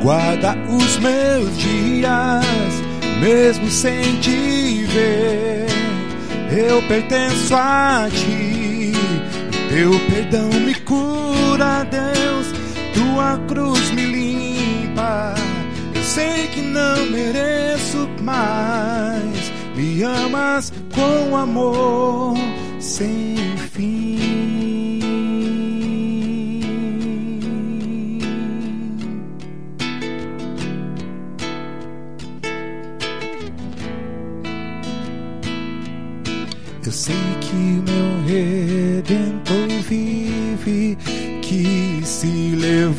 guarda 0.03 0.57
os 0.69 0.99
meus 0.99 1.57
dias, 1.59 2.83
mesmo 3.21 3.71
sem 3.71 4.19
te 4.21 4.85
ver. 4.87 5.67
Eu 6.51 6.83
pertenço 6.89 7.55
a 7.55 8.09
ti, 8.11 8.93
teu 9.69 9.93
perdão 10.11 10.49
me 10.49 10.75
cura, 10.81 11.85
Deus, 11.85 12.47
tua 12.95 13.39
cruz 13.47 13.91
me 13.93 14.05
limpa. 14.05 15.35
Eu 15.95 16.03
sei 16.03 16.49
que 16.49 16.61
não 16.61 17.07
mereço 17.11 18.09
mais, 18.23 19.53
me 19.77 20.03
amas 20.03 20.73
com 20.93 21.37
amor 21.37 22.37
sem 22.81 23.37
fim. 23.73 24.80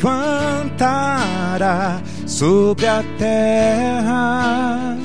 Levantará 0.02 2.02
sobre 2.26 2.86
a 2.86 3.02
terra. 3.18 4.96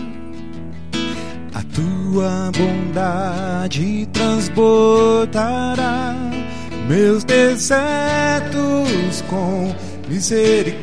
A 1.54 1.62
tua 1.74 2.52
bondade 2.58 4.08
transbordará 4.12 6.16
meus 6.88 7.24
desertos 7.24 7.78
com 9.30 9.74
misericórdia. 10.10 10.78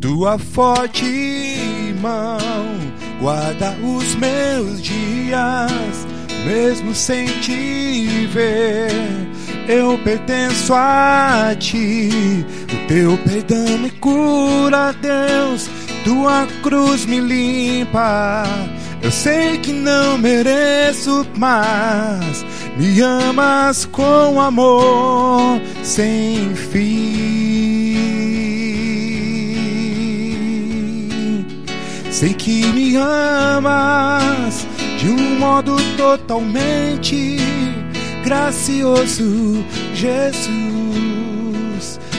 Tua 0.00 0.38
forte 0.38 1.94
mão 2.00 2.38
guarda 3.20 3.76
os 3.82 4.14
meus 4.16 4.82
dias, 4.82 6.06
mesmo 6.48 6.94
sem 6.94 7.26
te 7.40 8.26
ver. 8.32 8.90
Eu 9.68 9.98
pertenço 9.98 10.72
a 10.72 11.54
ti, 11.58 12.08
o 12.72 12.88
teu 12.88 13.18
perdão 13.18 13.78
me 13.78 13.90
cura, 13.90 14.94
Deus. 14.94 15.68
Tua 16.04 16.46
cruz 16.62 17.04
me 17.04 17.20
limpa. 17.20 18.44
Eu 19.02 19.10
sei 19.12 19.58
que 19.58 19.72
não 19.72 20.16
mereço, 20.16 21.26
mas 21.36 22.44
me 22.78 23.00
amas 23.02 23.84
com 23.84 24.40
amor 24.40 25.60
sem 25.82 26.54
fim. 26.54 27.58
Sei 32.10 32.32
que 32.32 32.66
me 32.72 32.96
amas 32.96 34.66
de 34.98 35.08
um 35.08 35.38
modo 35.38 35.76
totalmente 35.96 37.36
gracioso, 38.24 39.64
Jesus. 39.94 40.50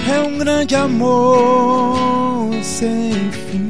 É 0.09 0.19
um 0.21 0.37
grande 0.37 0.75
amor 0.75 2.53
sem 2.63 3.13
fim. 3.31 3.68